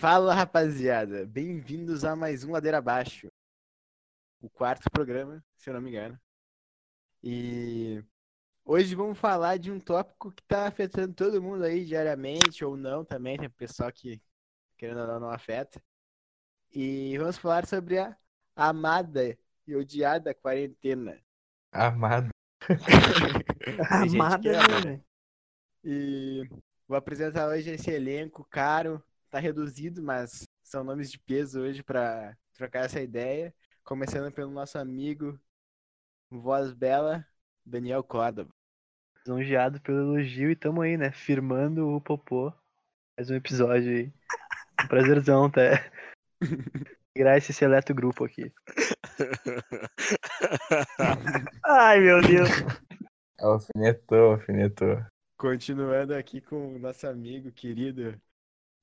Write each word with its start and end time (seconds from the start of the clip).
Fala 0.00 0.32
rapaziada, 0.32 1.26
bem-vindos 1.26 2.06
a 2.06 2.16
mais 2.16 2.42
um 2.42 2.52
Ladeira 2.52 2.78
Abaixo, 2.78 3.30
o 4.40 4.48
quarto 4.48 4.90
programa, 4.90 5.44
se 5.58 5.68
eu 5.68 5.74
não 5.74 5.80
me 5.82 5.90
engano. 5.90 6.18
E 7.22 8.02
hoje 8.64 8.94
vamos 8.94 9.18
falar 9.18 9.58
de 9.58 9.70
um 9.70 9.78
tópico 9.78 10.32
que 10.32 10.42
tá 10.44 10.66
afetando 10.66 11.12
todo 11.12 11.42
mundo 11.42 11.64
aí 11.64 11.84
diariamente 11.84 12.64
ou 12.64 12.78
não 12.78 13.04
também, 13.04 13.36
tem 13.36 13.50
pessoal 13.50 13.92
que 13.92 14.22
querendo 14.78 15.00
ou 15.00 15.06
não 15.06 15.20
não 15.20 15.30
afeta. 15.30 15.82
E 16.74 17.18
vamos 17.18 17.36
falar 17.36 17.66
sobre 17.66 17.98
a 17.98 18.16
amada 18.56 19.36
e 19.66 19.76
odiada 19.76 20.32
quarentena. 20.32 21.20
Amada, 21.70 22.30
ama, 24.00 24.38
né, 24.38 24.80
velho? 24.80 25.04
E 25.84 26.48
vou 26.88 26.96
apresentar 26.96 27.48
hoje 27.48 27.68
esse 27.72 27.90
elenco 27.90 28.42
caro, 28.44 29.04
tá 29.30 29.38
reduzido, 29.38 30.02
mas 30.02 30.42
são 30.62 30.82
nomes 30.82 31.10
de 31.10 31.18
peso 31.18 31.60
hoje 31.60 31.82
para 31.82 32.36
trocar 32.52 32.84
essa 32.84 33.00
ideia. 33.00 33.54
Começando 33.84 34.32
pelo 34.32 34.50
nosso 34.50 34.76
amigo 34.76 35.38
Voz 36.28 36.72
Bela, 36.72 37.24
Daniel 37.64 38.02
Córdoba. 38.02 38.52
Lisonjeado 39.18 39.80
pelo 39.80 39.98
elogio 39.98 40.50
e 40.50 40.56
tamo 40.56 40.82
aí, 40.82 40.96
né? 40.96 41.12
Firmando 41.12 41.88
o 41.88 42.00
popô. 42.00 42.52
Mais 43.16 43.30
um 43.30 43.36
episódio 43.36 43.90
aí. 43.90 44.12
Um 44.82 44.88
prazerzão, 44.88 45.50
tá? 45.50 45.60
Integrar 47.10 47.36
esse 47.36 47.52
seleto 47.52 47.94
grupo 47.94 48.24
aqui. 48.24 48.52
Ai, 51.64 52.00
meu 52.00 52.20
Deus. 52.22 52.48
Alfinetou, 53.38 54.32
alfinetou. 54.32 55.04
Continuando 55.36 56.14
aqui 56.14 56.40
com 56.40 56.76
o 56.76 56.78
nosso 56.78 57.06
amigo 57.06 57.52
querido, 57.52 58.18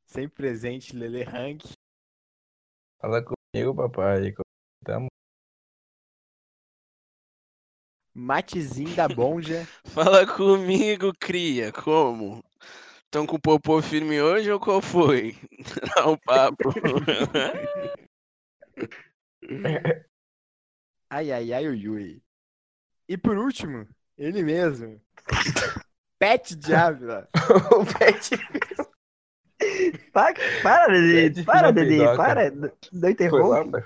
sempre 0.07 0.35
presente, 0.35 0.95
Lele 0.95 1.23
Rank. 1.23 1.63
Fala 2.99 3.23
comigo, 3.23 3.75
papai. 3.75 4.33
Tamo. 4.83 5.07
Matezinho 8.13 8.95
da 8.95 9.07
Bonja. 9.07 9.65
Fala 9.85 10.25
comigo, 10.25 11.13
cria. 11.19 11.71
Como? 11.71 12.43
Estão 13.03 13.27
com 13.27 13.35
o 13.35 13.41
popô 13.41 13.81
firme 13.81 14.19
hoje 14.19 14.51
ou 14.51 14.59
qual 14.59 14.81
foi? 14.81 15.35
Dá 15.95 16.09
um 16.09 16.17
papo. 16.17 16.73
Ai, 21.09 21.31
ai, 21.31 21.53
ai, 21.53 21.69
ui, 21.69 21.87
ui. 21.87 22.21
E 23.07 23.17
por 23.17 23.37
último, 23.37 23.87
ele 24.17 24.43
mesmo. 24.43 25.01
Pet 26.19 26.53
Diabla. 26.53 27.29
o 27.71 27.85
Pet. 27.97 28.31
Para, 30.13 30.33
para 30.63 30.87
Dedê. 30.87 31.23
Pede 31.23 31.43
Para, 31.43 31.73
peidoca. 31.73 32.15
Para. 32.17 32.51
Não 32.91 33.09
interrompe. 33.09 33.83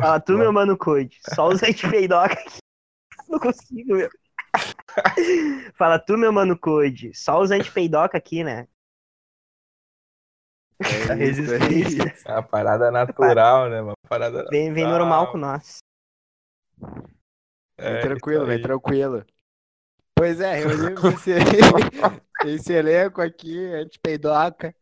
Fala 0.00 0.20
tu, 0.20 0.38
meu 0.38 0.52
mano 0.52 0.76
Coide. 0.76 1.18
Só 1.34 1.48
os 1.48 1.62
anti-peidoca 1.62 2.32
aqui. 2.34 2.58
Não 3.28 3.38
consigo, 3.38 3.94
meu. 3.94 4.08
Fala 5.74 5.98
tu, 5.98 6.16
meu 6.16 6.32
mano 6.32 6.58
Coide. 6.58 7.12
Só 7.14 7.40
os 7.40 7.50
anti-peidoca 7.50 8.16
aqui, 8.16 8.42
né? 8.42 8.66
É 10.82 11.12
é 11.12 11.14
resistência. 11.14 12.24
É 12.26 12.32
uma 12.32 12.42
parada 12.42 12.90
natural, 12.90 13.68
né? 13.68 13.82
Uma 13.82 13.92
parada 14.08 14.46
Vem, 14.50 14.72
vem 14.72 14.84
natural. 14.84 14.98
normal 14.98 15.30
com 15.32 15.38
nós. 15.38 15.78
É, 17.76 17.92
Vem 17.92 18.00
tranquilo, 18.02 18.46
vem 18.46 18.60
tranquilo. 18.62 19.24
Pois 20.16 20.40
é, 20.40 20.54
reunimos 20.54 21.26
esse, 21.26 22.46
esse 22.46 22.72
elenco 22.72 23.20
aqui, 23.20 23.58
anti-peidoca. 23.74 24.74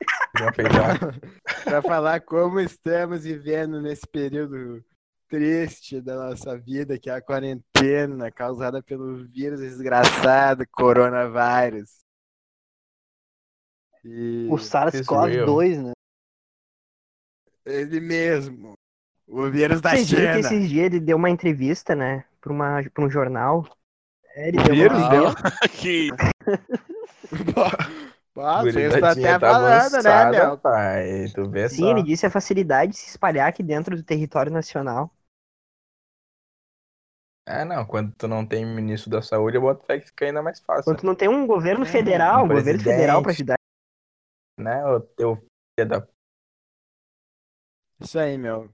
Para 1.65 1.83
falar 1.83 2.21
como 2.21 2.61
estamos 2.61 3.25
vivendo 3.25 3.81
nesse 3.81 4.07
período 4.07 4.85
triste 5.29 6.01
da 6.01 6.17
nossa 6.17 6.57
vida, 6.59 6.99
que 6.99 7.11
é 7.11 7.15
a 7.15 7.23
quarentena 7.23 8.31
causada 8.31 8.83
pelo 8.83 9.25
vírus 9.27 9.61
desgraçado, 9.61 10.65
coronavírus. 10.71 11.99
E 14.05 14.47
O 14.51 14.57
SARS-CoV-2, 14.57 15.83
né? 15.83 15.93
ele 17.67 18.01
mesmo, 18.01 18.73
o 19.27 19.51
vírus 19.51 19.81
da 19.81 19.91
Vocês 19.91 20.09
viram 20.11 20.23
que 20.23 20.43
China. 20.43 20.49
esses 20.57 20.69
dias 20.71 20.87
ele 20.87 21.01
deu 21.01 21.17
uma 21.17 21.29
entrevista, 21.29 21.95
né? 21.95 22.25
Pra, 22.41 22.53
uma, 22.53 22.83
pra 22.95 23.05
um 23.05 23.11
jornal. 23.11 23.69
É, 24.35 24.49
ele 24.49 24.63
deu 24.63 24.75
Vírus 24.75 24.99
uma... 24.99 25.11
deu? 25.11 25.25
que 25.79 26.09
Ah, 28.41 28.65
vocês 28.65 28.93
estão 28.95 29.09
Gurizadinha 29.11 29.11
até 29.11 29.39
tá 29.39 29.49
falando, 29.55 30.03
né, 30.03 30.25
meu? 30.27 30.59
pai. 30.59 31.29
Tu 31.35 31.49
vê 31.51 31.69
Sim, 31.69 31.85
só. 31.85 31.91
ele 31.91 32.03
disse 32.03 32.27
a 32.27 32.31
facilidade 32.31 32.93
de 32.93 32.99
se 32.99 33.11
espalhar 33.11 33.49
aqui 33.49 33.63
dentro 33.63 33.97
do 33.97 34.03
território 34.03 34.51
nacional. 34.53 35.13
É, 37.47 37.65
não. 37.65 37.85
Quando 37.87 38.13
tu 38.15 38.29
não 38.29 38.47
tem 38.47 38.65
ministro 38.67 39.11
da 39.11 39.23
saúde, 39.23 39.57
eu 39.57 39.63
boto 39.63 39.85
fé 39.87 39.99
que 39.99 40.07
fica 40.07 40.27
ainda 40.27 40.43
mais 40.43 40.61
fácil. 40.61 40.85
Quando 40.85 41.05
não 41.05 41.15
tem 41.15 41.29
um 41.29 41.47
governo 41.47 41.85
É, 41.85 41.87
federal, 41.87 42.45
um 42.45 42.45
um 42.45 42.49
governo 42.49 42.81
federal 42.81 43.23
pra 43.23 43.31
ajudar. 43.31 43.57
Né, 44.59 44.85
o 44.87 45.01
teu 45.01 45.37
filho 45.37 45.89
da 45.89 46.07
Isso 48.01 48.19
aí, 48.19 48.39
meu. 48.39 48.73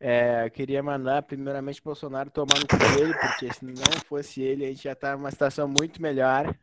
É, 0.00 0.46
eu 0.46 0.52
queria 0.52 0.82
mandar 0.82 1.22
primeiramente 1.24 1.80
o 1.80 1.84
Bolsonaro 1.84 2.30
tomar 2.30 2.60
no 2.60 2.68
cu 2.68 2.86
dele, 2.86 3.14
porque 3.14 3.52
se 3.52 3.64
não 3.64 4.00
fosse 4.06 4.42
ele, 4.42 4.64
a 4.66 4.68
gente 4.68 4.84
já 4.84 4.96
tá 4.96 5.16
numa 5.16 5.30
situação 5.32 5.68
muito 5.68 6.02
melhor, 6.02 6.56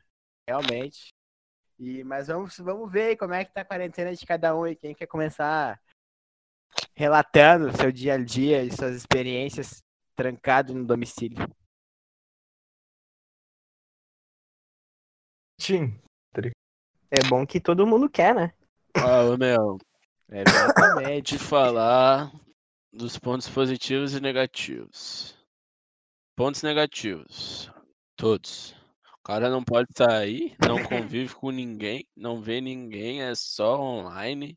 realmente. 0.49 1.14
E, 1.79 2.03
mas 2.03 2.27
vamos, 2.27 2.57
vamos 2.59 2.91
ver 2.91 3.07
aí 3.09 3.17
como 3.17 3.33
é 3.33 3.43
que 3.43 3.53
tá 3.53 3.61
a 3.61 3.65
quarentena 3.65 4.13
de 4.15 4.25
cada 4.25 4.55
um 4.55 4.63
aí. 4.63 4.75
Quem 4.75 4.95
quer 4.95 5.07
começar 5.07 5.79
relatando 6.95 7.67
o 7.67 7.75
seu 7.75 7.91
dia 7.91 8.13
a 8.13 8.17
dia 8.17 8.63
e 8.63 8.71
suas 8.71 8.95
experiências 8.95 9.83
trancado 10.15 10.73
no 10.73 10.85
domicílio. 10.85 11.47
Tim. 15.59 15.99
É 17.11 17.23
bom 17.29 17.45
que 17.45 17.59
todo 17.59 17.87
mundo 17.87 18.09
quer, 18.09 18.33
né? 18.33 18.53
Ah, 18.95 19.23
ô, 19.23 19.37
meu, 19.37 19.77
É, 20.29 20.41
exatamente. 20.41 21.37
de 21.37 21.39
falar 21.39 22.31
dos 22.91 23.17
pontos 23.17 23.47
positivos 23.47 24.13
e 24.13 24.19
negativos. 24.19 25.37
Pontos 26.35 26.63
negativos. 26.63 27.71
Todos. 28.17 28.75
O 29.25 29.27
cara 29.27 29.49
não 29.49 29.63
pode 29.63 29.87
sair, 29.97 30.55
não 30.59 30.83
convive 30.83 31.33
com 31.33 31.49
ninguém, 31.49 32.07
não 32.15 32.39
vê 32.39 32.61
ninguém, 32.61 33.23
é 33.23 33.33
só 33.33 33.81
online. 33.81 34.55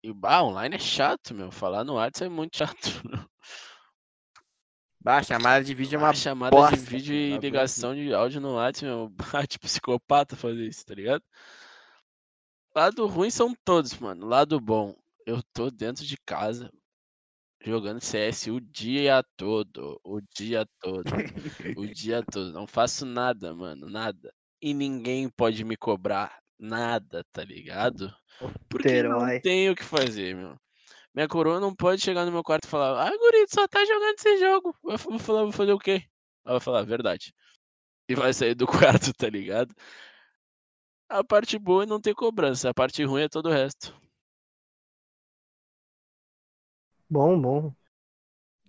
E 0.00 0.12
bah, 0.12 0.44
online 0.44 0.76
é 0.76 0.78
chato, 0.78 1.34
meu. 1.34 1.50
Falar 1.50 1.82
no 1.82 1.94
WhatsApp 1.94 2.26
é 2.26 2.28
muito 2.28 2.56
chato. 2.56 2.78
Bah, 5.00 5.24
chamada 5.24 5.64
de 5.64 5.74
vídeo 5.74 5.96
é 5.96 5.98
uma 5.98 6.10
Ah, 6.10 6.14
chamada 6.14 6.56
bosta, 6.56 6.76
de 6.76 6.82
vídeo 6.82 7.14
e 7.14 7.36
ligação 7.36 7.96
de 7.96 8.14
áudio 8.14 8.40
no 8.40 8.54
WhatsApp, 8.54 8.86
meu. 8.86 9.12
Tipo 9.48 9.66
psicopata 9.66 10.36
fazer 10.36 10.64
isso, 10.64 10.86
tá 10.86 10.94
ligado? 10.94 11.22
Lado 12.76 13.06
ruim 13.08 13.28
são 13.28 13.52
todos, 13.64 13.92
mano. 13.98 14.24
Lado 14.24 14.60
bom, 14.60 14.94
eu 15.26 15.42
tô 15.52 15.68
dentro 15.68 16.04
de 16.06 16.16
casa 16.24 16.72
jogando 17.64 18.00
CS 18.00 18.50
o 18.50 18.60
dia 18.60 19.22
todo, 19.36 20.00
o 20.04 20.20
dia 20.36 20.66
todo, 20.80 21.24
o 21.74 21.86
dia 21.88 22.22
todo. 22.22 22.52
Não 22.52 22.66
faço 22.66 23.06
nada, 23.06 23.54
mano, 23.54 23.88
nada. 23.88 24.32
E 24.62 24.74
ninguém 24.74 25.28
pode 25.30 25.64
me 25.64 25.76
cobrar 25.76 26.38
nada, 26.58 27.24
tá 27.32 27.44
ligado? 27.44 28.14
Porque 28.68 29.02
não 29.02 29.26
Herói. 29.26 29.40
tenho 29.42 29.72
o 29.72 29.76
que 29.76 29.84
fazer, 29.84 30.34
meu. 30.36 30.56
Minha 31.14 31.28
coroa 31.28 31.60
não 31.60 31.74
pode 31.74 32.02
chegar 32.02 32.24
no 32.26 32.32
meu 32.32 32.42
quarto 32.42 32.66
e 32.66 32.68
falar, 32.68 33.08
ah, 33.08 33.10
guri, 33.16 33.46
tu 33.46 33.54
só 33.54 33.68
tá 33.68 33.84
jogando 33.84 34.14
esse 34.18 34.38
jogo. 34.38 34.76
Eu 34.84 34.98
vou 34.98 35.18
falar, 35.18 35.42
vou 35.44 35.52
fazer 35.52 35.72
o 35.72 35.78
quê? 35.78 36.04
Ela 36.44 36.54
vai 36.54 36.60
falar, 36.60 36.82
verdade. 36.84 37.32
E 38.08 38.14
vai 38.14 38.32
sair 38.32 38.54
do 38.54 38.66
quarto, 39.02 39.12
tá 39.14 39.28
ligado? 39.30 39.74
A 41.08 41.24
parte 41.24 41.58
boa 41.58 41.84
é 41.84 41.86
não 41.86 42.00
ter 42.00 42.14
cobrança, 42.14 42.68
a 42.68 42.74
parte 42.74 43.02
ruim 43.04 43.22
é 43.22 43.28
todo 43.28 43.46
o 43.48 43.52
resto. 43.52 43.94
Bom, 47.14 47.40
bom. 47.40 47.72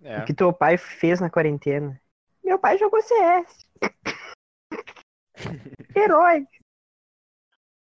É. 0.02 0.20
O 0.20 0.24
que 0.24 0.32
teu 0.32 0.52
pai 0.52 0.78
fez 0.78 1.20
na 1.20 1.28
quarentena? 1.28 2.00
Meu 2.44 2.60
pai 2.60 2.78
jogou 2.78 3.02
CS. 3.02 3.66
Herói. 5.96 6.46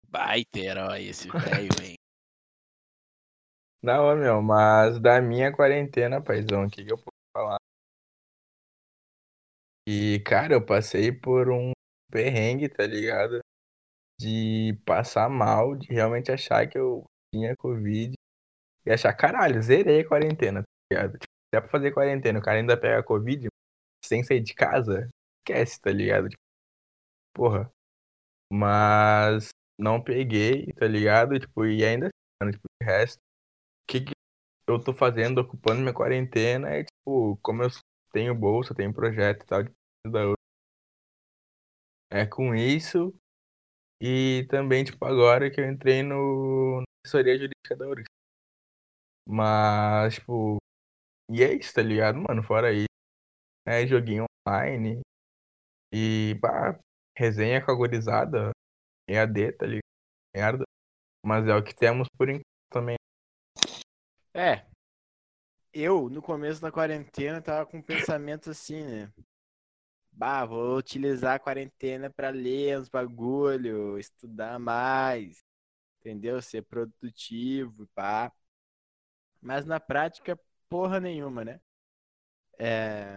Baita 0.08 0.58
herói 0.58 1.08
esse 1.08 1.26
velho, 1.30 1.70
hein? 1.82 1.94
Não, 3.82 4.14
meu, 4.14 4.42
mas 4.42 5.00
da 5.00 5.22
minha 5.22 5.50
quarentena, 5.50 6.22
paizão, 6.22 6.66
o 6.66 6.70
que, 6.70 6.84
que 6.84 6.92
eu 6.92 6.98
posso 6.98 7.16
falar? 7.34 7.56
E, 9.88 10.20
cara, 10.20 10.52
eu 10.52 10.66
passei 10.66 11.10
por 11.10 11.50
um 11.50 11.72
perrengue, 12.10 12.68
tá 12.68 12.86
ligado? 12.86 13.40
De 14.20 14.78
passar 14.84 15.30
mal, 15.30 15.74
de 15.74 15.90
realmente 15.90 16.30
achar 16.30 16.68
que 16.68 16.76
eu 16.76 17.06
tinha 17.34 17.56
Covid. 17.56 18.12
E 18.84 18.90
achar, 18.90 19.12
caralho, 19.14 19.62
zerei 19.62 20.00
a 20.00 20.08
quarentena, 20.08 20.62
tá 20.62 20.66
ligado? 20.92 21.12
Tipo, 21.18 21.32
é 21.54 21.60
pra 21.60 21.70
fazer 21.70 21.92
quarentena, 21.92 22.38
o 22.38 22.42
cara 22.42 22.58
ainda 22.58 22.76
pega 22.76 23.02
Covid 23.02 23.48
sem 24.04 24.24
sair 24.24 24.40
de 24.40 24.54
casa, 24.54 25.08
esquece, 25.40 25.80
tá 25.80 25.90
ligado? 25.92 26.28
Tipo, 26.28 26.42
porra. 27.34 27.70
Mas 28.52 29.50
não 29.78 30.02
peguei, 30.02 30.72
tá 30.74 30.86
ligado? 30.86 31.38
Tipo, 31.38 31.66
e 31.66 31.84
ainda 31.84 32.08
mano. 32.42 32.52
Tipo, 32.52 32.66
de 32.80 32.86
resto, 32.86 33.18
o 33.18 33.86
que, 33.88 34.00
que 34.02 34.12
eu 34.68 34.78
tô 34.82 34.94
fazendo, 34.94 35.40
ocupando 35.40 35.80
minha 35.82 35.94
quarentena 35.94 36.70
é, 36.70 36.84
tipo, 36.84 37.38
como 37.42 37.62
eu 37.64 37.70
tenho 38.12 38.34
bolsa, 38.34 38.74
tenho 38.74 38.92
projeto 38.94 39.42
e 39.44 39.46
tal, 39.46 39.62
de 39.64 39.72
da 40.06 40.26
outra. 40.28 40.36
É 42.10 42.26
com 42.26 42.54
isso. 42.54 43.14
E 44.00 44.46
também, 44.50 44.84
tipo, 44.84 45.04
agora 45.04 45.50
que 45.50 45.60
eu 45.60 45.70
entrei 45.70 46.02
no 46.02 46.80
na 46.80 46.84
assessoria 47.06 47.34
jurídica 47.38 47.76
da 47.76 47.88
URGS. 47.88 48.11
Mas, 49.26 50.14
tipo, 50.14 50.58
e 51.30 51.42
é 51.42 51.54
isso, 51.54 51.72
tá 51.74 51.82
ligado, 51.82 52.18
mano? 52.18 52.42
Fora 52.42 52.72
isso, 52.72 52.86
é 53.66 53.86
joguinho 53.86 54.24
online 54.46 55.00
e, 55.92 56.36
pá, 56.40 56.78
resenha 57.16 57.64
com 57.64 57.70
a 57.70 57.74
gurizada, 57.74 58.50
EAD, 59.08 59.52
tá 59.52 59.66
ligado? 59.66 59.82
Merda. 60.34 60.64
Mas 61.24 61.46
é 61.46 61.54
o 61.54 61.62
que 61.62 61.74
temos 61.74 62.08
por 62.18 62.28
enquanto 62.28 62.42
também. 62.70 62.96
É. 64.34 64.66
Eu, 65.72 66.08
no 66.10 66.20
começo 66.20 66.60
da 66.60 66.72
quarentena, 66.72 67.40
tava 67.40 67.66
com 67.66 67.78
um 67.78 67.82
pensamento 67.82 68.50
assim, 68.50 68.82
né? 68.82 69.12
Bah, 70.10 70.44
vou 70.44 70.76
utilizar 70.76 71.36
a 71.36 71.38
quarentena 71.38 72.10
pra 72.10 72.30
ler 72.30 72.78
uns 72.78 72.88
bagulho, 72.88 73.98
estudar 73.98 74.58
mais, 74.58 75.42
entendeu? 76.00 76.40
Ser 76.42 76.62
produtivo, 76.62 77.86
pá. 77.94 78.32
Mas 79.42 79.66
na 79.66 79.80
prática, 79.80 80.38
porra 80.68 81.00
nenhuma, 81.00 81.44
né? 81.44 81.60
É... 82.58 83.14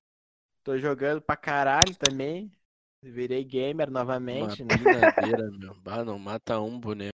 Tô 0.63 0.75
jogando 0.77 1.21
pra 1.21 1.37
caralho 1.37 1.95
também. 1.95 2.51
Virei 3.03 3.43
gamer 3.43 3.91
novamente, 3.91 4.63
Uma 4.63 4.75
né? 4.75 4.75
meu. 5.59 5.75
Bah, 5.75 6.03
não 6.03 6.17
mata 6.17 6.59
um 6.59 6.79
boneco. 6.79 7.11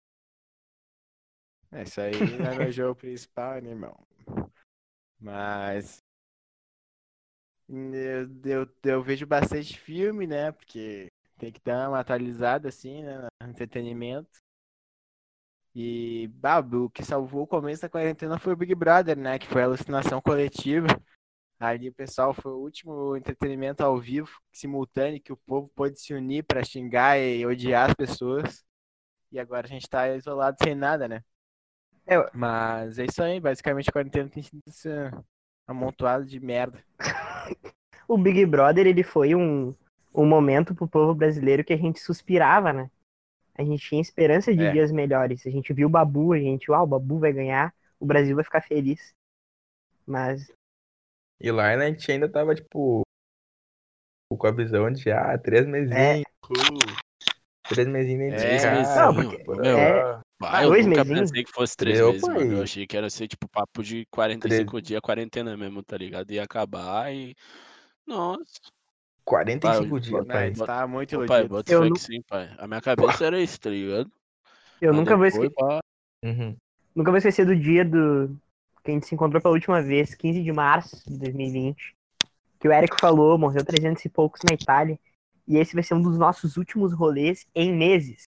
É, 1.69 1.83
Isso 1.83 1.99
aí 1.99 2.11
não 2.13 2.45
é 2.47 2.55
meu 2.55 2.71
jogo 2.71 2.95
principal, 2.95 3.61
né, 3.61 3.69
irmão? 3.71 3.93
Mas. 5.19 5.99
Eu, 7.67 8.29
eu, 8.45 8.69
eu 8.83 9.03
vejo 9.03 9.25
bastante 9.25 9.77
filme, 9.77 10.25
né? 10.25 10.51
Porque 10.51 11.07
tem 11.37 11.51
que 11.51 11.59
dar 11.63 11.89
uma 11.89 11.99
atualizada, 11.99 12.69
assim, 12.69 13.03
né? 13.03 13.27
No 13.41 13.49
entretenimento. 13.49 14.39
E, 15.73 16.27
bah, 16.33 16.59
o 16.59 16.89
que 16.89 17.03
salvou 17.03 17.43
o 17.43 17.47
começo 17.47 17.81
da 17.81 17.89
quarentena 17.89 18.37
foi 18.37 18.53
o 18.53 18.55
Big 18.57 18.75
Brother, 18.75 19.17
né? 19.17 19.39
Que 19.39 19.47
foi 19.47 19.61
a 19.61 19.65
alucinação 19.65 20.21
coletiva. 20.21 20.87
Ali, 21.59 21.89
o 21.89 21.93
pessoal, 21.93 22.33
foi 22.33 22.51
o 22.51 22.57
último 22.57 23.15
entretenimento 23.15 23.83
ao 23.83 23.97
vivo, 23.99 24.31
simultâneo, 24.51 25.21
que 25.21 25.31
o 25.31 25.37
povo 25.37 25.69
pôde 25.75 25.99
se 25.99 26.13
unir 26.13 26.43
pra 26.43 26.63
xingar 26.63 27.19
e 27.19 27.45
odiar 27.45 27.89
as 27.89 27.93
pessoas. 27.93 28.63
E 29.31 29.39
agora 29.39 29.67
a 29.67 29.69
gente 29.69 29.87
tá 29.87 30.09
isolado 30.09 30.57
sem 30.61 30.75
nada, 30.75 31.07
né? 31.07 31.23
É, 32.07 32.15
Mas 32.33 32.97
é 32.99 33.05
isso 33.05 33.21
aí, 33.21 33.39
basicamente 33.39 33.89
a 33.89 33.93
quarentena 33.93 34.27
tem 34.27 34.41
sido 34.43 34.61
esse 34.67 34.89
amontoado 35.67 36.25
de 36.25 36.39
merda. 36.39 36.83
o 38.07 38.17
Big 38.17 38.45
Brother, 38.45 38.87
ele 38.87 39.03
foi 39.03 39.35
um, 39.35 39.73
um 40.13 40.25
momento 40.25 40.75
pro 40.75 40.87
povo 40.87 41.13
brasileiro 41.13 41.63
que 41.63 41.73
a 41.73 41.77
gente 41.77 41.99
suspirava, 41.99 42.73
né? 42.73 42.89
A 43.61 43.65
gente 43.65 43.87
tinha 43.87 44.01
esperança 44.01 44.53
de 44.53 44.63
É. 44.63 44.71
dias 44.71 44.91
melhores. 44.91 45.45
A 45.45 45.49
gente 45.49 45.73
viu 45.73 45.87
o 45.87 45.91
Babu, 45.91 46.33
a 46.33 46.39
gente, 46.39 46.71
uau, 46.71 46.83
o 46.83 46.87
Babu 46.87 47.19
vai 47.19 47.31
ganhar, 47.31 47.73
o 47.99 48.05
Brasil 48.05 48.35
vai 48.35 48.43
ficar 48.43 48.61
feliz. 48.61 49.13
Mas 50.05 50.51
E 51.39 51.51
lá 51.51 51.75
né, 51.77 51.85
a 51.85 51.89
gente 51.89 52.11
ainda 52.11 52.29
tava, 52.29 52.53
tipo, 52.55 53.03
com 54.37 54.47
a 54.47 54.51
visão 54.51 54.91
de, 54.91 55.11
ah, 55.11 55.37
três 55.37 55.65
mesinhos, 55.67 56.23
uh, 56.49 56.79
três 57.69 57.87
mesinhos 57.87 58.19
dentro 58.19 58.37
de 58.37 58.45
É, 58.47 58.61
casa. 58.61 58.95
não, 58.95 59.13
porque- 59.13 59.43
pô, 59.43 59.55
meu, 59.55 59.77
ah, 59.77 60.21
Ah, 60.43 60.63
eu 60.63 60.69
dois 60.69 60.85
nunca 60.85 61.03
mesinhos? 61.03 61.29
pensei 61.29 61.43
que 61.43 61.51
fosse 61.51 61.77
três 61.77 61.99
Eu, 61.99 62.11
meses, 62.13 62.27
mano. 62.27 62.53
Eu 62.53 62.63
achei 62.63 62.87
que 62.87 62.97
era 62.97 63.09
ser 63.09 63.27
tipo 63.27 63.47
papo 63.47 63.83
de 63.83 64.05
45 64.07 64.81
dias, 64.81 64.99
quarentena 65.01 65.55
mesmo, 65.55 65.83
tá 65.83 65.97
ligado? 65.97 66.31
Ia 66.31 66.43
acabar 66.43 67.13
e. 67.13 67.35
Nossa. 68.07 68.59
45 69.23 69.89
Pai, 69.89 69.99
dias, 69.99 70.25
Né, 70.27 70.33
pai. 70.33 70.47
gente 70.47 70.65
tá 70.65 70.87
muito 70.87 71.15
Ô, 71.15 71.25
pai, 71.25 71.39
iludido. 71.39 71.55
bota 71.55 71.71
Eu 71.71 71.93
que 71.93 71.99
sim, 71.99 72.21
pai. 72.23 72.49
A 72.57 72.67
minha 72.67 72.81
cabeça 72.81 73.25
era 73.25 73.39
isso, 73.39 73.59
tá 73.59 73.69
ligado? 73.69 74.11
eu 74.81 74.91
Mas 74.91 74.99
nunca 74.99 75.15
vou, 75.15 75.25
depois, 75.25 75.49
esque... 75.49 75.55
pá, 75.55 75.79
Uhum. 76.23 76.55
nunca 76.95 77.11
vou 77.11 77.17
esquecer 77.17 77.45
do 77.45 77.55
dia 77.55 77.83
do 77.83 78.35
que 78.83 78.91
a 78.91 78.93
gente 78.93 79.05
se 79.07 79.15
encontrou 79.15 79.41
pela 79.41 79.53
última 79.53 79.81
vez, 79.81 80.15
15 80.15 80.43
de 80.43 80.51
março 80.51 81.09
de 81.09 81.17
2020. 81.17 81.95
Que 82.59 82.67
o 82.67 82.71
Érico 82.71 82.99
falou, 82.99 83.37
morreu 83.37 83.63
300 83.65 84.03
e 84.05 84.09
poucos 84.09 84.41
na 84.47 84.53
Itália. 84.53 84.99
E 85.47 85.57
esse 85.57 85.73
vai 85.73 85.83
ser 85.83 85.93
um 85.95 86.01
dos 86.01 86.17
nossos 86.17 86.57
últimos 86.57 86.93
rolês 86.93 87.45
em 87.55 87.73
meses. 87.73 88.23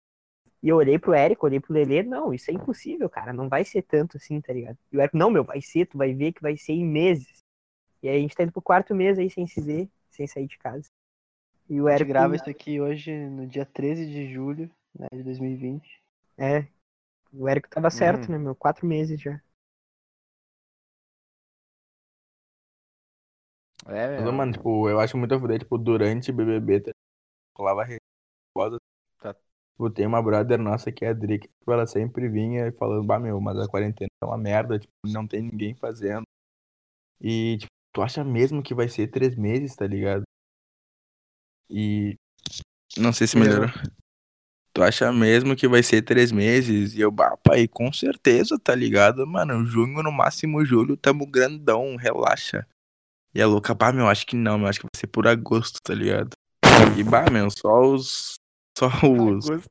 E 0.62 0.68
eu 0.68 0.76
olhei 0.76 0.98
pro 0.98 1.12
Érico, 1.12 1.44
olhei 1.46 1.58
pro 1.58 1.72
Lelê, 1.72 2.02
não, 2.02 2.32
isso 2.32 2.50
é 2.50 2.54
impossível, 2.54 3.10
cara, 3.10 3.32
não 3.32 3.48
vai 3.48 3.64
ser 3.64 3.82
tanto 3.82 4.16
assim, 4.16 4.40
tá 4.40 4.52
ligado? 4.52 4.78
E 4.92 4.96
o 4.96 5.00
Érico, 5.00 5.16
não, 5.16 5.28
meu, 5.30 5.42
vai 5.42 5.60
ser, 5.60 5.86
tu 5.86 5.98
vai 5.98 6.14
ver 6.14 6.32
que 6.32 6.40
vai 6.40 6.56
ser 6.56 6.72
em 6.72 6.84
meses. 6.84 7.42
E 8.02 8.08
aí 8.08 8.16
a 8.16 8.20
gente 8.20 8.34
tá 8.34 8.44
indo 8.44 8.52
pro 8.52 8.62
quarto 8.62 8.94
mês 8.94 9.18
aí 9.18 9.28
sem 9.28 9.46
se 9.46 9.60
ver, 9.60 9.88
sem 10.12 10.26
sair 10.26 10.46
de 10.46 10.58
casa. 10.58 10.88
E 11.68 11.80
o 11.80 11.88
A 11.88 11.90
gente 11.90 12.04
Érico, 12.04 12.06
grava 12.06 12.34
isso 12.36 12.48
aqui 12.50 12.80
hoje, 12.80 13.12
no 13.28 13.46
dia 13.46 13.66
13 13.66 14.06
de 14.06 14.32
julho 14.32 14.70
né, 14.98 15.06
de 15.12 15.22
2020. 15.22 16.02
é, 16.38 16.66
o 17.32 17.48
Érico 17.48 17.68
tava 17.70 17.90
certo, 17.90 18.30
Uhum. 18.30 18.32
né, 18.32 18.38
meu, 18.38 18.54
quatro 18.56 18.86
meses 18.86 19.20
já. 19.20 19.40
É, 23.86 24.08
Mas, 24.16 24.32
meu. 24.32 24.34
mano, 24.34 24.52
tipo, 24.52 24.88
eu 24.88 25.00
acho 25.00 25.16
muito 25.16 25.34
a 25.34 25.40
fuder, 25.40 25.58
tipo, 25.60 25.78
durante 25.78 26.30
o 26.30 26.34
BBB, 26.34 26.80
tá? 26.80 26.92
rolava 27.56 27.84
resposta. 28.34 28.78
Tá. 29.20 29.34
Tipo, 29.74 29.90
tem 29.90 30.06
uma 30.06 30.22
brother 30.22 30.58
nossa 30.60 30.92
que 30.92 31.04
é 31.04 31.08
a 31.10 31.12
Dri, 31.14 31.38
que 31.40 31.48
tipo, 31.48 31.72
ela 31.72 31.86
sempre 31.86 32.28
vinha 32.28 32.72
falando, 32.74 33.04
bah, 33.06 33.18
meu, 33.18 33.40
mas 33.40 33.58
a 33.58 33.68
quarentena 33.68 34.10
é 34.22 34.26
uma 34.26 34.38
merda, 34.38 34.78
tipo, 34.78 34.92
não 35.06 35.26
tem 35.26 35.42
ninguém 35.42 35.74
fazendo. 35.74 36.24
E, 37.20 37.58
tipo, 37.58 37.72
tu 37.92 38.02
acha 38.02 38.24
mesmo 38.24 38.62
que 38.62 38.74
vai 38.74 38.88
ser 38.88 39.08
três 39.08 39.36
meses, 39.36 39.74
tá 39.76 39.86
ligado? 39.86 40.22
E. 41.70 42.16
Não 42.96 43.12
sei 43.12 43.26
se 43.26 43.36
Melhorou. 43.36 43.66
melhorou. 43.66 43.92
Tu 44.74 44.82
acha 44.82 45.12
mesmo 45.12 45.54
que 45.54 45.68
vai 45.68 45.82
ser 45.82 46.02
três 46.02 46.32
meses? 46.32 46.94
E 46.94 47.00
eu, 47.00 47.10
bah, 47.10 47.36
pai, 47.36 47.68
com 47.68 47.92
certeza, 47.92 48.58
tá 48.58 48.74
ligado? 48.74 49.26
Mano, 49.26 49.64
junho, 49.66 50.02
no 50.02 50.10
máximo 50.10 50.64
julho, 50.64 50.96
tamo 50.96 51.26
grandão, 51.26 51.94
relaxa. 51.96 52.66
E 53.34 53.42
a 53.42 53.46
louca, 53.46 53.74
bah, 53.74 53.92
meu, 53.92 54.08
acho 54.08 54.26
que 54.26 54.36
não, 54.36 54.58
meu, 54.58 54.68
acho 54.68 54.80
que 54.80 54.86
vai 54.86 54.98
ser 55.00 55.06
por 55.08 55.26
agosto, 55.26 55.78
tá 55.82 55.94
ligado? 55.94 56.30
E, 56.98 57.04
bah, 57.04 57.30
meu, 57.30 57.48
só 57.50 57.82
os. 57.82 58.34
Só 58.78 58.88
os 59.06 59.46
Agosto. 59.46 59.68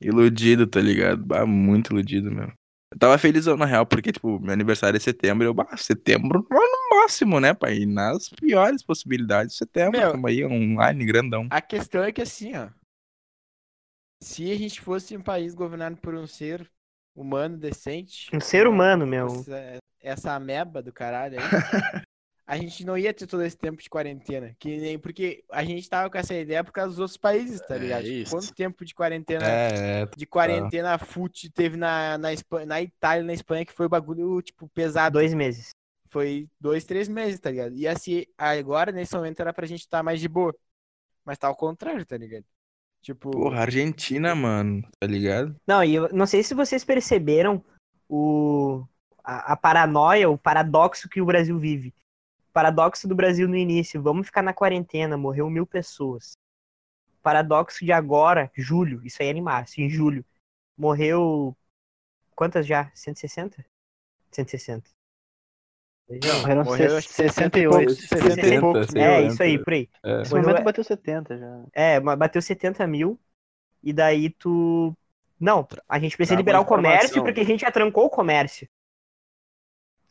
iludidos, 0.00 0.68
tá 0.70 0.80
ligado? 0.80 1.24
Bah, 1.24 1.46
muito 1.46 1.92
iludido, 1.92 2.30
meu. 2.30 2.52
Eu 2.94 2.98
tava 2.98 3.18
felizão, 3.18 3.56
na 3.56 3.66
real, 3.66 3.84
porque, 3.84 4.12
tipo, 4.12 4.38
meu 4.38 4.52
aniversário 4.52 4.96
é 4.96 5.00
setembro. 5.00 5.44
e 5.44 5.48
Eu, 5.48 5.52
bah, 5.52 5.76
setembro 5.76 6.46
no 6.48 6.96
máximo, 7.00 7.40
né, 7.40 7.52
pai? 7.52 7.78
E 7.78 7.86
nas 7.86 8.28
piores 8.28 8.84
possibilidades, 8.84 9.56
setembro. 9.56 9.98
Meu. 9.98 10.12
Tamo 10.12 10.28
aí, 10.28 10.44
online, 10.44 11.04
grandão. 11.04 11.48
A 11.50 11.60
questão 11.60 12.04
é 12.04 12.12
que 12.12 12.22
assim, 12.22 12.56
ó. 12.56 12.68
Se 14.22 14.50
a 14.52 14.56
gente 14.56 14.80
fosse 14.80 15.16
um 15.16 15.20
país 15.20 15.54
governado 15.54 15.96
por 15.96 16.14
um 16.14 16.26
ser 16.26 16.70
humano 17.16 17.58
decente. 17.58 18.30
Um 18.32 18.40
ser 18.40 18.68
humano, 18.68 19.04
meu. 19.04 19.28
fosse 19.28 19.50
Essa 20.00 20.32
ameba 20.32 20.80
do 20.80 20.92
caralho 20.92 21.38
aí. 21.40 21.44
a 22.46 22.56
gente 22.58 22.84
não 22.84 22.96
ia 22.96 23.12
ter 23.14 23.26
todo 23.26 23.42
esse 23.42 23.56
tempo 23.56 23.82
de 23.82 23.88
quarentena. 23.88 24.54
Que 24.58 24.76
nem 24.76 24.98
porque 24.98 25.44
a 25.50 25.64
gente 25.64 25.88
tava 25.88 26.10
com 26.10 26.18
essa 26.18 26.34
ideia 26.34 26.62
por 26.62 26.72
causa 26.72 26.90
dos 26.90 26.98
outros 26.98 27.16
países, 27.16 27.60
tá 27.60 27.76
É 27.76 27.78
ligado? 27.78 28.06
Isso. 28.06 28.30
Quanto 28.32 28.54
tempo 28.54 28.84
de 28.84 28.94
quarentena 28.94 29.46
É, 29.46 30.02
é. 30.02 30.06
de 30.14 30.26
quarentena 30.26 30.98
fute 30.98 31.50
teve 31.50 31.76
na, 31.76 32.18
na, 32.18 32.32
Espanha, 32.32 32.66
na 32.66 32.82
Itália 32.82 33.24
na 33.24 33.32
Espanha 33.32 33.64
que 33.64 33.72
foi 33.72 33.88
bagulho, 33.88 34.42
tipo, 34.42 34.68
pesado. 34.68 35.14
Dois 35.14 35.32
meses. 35.32 35.70
Foi 36.10 36.46
dois, 36.60 36.84
três 36.84 37.08
meses, 37.08 37.40
tá 37.40 37.50
ligado? 37.50 37.74
E 37.74 37.88
assim, 37.88 38.24
agora, 38.36 38.92
nesse 38.92 39.14
momento, 39.16 39.40
era 39.40 39.52
pra 39.52 39.66
gente 39.66 39.80
estar 39.80 40.02
mais 40.02 40.20
de 40.20 40.28
boa. 40.28 40.54
Mas 41.24 41.38
tá 41.38 41.48
ao 41.48 41.56
contrário, 41.56 42.04
tá 42.04 42.16
ligado? 42.16 42.44
Tipo, 43.02 43.30
Porra, 43.30 43.62
Argentina, 43.62 44.34
mano, 44.34 44.82
tá 44.98 45.06
ligado? 45.06 45.56
Não, 45.66 45.82
e 45.82 45.94
eu 45.94 46.08
não 46.12 46.26
sei 46.26 46.42
se 46.42 46.54
vocês 46.54 46.84
perceberam 46.84 47.64
o, 48.08 48.84
a, 49.22 49.52
a 49.52 49.56
paranoia, 49.56 50.28
o 50.30 50.38
paradoxo 50.38 51.08
que 51.08 51.20
o 51.20 51.26
Brasil 51.26 51.58
vive. 51.58 51.94
Paradoxo 52.54 53.08
do 53.08 53.16
Brasil 53.16 53.48
no 53.48 53.56
início, 53.56 54.00
vamos 54.00 54.28
ficar 54.28 54.40
na 54.40 54.52
quarentena, 54.54 55.16
morreu 55.16 55.50
mil 55.50 55.66
pessoas. 55.66 56.38
Paradoxo 57.20 57.84
de 57.84 57.90
agora, 57.90 58.48
julho, 58.54 59.04
isso 59.04 59.20
aí 59.20 59.28
é 59.28 59.32
em 59.32 59.42
março, 59.42 59.80
em 59.80 59.90
julho, 59.90 60.24
morreu. 60.78 61.56
Quantas 62.36 62.64
já? 62.64 62.90
160? 62.94 63.64
160. 64.30 64.88
Vejam. 66.08 66.40
Morreram 66.40 66.64
morreu 66.64 66.96
acho 66.96 67.08
que 67.08 67.14
60 67.14 67.58
e 67.58 67.62
68. 67.62 67.70
poucos. 67.70 68.08
60 68.08 68.26
e 68.28 68.34
70, 68.34 68.60
poucos. 68.60 68.86
sei 68.86 69.02
É, 69.02 69.08
lá, 69.08 69.20
isso 69.22 69.42
aí, 69.42 69.58
por 69.64 69.72
aí. 69.72 69.88
É. 70.02 70.18
Nesse 70.18 70.30
Morreu- 70.30 70.48
momento 70.48 70.64
bateu 70.64 70.84
70 70.84 71.38
já. 71.38 71.64
É, 71.72 72.00
bateu 72.00 72.40
70 72.42 72.86
mil. 72.86 73.18
E 73.82 73.92
daí 73.92 74.30
tu. 74.30 74.96
Não, 75.40 75.66
a 75.88 75.98
gente 75.98 76.16
precisa 76.16 76.34
Traga 76.36 76.40
liberar 76.40 76.60
o 76.60 76.64
comércio 76.64 77.22
porque 77.22 77.40
a 77.40 77.44
gente 77.44 77.62
já 77.62 77.70
trancou 77.72 78.04
o 78.04 78.10
comércio. 78.10 78.68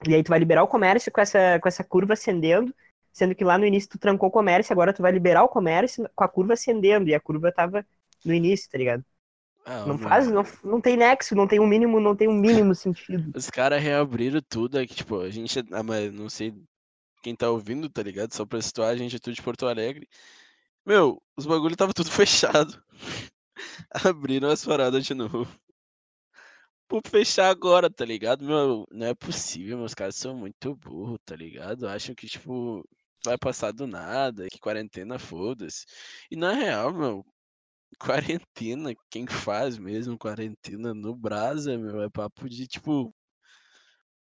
E 0.07 0.15
aí 0.15 0.23
tu 0.23 0.29
vai 0.29 0.39
liberar 0.39 0.63
o 0.63 0.67
comércio 0.67 1.11
com 1.11 1.21
essa, 1.21 1.59
com 1.59 1.67
essa 1.67 1.83
curva 1.83 2.13
ascendendo, 2.13 2.73
sendo 3.11 3.35
que 3.35 3.43
lá 3.43 3.57
no 3.57 3.65
início 3.65 3.89
tu 3.91 3.99
trancou 3.99 4.29
o 4.29 4.31
comércio, 4.31 4.73
agora 4.73 4.93
tu 4.93 5.01
vai 5.01 5.11
liberar 5.11 5.43
o 5.43 5.49
comércio 5.49 6.09
com 6.15 6.23
a 6.23 6.27
curva 6.29 6.53
ascendendo, 6.53 7.09
e 7.09 7.15
a 7.15 7.19
curva 7.19 7.51
tava 7.51 7.85
no 8.25 8.33
início, 8.33 8.69
tá 8.69 8.77
ligado? 8.77 9.03
Ah, 9.65 9.85
Não 9.85 9.97
faz, 9.97 10.27
não, 10.29 10.43
não 10.63 10.81
tem 10.81 10.97
nexo, 10.97 11.35
não 11.35 11.47
tem 11.47 11.59
um 11.59 11.67
mínimo, 11.67 11.99
não 11.99 12.15
tem 12.15 12.27
um 12.27 12.33
mínimo 12.33 12.75
sentido. 12.75 13.35
Os 13.35 13.49
caras 13.49 13.81
reabriram 13.81 14.41
tudo, 14.41 14.79
é 14.79 14.85
que, 14.87 14.95
tipo, 14.95 15.19
a 15.19 15.29
gente. 15.29 15.59
Ah, 15.71 15.83
mas 15.83 16.11
não 16.13 16.29
sei 16.29 16.53
quem 17.23 17.35
tá 17.35 17.49
ouvindo, 17.51 17.89
tá 17.89 18.03
ligado? 18.03 18.33
Só 18.33 18.45
pra 18.45 18.61
situar, 18.61 18.91
a 18.91 18.97
gente 18.97 19.15
é 19.17 19.19
tudo 19.19 19.35
de 19.35 19.41
Porto 19.43 19.67
Alegre. 19.67 20.07
Meu, 20.85 21.21
os 21.37 21.45
bagulho 21.47 21.75
tava 21.77 21.93
tudo 21.93 22.09
fechado. 22.11 22.81
Abriram 24.05 24.49
as 24.49 24.65
paradas 24.65 25.05
de 25.05 25.13
novo. 25.13 25.47
Por 26.87 27.01
fechar 27.07 27.49
agora, 27.49 27.89
tá 27.89 28.05
ligado? 28.05 28.43
Meu, 28.45 28.85
não 28.91 29.07
é 29.07 29.13
possível, 29.15 29.77
meus 29.77 29.93
caras 29.93 30.15
são 30.15 30.35
muito 30.35 30.75
burros, 30.75 31.17
tá 31.25 31.35
ligado? 31.35 31.87
Acham 31.87 32.13
que, 32.13 32.27
tipo, 32.27 32.83
vai 33.25 33.37
passar 33.37 33.71
do 33.71 33.87
nada, 33.87 34.47
que 34.51 34.59
quarentena 34.59 35.17
foda-se. 35.17 35.85
E 36.29 36.35
na 36.35 36.53
real, 36.53 36.93
meu, 36.93 37.25
quarentena, 37.99 38.93
quem 39.09 39.25
faz 39.27 39.77
mesmo 39.77 40.17
quarentena 40.17 40.93
no 40.93 41.15
Brasa, 41.15 41.77
meu, 41.77 42.01
é 42.01 42.09
papo 42.09 42.47
de, 42.49 42.67
tipo, 42.67 43.13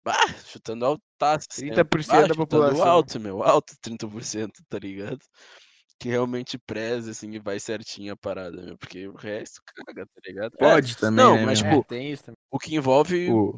bah, 0.03 0.27
chutando 0.45 0.85
altaço. 0.85 1.47
sempre. 1.51 1.83
30% 1.83 2.07
Bah, 2.07 2.27
da 2.27 2.35
população. 2.35 2.87
alto, 2.87 3.19
meu, 3.19 3.43
alto 3.43 3.73
30%, 3.81 4.51
tá 4.69 4.79
ligado? 4.79 5.19
Que 5.99 6.09
realmente 6.09 6.59
preza, 6.59 7.11
assim, 7.11 7.31
e 7.31 7.39
vai 7.39 7.59
certinho 7.59 8.13
a 8.13 8.17
parada, 8.17 8.61
meu, 8.61 8.77
porque 8.77 9.07
o 9.07 9.15
resto 9.15 9.61
caga, 9.65 10.05
tá 10.05 10.21
ligado? 10.25 10.55
É, 10.59 10.77
Pode 10.77 10.95
também, 10.97 11.31
não, 11.31 11.31
né, 11.31 11.45
mas, 11.45 11.59
meu? 11.59 11.59
tipo, 11.59 11.83
É, 11.83 11.83
tem 11.83 12.11
isso 12.11 12.23
também. 12.23 12.37
o 12.51 12.59
que 12.59 12.75
envolve 12.75 13.35
O- 13.35 13.57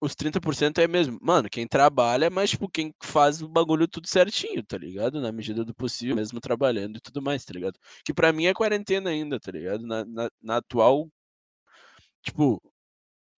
os 0.00 0.14
30% 0.16 0.78
é 0.80 0.88
mesmo, 0.88 1.18
mano, 1.22 1.48
quem 1.50 1.66
trabalha, 1.68 2.30
mas, 2.30 2.50
tipo, 2.50 2.68
quem 2.70 2.94
faz 3.02 3.42
o 3.42 3.48
bagulho 3.48 3.88
tudo 3.88 4.08
certinho, 4.08 4.64
tá 4.64 4.78
ligado? 4.78 5.20
Na 5.20 5.32
medida 5.32 5.64
do 5.64 5.74
possível, 5.74 6.16
mesmo 6.16 6.40
trabalhando 6.40 6.98
e 6.98 7.00
tudo 7.02 7.22
mais, 7.22 7.44
tá 7.44 7.54
ligado? 7.54 7.78
Que 8.04 8.14
pra 8.14 8.32
mim 8.32 8.46
é 8.46 8.54
quarentena 8.54 9.10
ainda, 9.10 9.40
tá 9.40 9.52
ligado? 9.52 9.86
Na, 9.86 10.04
na, 10.04 10.30
na 10.42 10.56
atual, 10.58 11.08
tipo, 12.22 12.60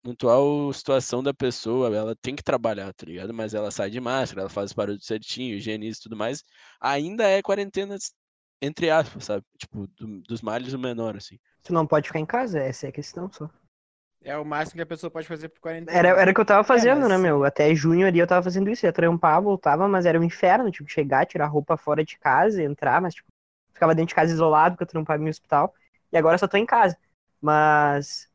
na 0.05 0.13
atual 0.13 0.73
situação 0.73 1.23
da 1.23 1.35
pessoa, 1.35 1.95
ela 1.97 2.17
tem 2.17 2.37
que 2.37 2.43
trabalhar, 2.43 2.93
tá 2.95 3.07
ligado? 3.07 3.35
Mas 3.35 3.55
ela 3.55 3.71
sai 3.71 3.91
de 3.91 4.01
máscara, 4.01 4.43
ela 4.43 4.51
faz 4.51 4.73
o 4.73 4.77
barulho 4.77 5.01
certinho, 5.03 5.57
higieniza 5.57 5.99
e 6.01 6.03
tudo 6.05 6.17
mais. 6.17 6.43
Ainda 6.81 7.25
é 7.29 7.43
quarentena, 7.43 7.97
entre 8.61 8.91
aspas, 8.91 9.25
sabe? 9.25 9.45
Tipo, 9.57 9.87
do- 9.89 10.21
dos 10.23 10.43
males 10.43 10.73
o 10.73 10.79
menor, 10.79 11.17
assim. 11.17 11.39
Tu 11.63 11.73
não 11.73 11.87
pode 11.87 12.09
ficar 12.09 12.19
em 12.21 12.27
casa, 12.27 12.59
essa 12.61 12.87
é 12.87 12.89
a 12.89 12.93
questão 12.93 13.31
só. 13.31 13.49
É 14.23 14.37
o 14.37 14.45
máximo 14.45 14.77
que 14.77 14.83
a 14.83 14.87
pessoa 14.87 15.11
pode 15.11 15.29
fazer 15.29 15.49
por 15.49 15.61
quarentena. 15.61 15.97
Era, 15.97 16.09
era 16.21 16.31
o 16.31 16.35
que 16.35 16.41
eu 16.41 16.45
tava 16.45 16.65
fazendo, 16.65 17.01
mas- 17.01 17.09
né, 17.09 17.17
meu? 17.19 17.45
Até 17.45 17.75
junho 17.75 18.07
ali 18.07 18.19
eu 18.19 18.27
tava 18.27 18.43
fazendo 18.43 18.69
isso. 18.71 18.85
Ia 18.85 18.93
trampar, 18.93 19.41
voltava, 19.41 19.87
mas 19.89 20.07
era 20.07 20.19
um 20.19 20.25
inferno, 20.25 20.71
tipo, 20.71 20.89
chegar, 20.91 21.25
tirar 21.27 21.47
roupa 21.47 21.77
fora 21.77 22.05
de 22.05 22.19
casa, 22.19 22.63
entrar, 22.63 23.01
mas, 23.01 23.15
tipo, 23.15 23.29
ficava 23.73 23.95
dentro 23.95 24.09
de 24.09 24.15
casa 24.15 24.33
isolado, 24.33 24.75
porque 24.75 24.85
eu 24.85 24.89
trampava 24.89 25.23
em 25.23 25.29
hospital. 25.29 25.73
E 26.13 26.17
agora 26.17 26.35
eu 26.35 26.39
só 26.39 26.49
tô 26.49 26.57
em 26.57 26.67
casa. 26.67 26.97
Mas 27.41 28.29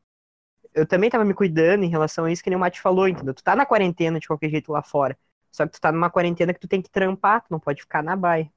eu 0.74 0.86
também 0.86 1.10
tava 1.10 1.24
me 1.24 1.34
cuidando 1.34 1.84
em 1.84 1.88
relação 1.88 2.24
a 2.26 2.32
isso, 2.32 2.42
que 2.44 2.50
nem 2.50 2.56
o 2.56 2.60
Mate 2.60 2.80
falou, 2.80 3.08
entendeu? 3.08 3.34
Tu 3.34 3.44
tá 3.44 3.56
na 3.56 3.66
quarentena 3.66 4.20
de 4.20 4.26
qualquer 4.28 4.50
jeito 4.50 4.72
lá 4.72 4.82
fora. 4.82 5.18
Só 5.52 5.66
que 5.66 5.72
tu 5.74 5.80
tá 5.80 5.92
numa 5.92 6.10
quarentena 6.10 6.54
que 6.54 6.60
tu 6.60 6.68
tem 6.68 6.82
que 6.82 6.90
trampar, 6.90 7.42
tu 7.42 7.48
não 7.50 7.60
pode 7.60 7.82
ficar 7.82 8.02
na 8.02 8.16
baia. 8.16 8.50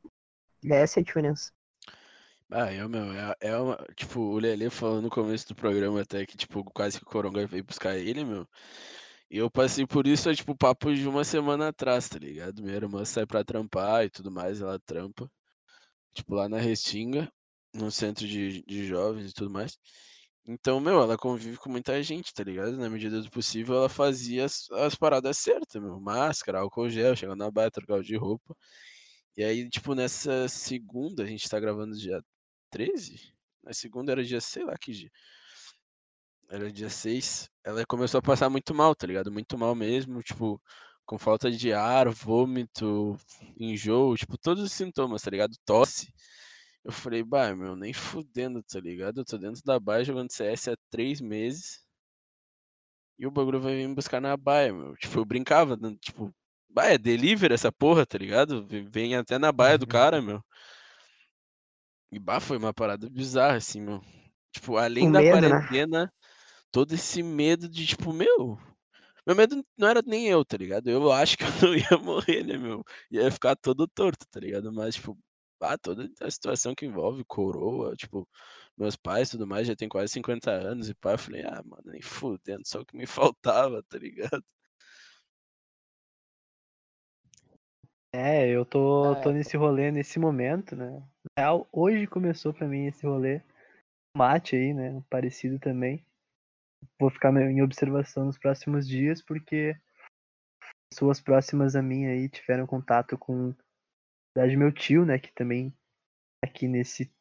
Essa 0.66 1.00
é 1.00 1.02
a 1.02 1.06
diferença. 1.06 1.52
Ah, 2.50 2.74
eu, 2.74 2.88
meu, 2.88 3.04
é, 3.12 3.36
é 3.42 3.58
uma, 3.58 3.76
tipo, 3.96 4.22
o 4.22 4.40
Lelê 4.40 4.70
falou 4.70 5.02
no 5.02 5.10
começo 5.10 5.48
do 5.50 5.56
programa 5.56 6.02
até 6.02 6.26
que, 6.26 6.38
tipo, 6.38 6.64
quase 6.64 6.98
que 6.98 7.04
o 7.04 7.08
Coronga 7.10 7.46
veio 7.46 7.64
buscar 7.64 7.98
ele, 7.98 8.24
meu. 8.24 8.48
E 9.30 9.38
eu 9.38 9.52
passei 9.52 9.86
por 9.88 10.08
isso, 10.08 10.30
é, 10.30 10.36
tipo, 10.36 10.56
papo 10.56 10.94
de 10.94 11.08
uma 11.08 11.24
semana 11.26 11.70
atrás, 11.70 12.10
tá 12.10 12.20
ligado? 12.20 12.64
Minha 12.64 12.76
irmã 12.78 13.06
sai 13.06 13.26
pra 13.26 13.44
trampar 13.44 14.06
e 14.06 14.10
tudo 14.10 14.32
mais, 14.32 14.62
ela 14.62 14.80
trampa, 14.80 15.30
tipo, 16.14 16.36
lá 16.36 16.50
na 16.50 16.60
Restinga, 16.60 17.32
no 17.74 17.92
centro 17.92 18.28
de, 18.28 18.64
de 18.66 18.86
jovens 18.88 19.32
e 19.32 19.34
tudo 19.34 19.52
mais. 19.52 19.78
Então, 20.48 20.80
meu, 20.80 21.02
ela 21.02 21.18
convive 21.18 21.58
com 21.58 21.70
muita 21.70 22.02
gente, 22.04 22.34
tá 22.34 22.44
ligado? 22.44 22.78
Na 22.78 22.90
medida 22.90 23.22
do 23.22 23.32
possível, 23.32 23.76
ela 23.78 23.90
fazia 23.90 24.46
as, 24.46 24.70
as 24.72 24.96
paradas 24.96 25.38
certas, 25.38 25.82
meu. 25.82 26.00
Máscara, 26.00 26.60
álcool 26.62 26.90
gel, 26.90 27.16
chegando 27.16 27.40
na 27.40 27.52
baia, 27.52 27.72
trocar 27.72 28.02
de 28.04 28.16
roupa. 28.18 28.56
E 29.38 29.44
aí, 29.44 29.70
tipo, 29.70 29.96
nessa 29.96 30.48
segunda, 30.50 31.24
a 31.24 31.26
gente 31.28 31.50
tá 31.50 31.60
gravando 31.60 31.98
dia 31.98 32.22
13? 32.70 33.34
Na 33.64 33.74
segunda 33.74 34.12
era 34.12 34.24
dia, 34.24 34.42
sei 34.42 34.64
lá 34.66 34.76
que 34.78 34.92
dia. 34.94 35.12
Era 36.50 36.72
dia 36.72 36.90
6. 36.90 37.50
Ela 37.64 37.86
começou 37.86 38.20
a 38.20 38.22
passar 38.22 38.50
muito 38.50 38.74
mal, 38.74 38.94
tá 38.96 39.06
ligado? 39.08 39.32
Muito 39.32 39.58
mal 39.58 39.74
mesmo, 39.76 40.22
tipo, 40.22 40.62
com 41.06 41.18
falta 41.18 41.50
de 41.52 41.72
ar, 41.74 42.10
vômito, 42.10 43.18
enjoo, 43.58 44.16
tipo, 44.18 44.38
todos 44.38 44.64
os 44.64 44.72
sintomas, 44.74 45.22
tá 45.22 45.30
ligado? 45.32 45.56
Tosse. 45.66 46.14
Eu 46.84 46.92
falei, 46.94 47.24
bah, 47.24 47.56
meu, 47.56 47.76
nem 47.76 47.94
fudendo, 47.94 48.64
tá 48.64 48.80
ligado? 48.80 49.22
Eu 49.22 49.26
tô 49.26 49.38
dentro 49.38 49.62
da 49.66 49.80
baia 49.80 50.04
jogando 50.06 50.32
CS 50.32 50.70
há 50.72 50.78
três 50.92 51.22
meses. 51.22 51.86
E 53.20 53.26
o 53.26 53.32
bagulho 53.32 53.60
vai 53.60 53.76
vir 53.76 53.88
me 53.88 53.96
buscar 53.96 54.22
na 54.22 54.36
baia, 54.38 54.74
meu. 54.74 54.96
Tipo, 54.96 55.20
eu 55.20 55.26
brincava, 55.26 55.76
né, 55.78 55.96
tipo, 56.02 56.34
bah, 56.70 56.86
é 56.88 56.98
delivery 56.98 57.54
essa 57.54 57.72
porra, 57.72 58.06
tá 58.06 58.18
ligado? 58.18 58.66
Vem- 58.68 58.86
Vem 58.90 59.16
até 59.16 59.38
na 59.40 59.52
baia 59.52 59.78
do 59.78 59.88
cara, 59.88 60.22
meu. 60.22 60.44
E 62.12 62.20
bah, 62.20 62.40
foi 62.40 62.58
uma 62.58 62.74
parada 62.74 63.10
bizarra, 63.10 63.58
assim, 63.58 63.82
meu. 63.82 64.02
Tipo, 64.52 64.78
além 64.78 65.08
O 65.08 65.10
da 65.12 65.22
medo, 65.22 65.50
né? 65.50 65.68
quarentena, 65.68 66.12
todo 66.72 66.94
esse 66.96 67.24
medo 67.24 67.70
de, 67.70 67.88
tipo, 67.88 68.14
meu. 68.14 68.58
Meu 69.28 69.36
medo 69.36 69.64
não 69.78 69.88
era 69.90 70.02
nem 70.06 70.28
eu, 70.28 70.46
tá 70.46 70.58
ligado? 70.58 70.90
Eu 70.90 71.12
acho 71.12 71.38
que 71.38 71.44
eu 71.66 71.70
não 71.70 71.76
ia 71.76 71.98
morrer, 72.00 72.44
né, 72.46 72.58
meu? 72.58 72.84
Ia 73.12 73.32
ficar 73.32 73.56
todo 73.58 73.88
torto, 73.88 74.26
tá 74.32 74.40
ligado? 74.40 74.72
Mas, 74.74 74.96
tipo, 74.96 75.18
ah, 75.62 75.78
toda 75.78 76.10
a 76.22 76.32
situação 76.32 76.76
que 76.76 76.86
envolve 76.86 77.24
coroa, 77.26 77.96
tipo, 77.96 78.28
meus 78.78 78.96
pais 78.96 79.30
e 79.30 79.32
tudo 79.34 79.48
mais, 79.48 79.68
já 79.68 79.76
tem 79.76 79.90
quase 79.90 80.14
50 80.14 80.52
anos 80.52 80.90
e 80.90 80.96
pá, 80.96 81.14
eu 81.14 81.20
falei, 81.20 81.44
ah, 81.46 81.64
mano, 81.66 81.84
nem 81.88 82.02
fudendo, 82.02 82.64
só 82.68 82.82
o 82.82 82.86
que 82.86 82.98
me 82.98 83.08
faltava, 83.08 83.84
tá 83.84 83.98
ligado? 84.00 84.44
É, 88.12 88.48
eu 88.50 88.66
tô, 88.66 89.16
tô 89.18 89.32
É. 89.32 89.32
nesse 89.32 89.56
rolê 89.58 89.92
nesse 89.92 90.20
momento, 90.20 90.76
né? 90.76 91.08
Real, 91.36 91.68
hoje 91.72 92.06
começou 92.08 92.54
pra 92.54 92.68
mim 92.68 92.86
esse 92.86 93.06
rolê. 93.06 93.42
Mate 94.16 94.56
aí, 94.56 94.74
né? 94.74 95.04
Parecido 95.10 95.60
também. 95.60 96.06
Vou 97.00 97.10
ficar 97.10 97.36
em 97.36 97.62
observação 97.62 98.26
nos 98.26 98.38
próximos 98.38 98.88
dias, 98.88 99.22
porque 99.22 99.76
pessoas 100.92 101.20
próximas 101.20 101.76
a 101.76 101.82
mim 101.82 102.06
aí 102.06 102.30
tiveram 102.30 102.66
contato 102.66 103.18
com 103.18 103.54
verdade, 104.36 104.56
meu 104.56 104.72
tio, 104.72 105.06
né? 105.06 105.20
Que 105.20 105.32
também 105.34 105.72
tá 105.72 106.50
aqui 106.50 106.68
nesse 106.68 107.12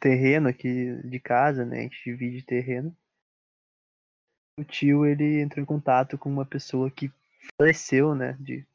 terreno 0.00 0.48
aqui 0.48 1.00
de 1.02 1.20
casa, 1.20 1.64
né? 1.64 1.78
A 1.78 1.82
gente 1.82 2.02
divide 2.04 2.44
terreno. 2.44 2.96
O 4.58 4.64
tio, 4.64 5.04
ele 5.04 5.40
entrou 5.40 5.62
em 5.62 5.66
contato 5.66 6.18
com 6.18 6.30
uma 6.30 6.46
pessoa 6.46 6.90
que 6.90 7.12
faleceu, 7.60 8.14
né? 8.14 8.32
De 8.40 8.66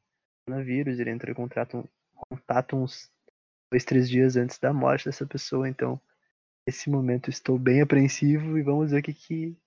coronavírus. 0.46 1.00
Ele 1.00 1.10
entrou 1.10 1.32
em 1.32 1.36
contato, 1.36 1.90
contato 2.30 2.76
uns 2.76 3.11
dois, 3.72 3.86
três 3.86 4.10
dias 4.10 4.36
antes 4.36 4.60
da 4.60 4.74
morte 4.74 5.06
dessa 5.06 5.26
pessoa. 5.26 5.68
Então, 5.68 6.00
nesse 6.68 6.90
momento, 6.90 7.30
estou 7.30 7.58
bem 7.58 7.82
apreensivo 7.82 8.58
e 8.58 8.62
vamos 8.62 8.92
ver 8.92 9.00
o 9.00 9.04
que, 9.04 9.14
que 9.14 9.58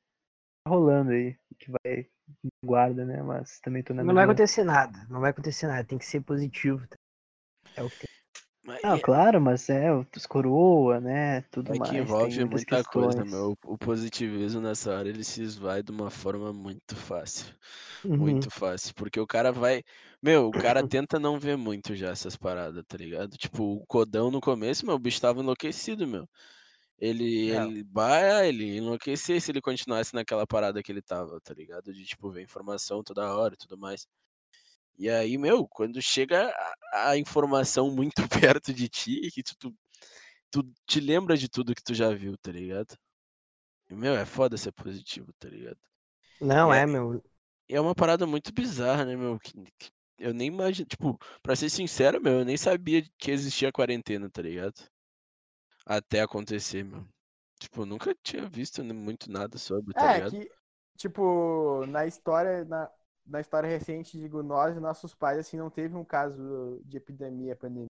tá 0.65 0.71
rolando 0.71 1.13
aí. 1.13 1.37
O 1.51 1.55
que 1.55 1.71
vai 1.71 2.09
me 2.43 2.51
guarda, 2.65 3.05
né? 3.05 3.23
Mas 3.23 3.61
também 3.61 3.83
tô 3.83 3.95
na 3.95 4.05
Não 4.05 4.15
vai 4.15 4.25
acontecer 4.25 4.65
nada, 4.65 5.07
não 5.09 5.21
vai 5.21 5.31
acontecer 5.31 5.67
nada, 5.67 5.85
tem 5.85 5.99
que 5.99 6.07
ser 6.07 6.21
positivo. 6.21 6.87
É 7.77 7.83
o 7.83 7.89
que 7.89 7.99
tem. 7.99 8.15
Mas 8.65 8.81
é- 8.93 9.01
claro, 9.01 9.41
mas 9.41 9.69
é, 9.71 9.93
os 9.93 10.27
coroa, 10.27 11.01
né? 11.01 11.43
Tudo 11.51 11.75
É 11.75 11.79
mais. 11.79 11.97
que 12.07 12.07
tem 12.17 12.31
envolve 12.31 12.45
muitas 12.45 12.65
muita 12.65 12.85
coisa, 12.85 13.25
meu. 13.25 13.57
O 13.65 13.79
positivismo 13.79 14.61
nessa 14.61 14.93
hora 14.95 15.09
ele 15.09 15.25
se 15.25 15.43
esvai 15.43 15.83
de 15.83 15.91
uma 15.91 16.11
forma 16.11 16.53
muito 16.53 16.95
fácil. 16.95 17.55
Uhum. 18.05 18.19
Muito 18.19 18.51
fácil. 18.51 18.95
Porque 18.95 19.19
o 19.21 19.27
cara 19.27 19.51
vai. 19.53 19.83
Meu, 20.23 20.49
o 20.49 20.55
cara 20.55 20.83
tenta 20.85 21.19
não 21.19 21.39
ver 21.41 21.57
muito 21.57 21.95
já 21.97 22.11
essas 22.11 22.37
paradas, 22.37 22.85
tá 22.87 22.97
ligado? 22.99 23.37
Tipo, 23.39 23.65
o 23.77 23.87
Codão 23.87 24.31
no 24.31 24.41
começo, 24.41 24.87
meu, 24.87 24.95
o 24.97 24.99
bicho 24.99 25.21
tava 25.21 25.41
enlouquecido, 25.41 26.07
meu. 26.07 26.29
Ele, 26.99 27.49
É. 27.49 27.57
ele 27.57 27.85
vai, 27.85 28.49
ele 28.49 28.65
ia 28.67 28.79
enlouquecer 28.79 29.41
se 29.41 29.51
ele 29.53 29.61
continuasse 29.63 30.15
naquela 30.15 30.47
parada 30.47 30.83
que 30.83 30.93
ele 30.93 31.03
tava, 31.03 31.41
tá 31.43 31.55
ligado? 31.55 31.93
De, 31.95 32.05
tipo, 32.05 32.31
ver 32.31 32.43
informação 32.43 33.03
toda 33.05 33.35
hora 33.37 33.55
e 33.55 33.59
tudo 33.59 33.79
mais. 33.79 34.07
E 34.99 35.11
aí, 35.11 35.37
meu, 35.39 35.67
quando 35.69 36.01
chega 36.03 36.51
a, 36.93 37.11
a 37.11 37.19
informação 37.19 37.91
muito 37.95 38.15
perto 38.29 38.73
de 38.73 38.89
ti, 38.89 39.31
que 39.33 39.43
tu, 39.43 39.57
tu, 39.59 39.77
tu 40.51 40.73
te 40.87 41.01
lembra 41.01 41.37
de 41.37 41.49
tudo 41.49 41.75
que 41.75 41.83
tu 41.85 41.95
já 41.95 42.11
viu, 42.15 42.37
tá 42.39 42.53
ligado? 42.53 42.97
E, 43.91 43.95
meu, 43.95 44.15
é 44.17 44.27
foda 44.27 44.57
ser 44.59 44.73
positivo, 44.73 45.33
tá 45.39 45.49
ligado? 45.49 45.79
Não, 46.41 46.73
é, 46.73 46.87
aí- 46.87 46.87
meu. 46.87 47.23
É 47.69 47.81
uma 47.81 47.95
parada 47.95 48.27
muito 48.27 48.53
bizarra, 48.53 49.05
né, 49.07 49.17
meu? 49.17 49.39
Que, 49.41 49.53
que 49.79 49.91
eu 50.19 50.35
nem 50.35 50.49
imagino. 50.49 50.87
Tipo, 50.89 51.19
pra 51.43 51.57
ser 51.57 51.71
sincero, 51.71 52.21
meu, 52.23 52.41
eu 52.41 52.45
nem 52.47 52.57
sabia 52.59 53.03
que 53.19 53.31
existia 53.31 53.73
quarentena, 53.73 54.31
tá 54.31 54.43
ligado? 54.43 54.75
Até 55.87 56.21
acontecer, 56.21 56.85
meu. 56.85 57.09
Tipo, 57.59 57.81
eu 57.83 57.87
nunca 57.87 58.15
tinha 58.23 58.47
visto 58.47 58.85
muito 58.85 59.31
nada 59.31 59.57
sobre, 59.57 59.95
tá 59.95 60.07
É, 60.07 60.09
ligado? 60.09 60.37
que, 60.37 60.51
tipo, 60.97 61.87
na 61.87 62.07
história, 62.07 62.65
na, 62.65 62.91
na 63.27 63.41
história 63.41 63.69
recente, 63.69 64.19
digo, 64.19 64.43
nós 64.43 64.77
e 64.77 64.81
nossos 64.81 65.15
pais, 65.15 65.39
assim, 65.39 65.57
não 65.57 65.71
teve 65.71 65.97
um 65.97 66.05
caso 66.05 66.81
de 66.85 66.97
epidemia, 66.99 67.57
pandemia. 67.57 67.89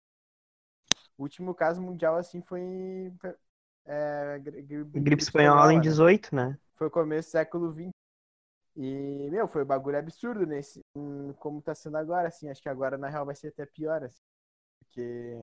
O 1.18 1.23
último 1.23 1.54
caso 1.54 1.80
mundial, 1.83 2.16
assim, 2.16 2.42
foi 2.42 3.12
é, 3.85 4.38
gri- 4.40 4.62
gri- 4.62 4.85
Gripe 4.95 5.23
espanhola 5.23 5.73
em 5.73 5.78
né? 5.78 5.80
18, 5.80 6.35
né? 6.35 6.59
foi 6.76 6.88
o 6.88 6.90
começo 6.92 7.28
do 7.30 7.33
século 7.33 7.73
XX. 7.73 7.92
E, 8.76 9.30
meu, 9.30 9.49
foi 9.49 9.64
um 9.64 9.66
bagulho 9.66 9.99
absurdo 9.99 10.47
nesse. 10.47 10.80
hum, 10.97 11.33
Como 11.35 11.62
tá 11.62 11.75
sendo 11.75 11.97
agora, 11.99 12.28
assim. 12.28 12.49
Acho 12.50 12.62
que 12.62 12.68
agora, 12.71 12.99
na 12.99 13.09
real, 13.11 13.26
vai 13.26 13.35
ser 13.37 13.49
até 13.49 13.66
pior, 13.66 14.04
assim. 14.04 14.21
Porque 14.80 15.40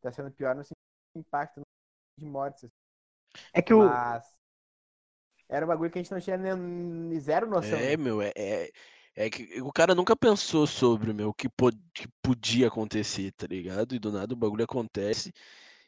tá 0.00 0.12
sendo 0.12 0.30
pior 0.30 0.54
no 0.54 0.62
sentido 0.64 0.76
de 1.14 1.20
impacto 1.20 1.60
de 2.18 2.26
mortes. 2.26 2.64
assim. 2.64 2.72
É 3.52 3.62
que 3.62 3.74
o. 3.74 3.82
Mas. 3.84 4.36
Era 5.48 5.64
um 5.64 5.68
bagulho 5.68 5.90
que 5.90 5.98
a 5.98 6.02
gente 6.02 6.12
não 6.12 6.20
tinha 6.20 6.36
nem 6.36 7.18
zero 7.20 7.48
noção. 7.48 7.78
É, 7.78 7.96
né? 7.96 7.96
meu, 7.96 8.20
é, 8.22 8.32
é, 8.36 8.70
é 9.14 9.30
que 9.30 9.60
o 9.62 9.72
cara 9.72 9.94
nunca 9.94 10.14
pensou 10.16 10.66
sobre, 10.66 11.12
meu, 11.12 11.30
o 11.30 11.34
que, 11.34 11.48
po- 11.48 11.70
que 11.94 12.06
podia 12.22 12.68
acontecer, 12.68 13.32
tá 13.32 13.46
ligado? 13.46 13.94
E 13.94 13.98
do 13.98 14.12
nada 14.12 14.34
o 14.34 14.36
bagulho 14.36 14.64
acontece. 14.64 15.32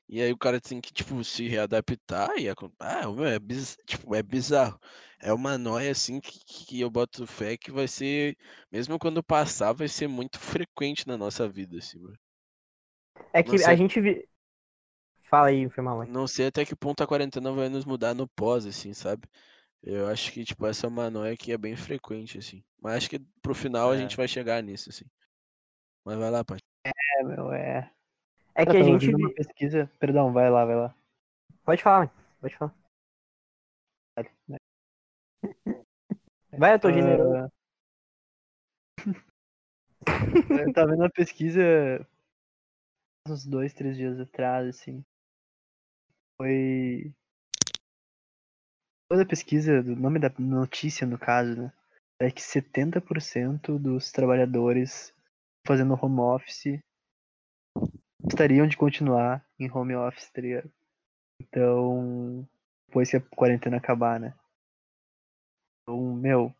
E 0.08 0.22
aí 0.22 0.32
o 0.32 0.38
cara 0.38 0.60
tem 0.60 0.80
que, 0.80 0.92
tipo, 0.92 1.22
se 1.24 1.48
readaptar 1.48 2.30
e 2.38 2.48
ah, 2.80 3.08
meu, 3.12 3.26
é, 3.26 3.38
biz... 3.38 3.76
tipo, 3.86 4.14
é 4.14 4.22
bizarro. 4.22 4.80
É 5.20 5.32
uma 5.32 5.58
noia, 5.58 5.92
assim, 5.92 6.20
que, 6.20 6.40
que 6.46 6.80
eu 6.80 6.90
boto 6.90 7.26
fé 7.26 7.56
que 7.56 7.72
vai 7.72 7.88
ser, 7.88 8.36
mesmo 8.72 8.98
quando 8.98 9.22
passar, 9.24 9.72
vai 9.74 9.88
ser 9.88 10.08
muito 10.08 10.38
frequente 10.40 11.06
na 11.08 11.16
nossa 11.18 11.48
vida, 11.48 11.78
assim, 11.78 11.98
mano. 12.00 12.18
É 13.32 13.42
que 13.42 13.56
a 13.64 13.74
gente. 13.74 14.00
Fala 15.28 15.48
aí, 15.48 15.68
foi 15.68 15.84
mal. 15.84 16.06
Não 16.06 16.26
sei 16.26 16.46
até 16.46 16.64
que 16.64 16.74
ponto 16.74 17.02
a 17.02 17.06
quarentena 17.06 17.52
vai 17.52 17.68
nos 17.68 17.84
mudar 17.84 18.14
no 18.14 18.26
pós, 18.26 18.64
assim, 18.64 18.94
sabe? 18.94 19.28
Eu 19.82 20.08
acho 20.08 20.32
que, 20.32 20.44
tipo, 20.44 20.66
essa 20.66 20.86
é 20.86 20.88
uma 20.88 21.10
noia 21.10 21.36
que 21.36 21.52
é 21.52 21.58
bem 21.58 21.76
frequente, 21.76 22.38
assim. 22.38 22.64
Mas 22.80 22.94
acho 22.96 23.10
que 23.10 23.18
pro 23.42 23.54
final 23.54 23.90
a 23.90 23.94
É. 23.94 23.98
gente 23.98 24.16
vai 24.16 24.26
chegar 24.26 24.62
nisso, 24.62 24.88
assim. 24.88 25.04
Mas 26.04 26.18
vai 26.18 26.30
lá, 26.30 26.42
Paty. 26.44 26.62
É, 26.84 27.22
meu, 27.22 27.52
é. 27.52 27.92
É 28.54 28.64
que 28.64 28.76
a 28.76 28.82
gente. 28.82 29.14
uma 29.14 29.32
pesquisa. 29.34 29.90
Perdão, 30.00 30.32
vai 30.32 30.50
lá, 30.50 30.64
vai 30.64 30.74
lá. 30.74 30.94
Pode 31.62 31.82
falar, 31.82 31.98
mãe. 32.06 32.10
Pode 32.40 32.56
falar. 32.56 32.74
Vai. 36.58 36.74
Eu 36.74 36.80
tô 36.80 36.90
generoso. 36.90 37.34
Ah, 37.36 37.50
Eu 40.66 40.72
tava 40.72 40.90
vendo 40.90 41.02
uma 41.02 41.10
pesquisa 41.10 41.60
uns 43.28 43.44
dois, 43.46 43.72
três 43.74 43.96
dias 43.96 44.18
atrás, 44.18 44.66
assim. 44.68 45.04
Foi. 46.40 47.12
Toda 49.10 49.22
a 49.22 49.26
pesquisa, 49.26 49.82
do 49.82 49.96
nome 49.96 50.20
da 50.20 50.30
notícia, 50.38 51.06
no 51.06 51.18
caso, 51.18 51.56
né? 51.56 51.72
É 52.20 52.30
que 52.30 52.40
70% 52.40 53.78
dos 53.78 54.12
trabalhadores 54.12 55.14
fazendo 55.66 55.94
home 55.94 56.20
office 56.20 56.80
gostariam 58.22 58.66
de 58.66 58.76
continuar 58.76 59.44
em 59.58 59.70
home 59.70 59.94
office, 59.94 60.30
tá? 60.30 60.42
Então, 61.40 62.48
depois 62.88 63.10
que 63.10 63.16
a 63.16 63.20
quarentena 63.20 63.76
acabar, 63.76 64.20
né? 64.20 64.34
Então, 65.82 66.14
meu, 66.14 66.54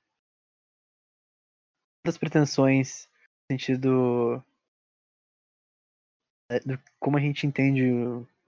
das 2.06 2.16
pretensões 2.16 3.08
no 3.50 3.56
sentido 3.56 4.44
é, 6.50 6.60
do 6.60 6.78
como 6.98 7.16
a 7.16 7.20
gente 7.20 7.46
entende 7.46 7.82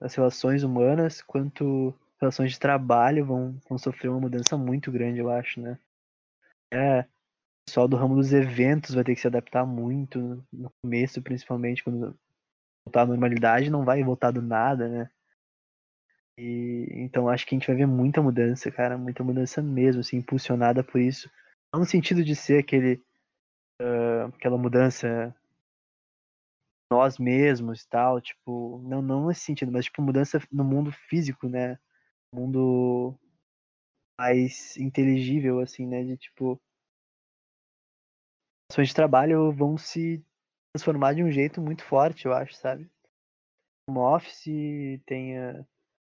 as 0.01 0.15
relações 0.15 0.63
humanas, 0.63 1.21
quanto 1.21 1.93
relações 2.19 2.51
de 2.51 2.59
trabalho 2.59 3.25
vão, 3.25 3.57
vão 3.69 3.77
sofrer 3.77 4.09
uma 4.09 4.19
mudança 4.19 4.57
muito 4.57 4.91
grande, 4.91 5.19
eu 5.19 5.29
acho, 5.29 5.61
né? 5.61 5.77
É, 6.73 7.01
o 7.01 7.05
pessoal 7.67 7.87
do 7.87 7.95
ramo 7.95 8.15
dos 8.15 8.33
eventos 8.33 8.95
vai 8.95 9.03
ter 9.03 9.15
que 9.15 9.21
se 9.21 9.27
adaptar 9.27 9.65
muito 9.65 10.43
no 10.51 10.71
começo, 10.81 11.21
principalmente 11.21 11.83
quando 11.83 12.17
voltar 12.85 13.01
à 13.01 13.05
normalidade, 13.05 13.69
não 13.69 13.85
vai 13.85 14.03
voltar 14.03 14.31
do 14.31 14.41
nada, 14.41 14.89
né? 14.89 15.09
E 16.37 16.87
então 16.91 17.29
acho 17.29 17.45
que 17.45 17.53
a 17.53 17.57
gente 17.57 17.67
vai 17.67 17.75
ver 17.75 17.85
muita 17.85 18.21
mudança, 18.21 18.71
cara, 18.71 18.97
muita 18.97 19.23
mudança 19.23 19.61
mesmo, 19.61 20.01
assim, 20.01 20.17
impulsionada 20.17 20.83
por 20.83 20.99
isso. 20.99 21.29
Não 21.71 21.81
no 21.81 21.85
sentido 21.85 22.23
de 22.23 22.35
ser 22.35 22.59
aquele 22.59 23.03
ah, 23.79 24.25
aquela 24.33 24.57
mudança 24.57 25.35
nós 26.91 27.17
mesmos 27.17 27.85
tal, 27.85 28.19
tipo, 28.21 28.79
não, 28.83 29.01
não 29.01 29.27
nesse 29.27 29.41
sentido, 29.41 29.71
mas 29.71 29.85
tipo 29.85 30.01
mudança 30.01 30.39
no 30.51 30.63
mundo 30.63 30.91
físico, 30.91 31.47
né? 31.47 31.79
Mundo 32.33 33.17
mais 34.19 34.77
inteligível, 34.77 35.59
assim, 35.59 35.87
né? 35.87 36.03
De 36.03 36.17
tipo. 36.17 36.61
Ações 38.71 38.89
de 38.89 38.95
trabalho 38.95 39.51
vão 39.51 39.77
se 39.77 40.23
transformar 40.73 41.13
de 41.13 41.23
um 41.23 41.31
jeito 41.31 41.61
muito 41.61 41.83
forte, 41.83 42.25
eu 42.25 42.33
acho, 42.33 42.53
sabe? 42.55 42.89
Home 43.87 43.99
office 43.99 45.01
tem 45.05 45.37
a 45.37 45.65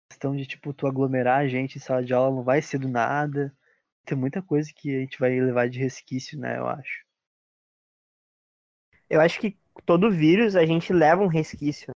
questão 0.10 0.36
de, 0.36 0.46
tipo, 0.46 0.74
tu 0.74 0.88
aglomerar 0.88 1.40
a 1.42 1.48
gente 1.48 1.78
em 1.78 1.82
sala 1.82 2.04
de 2.04 2.14
aula 2.14 2.36
não 2.36 2.44
vai 2.44 2.62
ser 2.62 2.80
do 2.80 2.90
nada. 2.90 3.56
Tem 4.06 4.18
muita 4.18 4.42
coisa 4.42 4.72
que 4.76 4.96
a 4.96 5.00
gente 5.02 5.20
vai 5.20 5.40
levar 5.40 5.70
de 5.70 5.80
resquício, 5.80 6.40
né, 6.40 6.58
eu 6.60 6.68
acho. 6.68 7.06
Eu 9.10 9.22
acho 9.22 9.40
que 9.40 9.58
todo 9.86 10.12
vírus 10.12 10.56
a 10.56 10.66
gente 10.66 10.94
leva 10.94 11.24
um 11.24 11.28
resquício. 11.28 11.92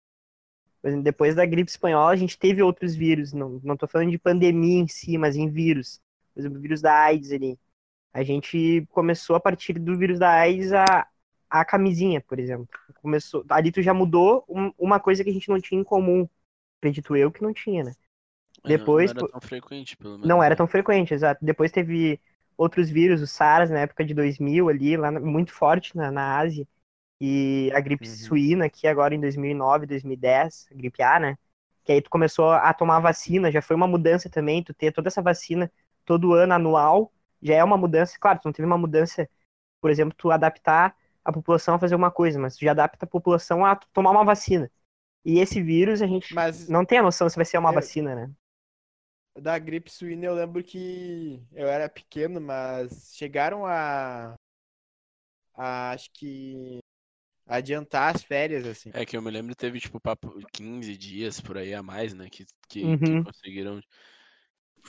Por 0.82 0.90
exemplo, 0.90 1.04
depois 1.04 1.36
da 1.36 1.46
gripe 1.46 1.70
espanhola, 1.72 2.12
a 2.12 2.16
gente 2.16 2.38
teve 2.38 2.62
outros 2.62 2.96
vírus. 2.96 3.34
Não, 3.34 3.60
não 3.64 3.78
tô 3.78 3.88
falando 3.88 4.12
de 4.12 4.20
pandemia 4.20 4.80
em 4.82 4.88
si, 4.88 5.18
mas 5.18 5.36
em 5.36 5.50
vírus. 5.50 6.00
Por 6.34 6.42
exemplo, 6.42 6.60
o 6.60 6.62
vírus 6.62 6.82
da 6.82 6.94
AIDS 6.94 7.32
ali. 7.32 7.60
A 8.14 8.24
gente 8.24 8.86
começou 8.92 9.36
a 9.36 9.40
partir 9.40 9.74
do 9.80 9.98
vírus 9.98 10.20
da 10.20 10.30
AIDS 10.32 10.74
a, 10.74 11.08
a 11.50 11.66
camisinha, 11.66 12.22
por 12.22 12.40
exemplo. 12.40 12.68
Começou, 13.02 13.46
ali 13.50 13.72
tu 13.72 13.82
já 13.82 13.94
mudou 13.94 14.46
um- 14.50 14.72
uma 14.78 15.00
coisa 15.00 15.24
que 15.24 15.30
a 15.30 15.34
gente 15.34 15.50
não 15.50 15.60
tinha 15.62 15.82
em 15.82 15.84
comum. 15.84 16.28
Acredito 16.80 17.16
eu 17.16 17.32
que 17.32 17.42
não 17.44 17.54
tinha, 17.54 17.84
né? 17.84 17.94
Mas 18.64 18.72
não- 18.72 18.78
Depois, 18.78 19.14
Não, 19.14 19.22
era 19.22 19.32
tão 19.32 19.42
frequente, 19.42 19.98
pelo 19.98 20.14
menos. 20.14 20.28
Não 20.28 20.44
era 20.44 20.54
né? 20.54 20.58
tão 20.58 20.68
frequente, 20.68 21.14
exato. 21.14 21.44
Depois 21.46 21.72
teve 21.72 22.20
outros 22.58 22.90
vírus, 22.90 23.22
o 23.22 23.28
SARS 23.28 23.70
na 23.70 23.80
época 23.82 24.04
de 24.06 24.14
2000 24.14 24.70
ali, 24.70 24.98
lá 24.98 25.12
muito 25.12 25.54
forte 25.54 25.96
na, 25.96 26.12
na 26.12 26.38
Ásia. 26.38 26.68
E 27.22 27.72
a 27.74 27.80
gripe 27.80 28.08
Uhum. 28.08 28.10
suína 28.10 28.66
aqui 28.66 28.88
agora 28.88 29.16
em 29.16 29.20
2009, 29.20 29.86
2010, 29.86 30.68
a 30.72 30.76
gripe 30.76 31.02
A, 31.04 31.20
né? 31.20 31.38
Que 31.84 31.92
aí 31.94 32.02
tu 32.02 32.10
começou 32.10 32.52
a 32.52 32.74
tomar 32.74 33.00
vacina, 33.00 33.52
já 33.52 33.62
foi 33.62 33.76
uma 33.76 33.88
mudança 33.88 34.30
também, 34.30 34.64
tu 34.64 34.74
ter 34.74 34.92
toda 34.92 35.08
essa 35.08 35.22
vacina 35.22 35.72
todo 36.06 36.34
ano 36.34 36.54
anual, 36.54 37.14
já 37.42 37.56
é 37.56 37.64
uma 37.64 37.78
mudança. 37.78 38.18
Claro, 38.20 38.40
tu 38.42 38.46
não 38.46 38.54
teve 38.54 38.66
uma 38.66 38.78
mudança, 38.78 39.30
por 39.82 39.92
exemplo, 39.92 40.16
tu 40.18 40.32
adaptar 40.32 40.96
a 41.26 41.32
população 41.34 41.76
a 41.76 41.80
fazer 41.80 41.96
uma 41.96 42.12
coisa, 42.12 42.40
mas 42.40 42.56
tu 42.58 42.66
já 42.66 42.72
adapta 42.72 43.06
a 43.06 43.10
população 43.10 43.66
a 43.66 43.76
tomar 43.94 44.12
uma 44.12 44.26
vacina. 44.26 44.72
E 45.26 45.40
esse 45.40 45.62
vírus 45.62 46.02
a 46.02 46.08
gente 46.08 46.30
Mas 46.30 46.68
não 46.68 46.86
tem 46.86 47.00
a 47.00 47.04
noção 47.04 47.30
se 47.30 47.36
vai 47.38 47.46
ser 47.46 47.58
uma 47.60 47.72
Eu- 47.72 47.74
vacina, 47.74 48.16
né? 48.16 48.32
da 49.36 49.58
gripe 49.60 49.90
suína 49.92 50.26
eu 50.26 50.34
lembro 50.36 50.64
que 50.64 51.42
eu 51.52 51.68
era 51.68 51.90
pequeno, 51.90 52.40
mas 52.42 53.14
chegaram 53.16 53.66
a, 53.66 54.36
a 55.56 55.92
acho 55.92 56.10
que 56.14 56.80
adiantar 57.46 58.16
as 58.16 58.24
férias, 58.24 58.66
assim. 58.66 58.90
É 58.94 59.06
que 59.06 59.16
eu 59.16 59.22
me 59.22 59.30
lembro 59.32 59.56
teve, 59.56 59.80
tipo, 59.80 60.00
papo 60.00 60.40
15 60.54 60.98
dias 60.98 61.40
por 61.40 61.58
aí 61.58 61.74
a 61.74 61.84
mais, 61.84 62.14
né? 62.14 62.28
Que, 62.30 62.46
que, 62.68 62.84
Uhum. 62.84 62.98
que 62.98 63.24
conseguiram. 63.24 63.82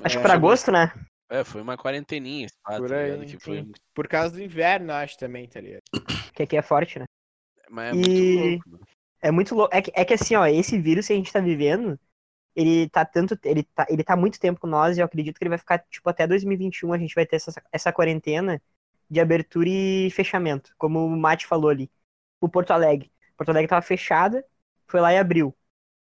Acho 0.03 0.17
É, 0.17 0.21
que 0.21 0.23
pra 0.23 0.35
chegou- 0.35 0.49
agosto, 0.51 0.71
né? 0.73 0.93
É, 1.29 1.43
foi 1.43 1.61
uma 1.61 1.77
quarenteninha, 1.77 2.47
esse 2.47 2.57
fato, 2.63 2.79
Por 2.79 2.89
tá 2.91 2.97
aí? 2.99 3.27
Que 3.27 3.39
foi. 3.41 3.67
Por 3.95 4.07
causa 4.07 4.35
do 4.35 4.43
inverno, 4.43 4.93
acho 4.93 5.17
também, 5.19 5.49
tá 5.49 5.61
ligado? 5.61 5.83
Que 6.35 6.43
aqui 6.45 6.57
é 6.57 6.63
forte, 6.63 6.99
né? 6.99 7.05
mas 7.69 7.89
é 7.91 7.95
muito 7.95 8.11
E- 8.11 8.37
louco, 8.37 8.71
mano. 8.71 8.87
É 9.23 9.31
muito 9.33 9.55
louco. 9.55 9.75
É 9.75 9.83
que, 9.83 9.91
é 9.95 10.05
que 10.05 10.15
assim, 10.15 10.37
ó, 10.37 10.47
esse 10.47 10.79
vírus 10.79 11.07
que 11.09 11.13
a 11.13 11.17
gente 11.17 11.33
tá 11.33 11.41
vivendo, 11.41 11.99
ele 12.55 12.89
tá 12.91 13.05
tanto. 13.05 13.37
Ele 13.45 13.65
tá, 13.65 13.87
ele 13.89 14.05
tá 14.05 14.15
há 14.15 14.17
muito 14.17 14.39
tempo 14.39 14.61
com 14.61 14.67
nós 14.69 14.97
e 14.97 15.01
eu 15.01 15.05
acredito 15.05 15.37
que 15.37 15.43
ele 15.43 15.49
vai 15.49 15.59
ficar, 15.59 15.79
tipo, 15.91 16.09
até 16.09 16.27
2021 16.29 16.93
a 16.93 16.99
gente 16.99 17.15
vai 17.15 17.27
ter 17.27 17.37
essa, 17.37 17.53
essa 17.73 17.93
quarentena 17.93 18.63
de 19.11 19.21
abertura 19.21 19.69
e 19.69 20.11
fechamento. 20.13 20.73
Como 20.79 21.05
o 21.05 21.17
Mate 21.17 21.47
falou 21.47 21.71
ali. 21.71 21.91
O 22.41 22.49
Porto 22.49 22.71
Alegre. 22.71 23.11
Porto 23.37 23.51
Alegre 23.51 23.69
tava 23.69 23.83
fechada, 23.83 24.45
foi 24.87 25.01
lá 25.01 25.13
e 25.13 25.19
abriu. 25.19 25.55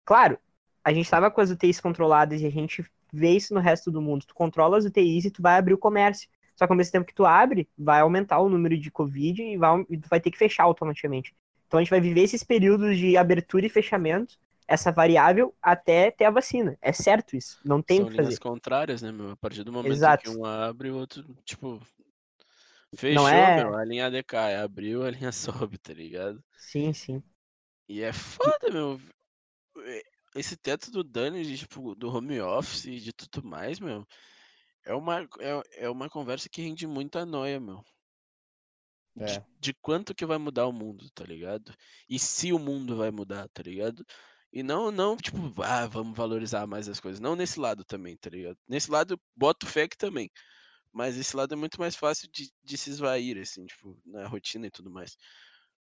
Claro, 0.06 0.38
a 0.84 0.94
gente 0.94 1.10
tava 1.10 1.32
com 1.32 1.42
as 1.42 1.50
UTIs 1.50 1.80
controladas 1.80 2.42
e 2.42 2.46
a 2.46 2.52
gente 2.52 2.86
vê 3.12 3.32
isso 3.32 3.54
no 3.54 3.60
resto 3.60 3.92
do 3.92 4.02
mundo. 4.02 4.26
Tu 4.26 4.34
controla 4.34 4.78
as 4.78 4.86
UTIs 4.86 5.26
e 5.26 5.32
tu 5.32 5.42
vai 5.42 5.58
abrir 5.58 5.74
o 5.74 5.78
comércio. 5.78 6.28
Só 6.56 6.68
que 6.68 6.74
ao 6.74 6.78
mesmo 6.78 6.92
tempo 6.92 7.08
que 7.08 7.16
tu 7.16 7.26
abre, 7.26 7.68
vai 7.78 8.02
aumentar 8.02 8.40
o 8.40 8.50
número 8.50 8.78
de 8.78 8.92
Covid 8.92 9.42
e, 9.42 9.58
vai, 9.58 9.86
e 9.90 9.98
tu 9.98 10.08
vai 10.10 10.20
ter 10.20 10.32
que 10.32 10.38
fechar 10.38 10.64
automaticamente. 10.64 11.36
Então 11.68 11.80
a 11.80 11.84
gente 11.84 11.90
vai 11.90 12.02
viver 12.02 12.22
esses 12.22 12.44
períodos 12.44 12.98
de 12.98 13.18
abertura 13.18 13.66
e 13.66 13.70
fechamento, 13.70 14.38
essa 14.68 14.92
variável, 14.92 15.54
até 15.62 16.12
ter 16.12 16.26
a 16.26 16.32
vacina. 16.32 16.78
É 16.82 16.92
certo 16.92 17.36
isso. 17.36 17.60
Não 17.66 17.82
tem 17.82 18.00
o 18.00 18.04
São 18.04 18.10
que 18.10 18.16
fazer. 18.16 18.28
linhas 18.30 18.40
contrárias, 18.40 19.02
né, 19.02 19.12
meu? 19.12 19.32
A 19.32 19.36
partir 19.36 19.64
do 19.64 19.72
momento 19.72 19.92
Exato. 19.92 20.24
que 20.24 20.38
um 20.38 20.46
abre, 20.46 20.92
o 20.92 20.98
outro, 20.98 21.26
tipo. 21.44 21.82
Fechou, 22.96 23.28
é- 23.28 23.64
meu, 23.64 23.76
a 23.76 23.84
linha 23.86 24.10
decai. 24.12 24.56
Abriu, 24.56 25.04
a 25.04 25.12
linha 25.12 25.32
sobe, 25.72 25.78
tá 25.78 25.94
ligado? 25.94 26.44
Sim, 26.58 26.94
sim. 26.94 27.24
E 27.88 28.02
é 28.02 28.14
foda, 28.14 28.70
meu. 28.72 29.00
Esse 30.36 30.58
teto 30.58 30.90
do 30.92 31.04
Dani, 31.04 31.44
de, 31.44 31.58
tipo, 31.58 31.94
do 31.96 32.10
home 32.10 32.40
office 32.42 32.86
e 32.86 33.00
de 33.00 33.14
tudo 33.14 33.48
mais, 33.48 33.80
meu. 33.80 34.06
É 34.86 34.94
uma, 34.94 35.22
é, 35.40 35.86
é 35.86 35.90
uma 35.90 36.10
conversa 36.10 36.50
que 36.50 36.62
rende 36.62 36.88
muita 36.88 37.26
noia, 37.26 37.60
meu. 37.60 37.84
De, 39.16 39.38
É. 39.38 39.46
de 39.60 39.74
quanto 39.76 40.16
que 40.16 40.26
vai 40.26 40.38
mudar 40.38 40.66
o 40.68 40.72
mundo, 40.74 41.10
tá 41.12 41.24
ligado? 41.24 41.74
E 42.10 42.18
se 42.18 42.52
o 42.52 42.60
mundo 42.60 42.98
vai 42.98 43.12
mudar, 43.12 43.48
tá 43.50 43.62
ligado? 43.62 44.04
E 44.52 44.64
não, 44.64 44.92
não, 44.92 45.16
tipo, 45.18 45.38
ah, 45.64 45.86
vamos 45.88 46.18
valorizar 46.18 46.66
mais 46.68 46.88
as 46.90 47.00
coisas. 47.00 47.20
Não 47.20 47.36
nesse 47.36 47.60
lado 47.60 47.84
também, 47.86 48.18
tá 48.18 48.30
ligado? 48.30 48.58
Nesse 48.68 48.90
lado, 48.90 49.20
boto 49.36 49.66
fé 49.68 49.88
que 49.88 49.98
também. 49.98 50.30
Mas 50.94 51.18
esse 51.18 51.36
lado 51.36 51.54
é 51.54 51.58
muito 51.58 51.80
mais 51.80 51.96
fácil 51.96 52.30
de, 52.32 52.52
de 52.64 52.78
se 52.78 52.92
esvair, 52.92 53.38
assim, 53.40 53.66
tipo, 53.66 54.00
na 54.06 54.28
rotina 54.28 54.68
e 54.68 54.72
tudo 54.72 54.92
mais. 54.92 55.18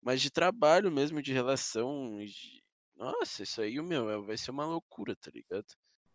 Mas 0.00 0.22
de 0.22 0.30
trabalho 0.30 0.90
mesmo, 0.92 1.20
de 1.20 1.32
relação. 1.32 2.16
de- 2.24 2.62
Nossa, 2.96 3.42
isso 3.42 3.60
aí, 3.60 3.80
meu, 3.82 4.08
é- 4.08 4.18
vai 4.18 4.36
ser 4.36 4.52
uma 4.52 4.64
loucura, 4.64 5.16
tá 5.16 5.30
ligado? 5.34 5.66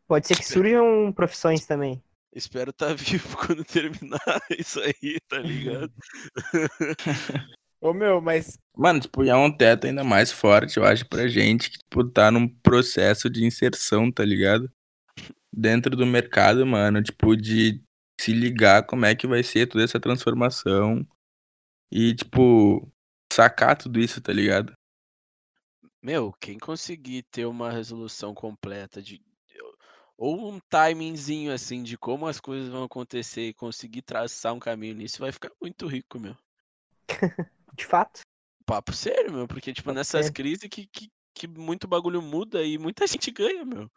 Pode 0.07 0.25
ser 0.27 0.37
que 0.37 0.45
surjam 0.45 1.11
profissões 1.13 1.65
também. 1.65 2.01
Espero 2.33 2.69
estar 2.69 2.93
vivo 3.27 3.37
quando 3.37 3.63
terminar 3.65 4.19
isso 4.57 4.79
aí, 4.79 5.17
tá 5.27 5.39
ligado? 5.39 5.91
Ô, 7.81 7.93
meu, 7.93 8.21
mas 8.21 8.57
Mano, 8.75 8.99
tipo, 8.99 9.23
é 9.23 9.35
um 9.35 9.51
teto 9.55 9.87
ainda 9.87 10.03
mais 10.03 10.31
forte, 10.31 10.77
eu 10.77 10.85
acho, 10.85 11.05
pra 11.07 11.27
gente 11.27 11.69
que, 11.71 11.77
tipo, 11.79 12.03
tá 12.09 12.31
num 12.31 12.47
processo 12.47 13.29
de 13.29 13.43
inserção, 13.45 14.11
tá 14.11 14.23
ligado? 14.23 14.71
Dentro 15.51 15.95
do 15.95 16.05
mercado, 16.05 16.65
mano, 16.65 17.01
tipo, 17.01 17.35
de 17.35 17.81
se 18.19 18.33
ligar 18.33 18.85
como 18.85 19.05
é 19.05 19.15
que 19.15 19.27
vai 19.27 19.43
ser 19.43 19.67
toda 19.67 19.83
essa 19.83 19.99
transformação 19.99 21.07
e, 21.91 22.15
tipo, 22.15 22.91
sacar 23.31 23.77
tudo 23.77 23.99
isso, 23.99 24.21
tá 24.21 24.33
ligado? 24.33 24.73
Meu, 26.01 26.33
quem 26.39 26.57
conseguir 26.57 27.23
ter 27.23 27.45
uma 27.45 27.71
resolução 27.71 28.33
completa 28.33 29.01
de. 29.01 29.21
Ou 30.17 30.51
um 30.51 30.59
timingzinho 30.59 31.53
assim 31.53 31.83
de 31.83 31.95
como 31.95 32.25
as 32.25 32.39
coisas 32.39 32.69
vão 32.69 32.83
acontecer 32.83 33.49
e 33.49 33.53
conseguir 33.53 34.01
traçar 34.01 34.51
um 34.53 34.59
caminho 34.59 34.95
nisso, 34.95 35.19
vai 35.19 35.31
ficar 35.31 35.51
muito 35.61 35.85
rico, 35.85 36.19
meu. 36.19 36.35
De 37.75 37.85
fato. 37.85 38.21
Papo 38.65 38.91
sério, 38.93 39.31
meu, 39.31 39.47
porque, 39.47 39.71
tipo, 39.71 39.85
Papo 39.85 39.97
nessas 39.97 40.25
sério. 40.25 40.33
crises 40.33 40.67
que, 40.69 40.87
que, 40.87 41.11
que 41.33 41.47
muito 41.47 41.87
bagulho 41.87 42.21
muda 42.21 42.63
e 42.63 42.77
muita 42.79 43.05
gente 43.07 43.29
ganha, 43.29 43.63
meu. 43.63 43.91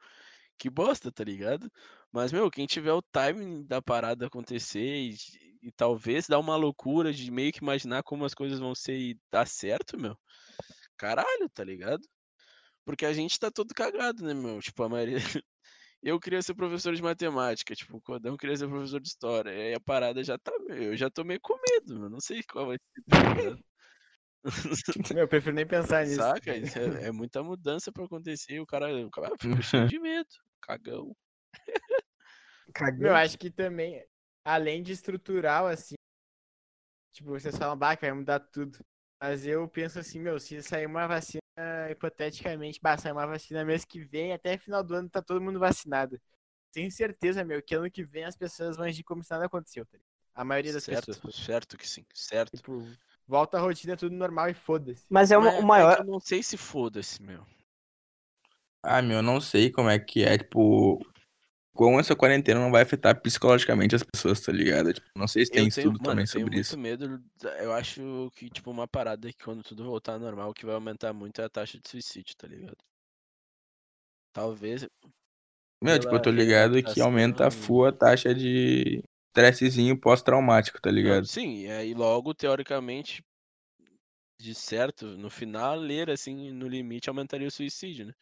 Que 0.61 0.69
bosta, 0.69 1.11
tá 1.11 1.25
ligado? 1.25 1.73
Mas, 2.13 2.33
meu, 2.33 2.51
quem 2.51 2.67
tiver 2.67 2.93
o 2.93 3.01
timing 3.01 3.65
da 3.67 3.81
parada 3.81 4.27
acontecer 4.27 4.79
e, 4.79 5.17
e 5.63 5.73
talvez 5.73 6.27
dar 6.27 6.39
uma 6.39 6.55
loucura 6.55 7.15
de 7.15 7.31
meio 7.31 7.51
que 7.51 7.63
imaginar 7.63 8.03
como 8.03 8.27
as 8.27 8.35
coisas 8.35 8.59
vão 8.59 8.75
ser 8.75 8.99
e 8.99 9.19
dar 9.33 9.47
certo, 9.47 9.99
meu. 9.99 10.15
Caralho, 10.99 11.49
tá 11.55 11.65
ligado? 11.65 12.07
Porque 12.85 13.07
a 13.07 13.13
gente 13.15 13.39
tá 13.39 13.51
todo 13.51 13.73
cagado, 13.75 14.23
né, 14.23 14.35
meu? 14.35 14.61
Tipo, 14.61 14.83
a 14.83 14.89
maioria. 14.91 15.17
Eu 16.03 16.21
queria 16.21 16.43
ser 16.43 16.55
professor 16.55 16.95
de 16.95 17.03
matemática, 17.03 17.75
tipo, 17.75 17.97
o 17.97 18.03
Codão 18.03 18.37
queria 18.37 18.57
ser 18.57 18.69
professor 18.69 19.01
de 19.01 19.09
história. 19.09 19.51
E 19.51 19.61
aí 19.69 19.75
a 19.75 19.81
parada 19.81 20.23
já 20.23 20.39
tá. 20.39 20.53
Eu 20.69 20.95
já 20.95 21.09
tô 21.11 21.25
meio 21.25 21.41
com 21.41 21.59
medo, 21.71 21.99
meu. 21.99 22.11
Não 22.11 22.21
sei 22.21 22.43
qual 22.43 22.67
vai 22.67 22.77
ser, 22.77 23.03
tá 23.09 23.57
meu, 25.15 25.25
eu 25.25 25.29
prefiro 25.29 25.55
nem 25.55 25.67
pensar 25.67 26.05
nisso. 26.05 26.17
Saca? 26.17 26.55
É, 26.55 27.09
é 27.09 27.13
muita 27.13 27.43
mudança 27.43 27.91
pra 27.93 28.05
acontecer. 28.05 28.61
O 28.61 28.67
cara, 28.67 28.95
o 29.07 29.11
cara 29.11 29.31
fica 29.41 29.63
cheio 29.63 29.89
de 29.89 29.99
medo. 29.99 30.29
Cagão. 30.61 31.15
Meu, 32.97 33.15
acho 33.15 33.39
que 33.39 33.51
também, 33.51 34.05
além 34.45 34.83
de 34.83 34.93
estrutural, 34.93 35.67
assim, 35.67 35.95
tipo, 37.13 37.31
vocês 37.31 37.57
falam, 37.57 37.77
bah, 37.77 37.97
que 37.97 38.03
vai 38.07 38.13
mudar 38.13 38.41
tudo. 38.41 38.79
Mas 39.21 39.45
eu 39.47 39.69
penso 39.69 39.99
assim, 39.99 40.19
meu, 40.19 40.39
se 40.41 40.63
sair 40.63 40.87
uma 40.87 41.07
vacina, 41.07 41.41
hipoteticamente, 41.91 42.81
bah, 42.83 42.97
sair 42.97 43.13
uma 43.13 43.27
vacina 43.27 43.65
mês 43.65 43.85
que 43.85 44.01
vem, 44.05 44.33
até 44.33 44.57
final 44.57 44.83
do 44.83 44.95
ano 44.95 45.11
tá 45.11 45.21
todo 45.23 45.41
mundo 45.41 45.59
vacinado. 45.59 46.21
Tenho 46.73 46.91
certeza, 46.91 47.45
meu, 47.45 47.63
que 47.63 47.75
ano 47.75 47.91
que 47.91 48.05
vem 48.05 48.25
as 48.25 48.37
pessoas 48.37 48.77
vão 48.77 48.87
agir 48.87 49.03
como 49.03 49.23
se 49.23 49.31
nada 49.31 49.47
aconteceu, 49.47 49.85
tá 49.85 49.97
ligado? 49.97 50.09
A 50.35 50.45
maioria 50.45 50.73
das 50.73 50.85
Certo, 50.85 51.13
pessoas. 51.13 51.35
certo 51.35 51.77
que 51.77 51.89
sim, 51.89 52.05
certo. 52.15 52.57
Tipo, 52.57 52.83
volta 53.27 53.59
a 53.59 53.61
rotina, 53.61 53.97
tudo 53.97 54.15
normal 54.15 54.49
e 54.49 54.55
foda-se. 54.55 55.05
Mas 55.11 55.31
é 55.33 55.37
uma- 55.37 55.51
o 55.51 55.61
é 55.61 55.65
maior. 55.65 55.97
que 55.97 56.03
eu 56.03 56.07
não 56.07 56.21
sei 56.21 56.43
se 56.43 56.57
foda-se, 56.57 57.21
meu. 57.21 57.45
Ah, 58.83 59.03
meu, 59.03 59.19
eu 59.19 59.23
não 59.23 59.41
sei 59.41 59.71
como 59.71 59.91
é 59.91 59.99
que 59.99 60.25
é, 60.25 60.39
tipo, 60.39 60.99
como 61.75 62.01
essa 62.01 62.17
quarentena 62.17 62.61
não 62.61 62.71
vai 62.71 62.83
afetar 62.83 63.21
psicologicamente 63.21 63.95
as 63.95 64.03
pessoas, 64.03 64.41
tá 64.41 64.53
ligado? 64.53 64.93
Tipo, 64.93 65.07
não 65.17 65.29
sei 65.29 65.45
se 65.47 65.53
tem 65.53 65.65
eu 65.65 65.69
estudo 65.69 65.99
tenho, 65.99 66.03
mano, 66.03 66.05
também 66.11 66.25
eu 66.25 66.31
tenho 66.33 66.45
sobre 66.45 66.57
muito 66.57 66.67
isso. 66.67 66.79
medo. 66.79 67.23
Eu 67.59 67.73
acho 67.73 68.31
que, 68.37 68.51
tipo, 68.51 68.71
uma 68.71 68.89
parada 68.89 69.33
que 69.33 69.43
quando 69.45 69.63
tudo 69.63 69.85
voltar 69.85 70.15
ao 70.15 70.21
normal, 70.21 70.51
o 70.51 70.55
que 70.55 70.67
vai 70.67 70.75
aumentar 70.75 71.13
muito 71.13 71.41
é 71.41 71.45
a 71.45 71.49
taxa 71.49 71.79
de 71.79 71.89
suicídio, 71.89 72.35
tá 72.37 72.47
ligado? 72.47 72.77
Talvez. 74.33 74.87
Meu, 75.83 75.99
tipo, 75.99 76.15
eu 76.15 76.23
tô 76.23 76.31
ligado 76.31 76.83
que 76.83 77.01
aumenta 77.01 77.47
a 77.47 77.51
full 77.51 77.87
a 77.87 77.93
taxa 77.93 78.35
de 78.35 79.03
estressezinho 79.29 79.99
pós-traumático, 79.99 80.81
tá 80.81 80.91
ligado? 80.91 81.27
sim, 81.27 81.63
e 81.63 81.71
aí 81.71 81.95
logo, 81.95 82.35
teoricamente, 82.35 83.25
de 84.39 84.55
certo, 84.55 85.07
no 85.17 85.31
final, 85.31 85.77
ler 85.77 86.11
assim, 86.11 86.51
no 86.51 86.69
limite, 86.69 87.09
aumentaria 87.09 87.49
o 87.49 87.51
suicídio, 87.51 88.07
né? 88.07 88.13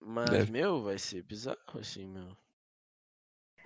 Mas, 0.00 0.44
Deve. 0.44 0.50
meu, 0.50 0.82
vai 0.82 0.98
ser 0.98 1.22
bizarro, 1.22 1.78
assim, 1.78 2.06
meu. 2.06 2.36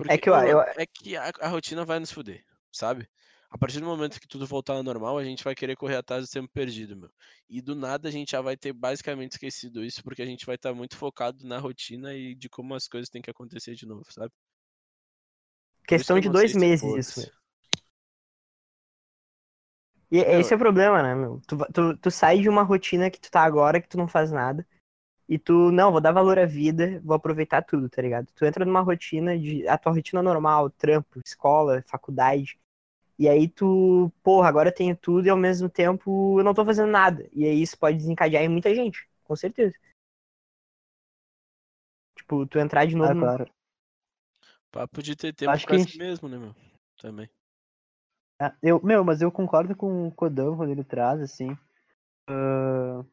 É 0.09 0.17
Porque, 0.17 0.19
que 0.19 0.29
eu- 0.31 0.35
eu- 0.37 0.61
é 0.61 0.87
que 0.87 1.17
a, 1.17 1.31
a 1.41 1.49
rotina 1.49 1.85
vai 1.85 1.99
nos 2.01 2.11
fuder, 2.13 2.45
sabe? 2.73 3.09
A 3.51 3.57
partir 3.59 3.79
do 3.81 3.87
momento 3.87 4.21
que 4.21 4.27
tudo 4.27 4.47
voltar 4.47 4.73
ao 4.75 4.83
normal, 4.83 5.17
a 5.19 5.25
gente 5.25 5.45
vai 5.45 5.55
querer 5.55 5.77
correr 5.77 5.97
atrás 5.97 6.25
do 6.27 6.31
tempo 6.31 6.49
perdido, 6.53 6.97
meu. 6.97 7.11
E 7.49 7.61
do 7.63 7.75
nada 7.77 8.09
a 8.09 8.11
gente 8.13 8.33
já 8.33 8.41
vai 8.41 8.57
ter 8.57 8.73
basicamente 8.73 9.33
esquecido 9.33 9.85
isso, 9.85 10.03
porque 10.03 10.23
a 10.23 10.27
gente 10.27 10.45
vai 10.47 10.57
estar 10.57 10.75
muito 10.75 10.97
focado 10.97 11.45
na 11.47 11.59
rotina 11.59 12.15
e 12.15 12.35
de 12.35 12.49
como 12.49 12.75
as 12.75 12.89
coisas 12.89 13.09
têm 13.09 13.23
que 13.23 13.31
acontecer 13.31 13.75
de 13.77 13.87
novo, 13.87 14.05
sabe? 14.13 14.33
Questão 15.87 16.21
de 16.21 16.29
dois 16.29 16.55
meses 16.55 16.95
isso, 16.95 17.19
meu. 17.21 17.31
E 20.11 20.19
esse 20.19 20.53
é 20.53 20.57
o 20.57 20.59
problema, 20.59 21.03
né, 21.03 21.15
meu? 21.15 21.41
Tu, 21.47 21.57
tu, 21.73 21.97
tu 21.99 22.11
sai 22.11 22.39
de 22.41 22.49
uma 22.49 22.63
rotina 22.63 23.11
que 23.11 23.21
tu 23.21 23.31
tá 23.31 23.43
agora, 23.43 23.81
que 23.81 23.89
tu 23.89 23.97
não 23.99 24.07
faz 24.09 24.31
nada, 24.31 24.67
e 25.29 25.39
tu, 25.39 25.71
não, 25.73 25.93
vou 25.93 26.01
dar 26.01 26.13
valor 26.13 26.39
à 26.39 26.47
vida, 26.47 27.01
vou 27.05 27.15
aproveitar 27.17 27.63
tudo, 27.63 27.89
tá 27.89 28.03
ligado? 28.03 28.29
Tu 28.35 28.45
entra 28.45 28.65
numa 28.65 28.81
rotina 28.81 29.39
de. 29.39 29.67
A 29.69 29.79
tua 29.79 29.93
rotina 29.93 30.23
normal, 30.23 30.71
trampo, 30.71 31.21
escola, 31.25 31.83
faculdade. 31.87 32.59
E 33.19 33.29
aí 33.29 33.49
tu, 33.49 34.13
porra, 34.23 34.49
agora 34.49 34.71
eu 34.71 34.75
tenho 34.75 34.97
tudo 34.97 35.27
e 35.27 35.31
ao 35.31 35.37
mesmo 35.37 35.69
tempo 35.69 36.41
eu 36.41 36.45
não 36.45 36.55
tô 36.55 36.65
fazendo 36.65 36.91
nada. 36.91 37.29
E 37.33 37.45
aí 37.47 37.63
isso 37.63 37.79
pode 37.79 37.99
desencadear 37.99 38.43
em 38.45 38.49
muita 38.49 38.75
gente, 38.75 39.09
com 39.25 39.37
certeza. 39.37 39.75
Tipo, 42.17 42.45
tu 42.47 42.59
entrar 42.59 42.87
de 42.87 42.97
novo. 42.97 43.11
Ah, 43.11 43.15
no- 43.15 43.21
claro. 43.21 43.47
Papo 44.71 45.03
de 45.03 45.17
ter 45.17 45.33
tempo 45.33 45.53
Acho 45.53 45.67
pra 45.67 45.79
que 45.79 45.79
si 45.79 45.97
mesmo, 45.97 46.29
né, 46.29 46.37
meu? 46.37 46.55
Também. 46.99 47.29
Ah, 48.39 48.55
eu, 48.63 48.81
meu, 48.83 49.05
mas 49.05 49.21
eu 49.23 49.31
concordo 49.33 49.75
com 49.77 50.07
o 50.07 50.13
Kodão 50.13 50.57
quando 50.57 50.71
ele 50.71 50.85
traz, 50.85 51.21
assim. 51.21 51.57
as 52.29 53.07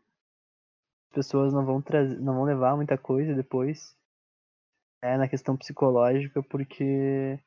pessoas 1.11 1.53
não 1.53 1.65
vão 1.65 1.81
trazer, 1.81 2.19
não 2.19 2.35
vão 2.35 2.43
levar 2.43 2.75
muita 2.75 2.97
coisa 2.97 3.35
depois. 3.35 3.95
É, 5.03 5.17
na 5.17 5.27
questão 5.27 5.57
psicológica, 5.57 6.41
porque. 6.43 7.39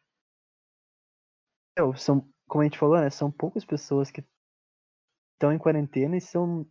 São, 1.97 2.29
como 2.49 2.63
a 2.63 2.65
gente 2.65 2.79
falou, 2.79 3.01
né? 3.01 3.11
São 3.11 3.31
poucas 3.31 3.65
pessoas 3.65 4.11
que 4.11 4.25
estão 5.35 5.53
em 5.53 5.59
quarentena 5.59 6.17
e 6.17 6.21
são 6.21 6.67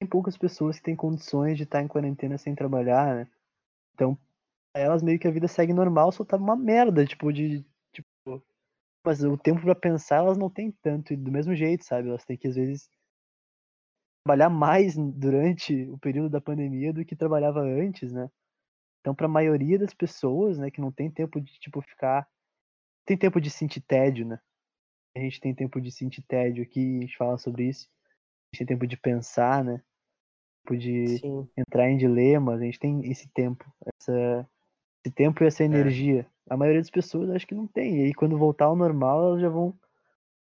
tem 0.00 0.08
poucas 0.08 0.36
pessoas 0.36 0.78
que 0.78 0.84
têm 0.84 0.96
condições 0.96 1.58
de 1.58 1.64
estar 1.64 1.82
em 1.82 1.88
quarentena 1.88 2.38
sem 2.38 2.54
trabalhar, 2.54 3.14
né? 3.14 3.28
Então, 3.94 4.18
elas 4.74 5.02
meio 5.02 5.18
que 5.18 5.28
a 5.28 5.30
vida 5.30 5.46
segue 5.46 5.74
normal, 5.74 6.10
só 6.10 6.24
tá 6.24 6.36
uma 6.38 6.56
merda, 6.56 7.04
tipo, 7.04 7.30
de. 7.32 7.64
Tipo, 7.92 8.42
mas 9.04 9.22
o 9.22 9.36
tempo 9.36 9.60
pra 9.60 9.74
pensar 9.74 10.16
elas 10.16 10.38
não 10.38 10.48
têm 10.48 10.72
tanto, 10.82 11.12
e 11.12 11.16
do 11.16 11.30
mesmo 11.30 11.54
jeito, 11.54 11.84
sabe? 11.84 12.08
Elas 12.08 12.24
têm 12.24 12.36
que, 12.38 12.48
às 12.48 12.56
vezes, 12.56 12.90
trabalhar 14.24 14.50
mais 14.50 14.96
durante 14.96 15.88
o 15.90 15.98
período 15.98 16.30
da 16.30 16.40
pandemia 16.40 16.92
do 16.92 17.04
que 17.04 17.16
trabalhava 17.16 17.60
antes, 17.60 18.12
né? 18.12 18.30
Então, 19.00 19.14
pra 19.14 19.26
maioria 19.26 19.78
das 19.78 19.94
pessoas, 19.94 20.58
né, 20.58 20.70
que 20.70 20.80
não 20.80 20.92
tem 20.92 21.10
tempo 21.10 21.40
de, 21.40 21.52
tipo, 21.58 21.80
ficar. 21.80 22.28
Tem 23.06 23.16
tempo 23.16 23.40
de 23.40 23.50
sentir 23.50 23.80
tédio, 23.80 24.26
né? 24.26 24.38
A 25.16 25.20
gente 25.20 25.40
tem 25.40 25.54
tempo 25.54 25.80
de 25.80 25.90
sentir 25.90 26.22
tédio 26.22 26.62
aqui, 26.62 26.98
a 26.98 27.00
gente 27.00 27.16
fala 27.16 27.38
sobre 27.38 27.64
isso. 27.64 27.88
A 28.52 28.56
gente 28.56 28.66
tem 28.66 28.76
tempo 28.76 28.86
de 28.86 28.96
pensar, 28.96 29.64
né? 29.64 29.82
Tempo 30.64 30.78
de 30.78 31.18
Sim. 31.18 31.48
entrar 31.56 31.90
em 31.90 31.96
dilemas, 31.96 32.60
a 32.60 32.64
gente 32.64 32.78
tem 32.78 33.10
esse 33.10 33.28
tempo, 33.30 33.64
essa, 34.00 34.48
esse 35.04 35.14
tempo 35.14 35.42
e 35.42 35.46
essa 35.46 35.64
energia. 35.64 36.30
A 36.48 36.56
maioria 36.56 36.80
das 36.80 36.90
pessoas 36.90 37.30
acho 37.30 37.46
que 37.46 37.54
não 37.54 37.66
tem. 37.66 38.00
E 38.00 38.04
aí 38.04 38.14
quando 38.14 38.36
voltar 38.36 38.66
ao 38.66 38.76
normal, 38.76 39.24
elas 39.24 39.40
já 39.40 39.48
vão, 39.48 39.76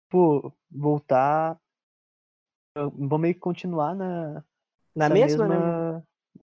pô, 0.10 0.52
voltar. 0.72 1.60
Vão 2.76 3.18
meio 3.18 3.34
que 3.34 3.40
continuar 3.40 3.96
na, 3.96 4.44
Na 4.96 5.10
mesma, 5.10 5.48
né? 5.48 5.56
mesma- 5.56 6.04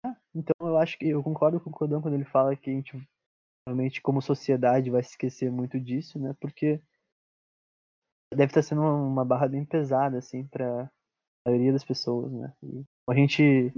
É, 0.04 0.16
então 0.34 0.54
eu 0.68 0.76
acho 0.78 0.98
que 0.98 1.08
eu 1.08 1.22
concordo 1.22 1.60
com 1.60 1.70
o 1.70 1.72
Codão 1.72 2.02
quando 2.02 2.14
ele 2.14 2.24
fala 2.24 2.56
que 2.56 2.70
a 2.70 2.72
gente 2.72 3.08
realmente 3.68 4.00
como 4.02 4.20
sociedade 4.20 4.90
vai 4.90 5.02
se 5.02 5.10
esquecer 5.10 5.50
muito 5.50 5.78
disso, 5.78 6.18
né? 6.18 6.34
Porque 6.40 6.80
deve 8.34 8.50
estar 8.50 8.62
sendo 8.62 8.82
uma, 8.82 9.24
barra 9.24 9.48
bem 9.48 9.64
pesada 9.64 10.18
assim 10.18 10.44
para 10.46 10.90
maioria 11.46 11.72
das 11.72 11.84
pessoas, 11.84 12.32
né? 12.32 12.52
E 12.62 12.84
a 13.08 13.14
gente 13.14 13.72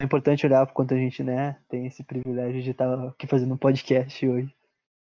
é 0.00 0.04
importante 0.04 0.44
olhar 0.46 0.66
pro 0.66 0.74
quanto 0.74 0.94
a 0.94 0.96
gente, 0.96 1.22
né, 1.22 1.60
tem 1.68 1.86
esse 1.86 2.02
privilégio 2.02 2.62
de 2.62 2.70
estar 2.70 3.08
aqui 3.08 3.26
fazendo 3.26 3.54
um 3.54 3.58
podcast 3.58 4.26
hoje. 4.26 4.52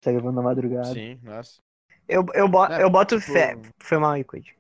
Tá 0.03 0.13
gravando 0.13 0.37
na 0.37 0.43
madrugada. 0.43 0.93
Sim, 0.93 1.19
nossa. 1.23 1.61
Eu, 2.07 2.25
eu, 2.35 2.49
bo- 2.49 2.69
Não, 2.69 2.81
eu 2.81 2.91
boto 2.91 3.19
tipo- 3.19 3.33
fé. 3.33 3.57
Foi 3.79 3.99
mal 3.99 4.13
aí, 4.13 4.25
Coit. 4.25 4.58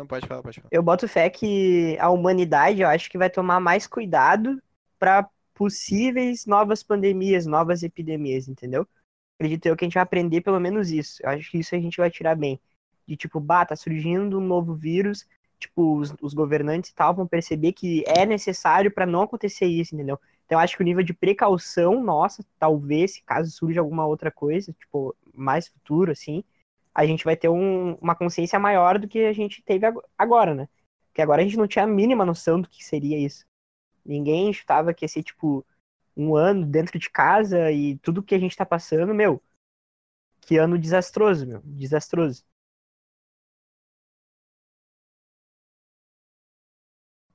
Não 0.00 0.06
pode 0.06 0.26
falar, 0.26 0.42
pode 0.42 0.58
falar. 0.58 0.68
Eu 0.72 0.82
boto 0.82 1.06
fé 1.06 1.28
que 1.28 1.94
a 2.00 2.08
humanidade, 2.08 2.80
eu 2.80 2.88
acho 2.88 3.10
que 3.10 3.18
vai 3.18 3.28
tomar 3.28 3.60
mais 3.60 3.86
cuidado 3.86 4.58
para 4.98 5.28
possíveis 5.52 6.46
novas 6.46 6.82
pandemias, 6.82 7.44
novas 7.44 7.82
epidemias, 7.82 8.48
entendeu? 8.48 8.88
Acredito 9.38 9.66
eu 9.66 9.76
que 9.76 9.84
a 9.84 9.86
gente 9.86 9.94
vai 9.94 10.02
aprender 10.02 10.40
pelo 10.40 10.58
menos 10.58 10.90
isso. 10.90 11.22
Eu 11.22 11.28
acho 11.28 11.50
que 11.50 11.58
isso 11.58 11.74
a 11.74 11.78
gente 11.78 11.98
vai 11.98 12.10
tirar 12.10 12.34
bem. 12.34 12.58
De 13.06 13.14
tipo, 13.14 13.38
bah, 13.38 13.66
tá 13.66 13.76
surgindo 13.76 14.38
um 14.38 14.46
novo 14.46 14.74
vírus, 14.74 15.26
tipo, 15.58 15.98
os, 15.98 16.14
os 16.22 16.32
governantes 16.32 16.88
e 16.88 16.94
tal 16.94 17.14
vão 17.14 17.26
perceber 17.26 17.74
que 17.74 18.02
é 18.06 18.24
necessário 18.24 18.90
para 18.90 19.04
não 19.04 19.20
acontecer 19.20 19.66
isso, 19.66 19.94
entendeu? 19.94 20.18
Então 20.46 20.58
acho 20.58 20.78
que 20.78 20.82
o 20.82 20.86
nível 20.86 21.04
de 21.04 21.12
precaução 21.12 22.02
nossa, 22.02 22.42
talvez, 22.58 23.16
se 23.16 23.22
caso 23.22 23.50
surja 23.50 23.82
alguma 23.82 24.06
outra 24.06 24.30
coisa, 24.30 24.72
tipo, 24.72 25.14
mais 25.34 25.68
futuro, 25.68 26.10
assim, 26.10 26.42
a 26.94 27.06
gente 27.06 27.24
vai 27.24 27.36
ter 27.36 27.48
um, 27.48 27.94
uma 27.94 28.14
consciência 28.14 28.58
maior 28.58 28.98
do 28.98 29.08
que 29.08 29.20
a 29.20 29.32
gente 29.32 29.62
teve 29.62 29.86
agora, 30.18 30.54
né? 30.54 30.68
Porque 31.08 31.22
agora 31.22 31.42
a 31.42 31.44
gente 31.44 31.56
não 31.56 31.66
tinha 31.68 31.84
a 31.84 31.88
mínima 31.88 32.24
noção 32.24 32.60
do 32.60 32.68
que 32.68 32.84
seria 32.84 33.18
isso. 33.18 33.44
Ninguém 34.04 34.52
chutava 34.52 34.94
que 34.94 35.06
ser, 35.08 35.22
tipo, 35.22 35.66
um 36.16 36.36
ano 36.36 36.66
dentro 36.66 36.98
de 36.98 37.10
casa 37.10 37.70
e 37.72 37.98
tudo 37.98 38.22
que 38.22 38.34
a 38.34 38.38
gente 38.38 38.56
tá 38.56 38.66
passando, 38.66 39.14
meu. 39.14 39.42
Que 40.40 40.56
ano 40.58 40.78
desastroso, 40.78 41.46
meu. 41.46 41.60
Desastroso. 41.64 42.44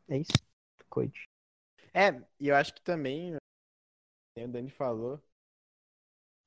É 0.07 0.17
isso. 0.17 0.33
Coide. 0.89 1.27
É, 1.93 2.09
e 2.39 2.49
eu 2.49 2.55
acho 2.55 2.73
que 2.73 2.81
também, 2.81 3.35
o 3.35 4.47
Dani 4.47 4.69
falou, 4.69 5.21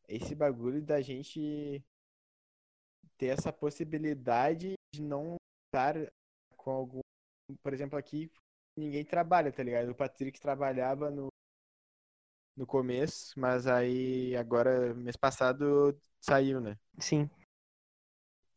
esse 0.08 0.34
bagulho 0.34 0.82
da 0.82 1.00
gente 1.00 1.84
ter 3.18 3.26
essa 3.26 3.52
possibilidade 3.52 4.74
de 4.94 5.02
não 5.02 5.36
estar 5.66 5.94
com 6.56 6.70
algum. 6.70 7.00
Por 7.62 7.74
exemplo, 7.74 7.98
aqui 7.98 8.30
ninguém 8.76 9.04
trabalha, 9.04 9.52
tá 9.52 9.62
ligado? 9.62 9.90
O 9.90 9.94
Patrick 9.94 10.40
trabalhava 10.40 11.10
no, 11.10 11.28
no 12.56 12.66
começo, 12.66 13.38
mas 13.38 13.66
aí 13.66 14.36
agora, 14.36 14.94
mês 14.94 15.16
passado, 15.16 15.98
saiu, 16.20 16.60
né? 16.60 16.78
Sim. 16.98 17.28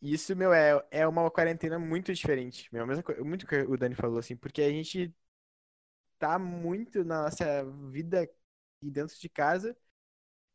Isso, 0.01 0.35
meu, 0.35 0.53
é, 0.53 0.83
é 0.89 1.07
uma 1.07 1.29
quarentena 1.29 1.77
muito 1.77 2.13
diferente. 2.13 2.67
Meu, 2.73 2.85
mesma 2.87 3.03
coisa, 3.03 3.23
muito 3.23 3.45
que 3.45 3.55
o 3.61 3.77
Dani 3.77 3.95
falou, 3.95 4.19
assim, 4.19 4.35
porque 4.35 4.61
a 4.61 4.69
gente 4.69 5.13
tá 6.17 6.37
muito 6.39 7.03
na 7.03 7.23
nossa 7.23 7.63
vida 7.89 8.29
dentro 8.81 9.17
de 9.19 9.29
casa. 9.29 9.75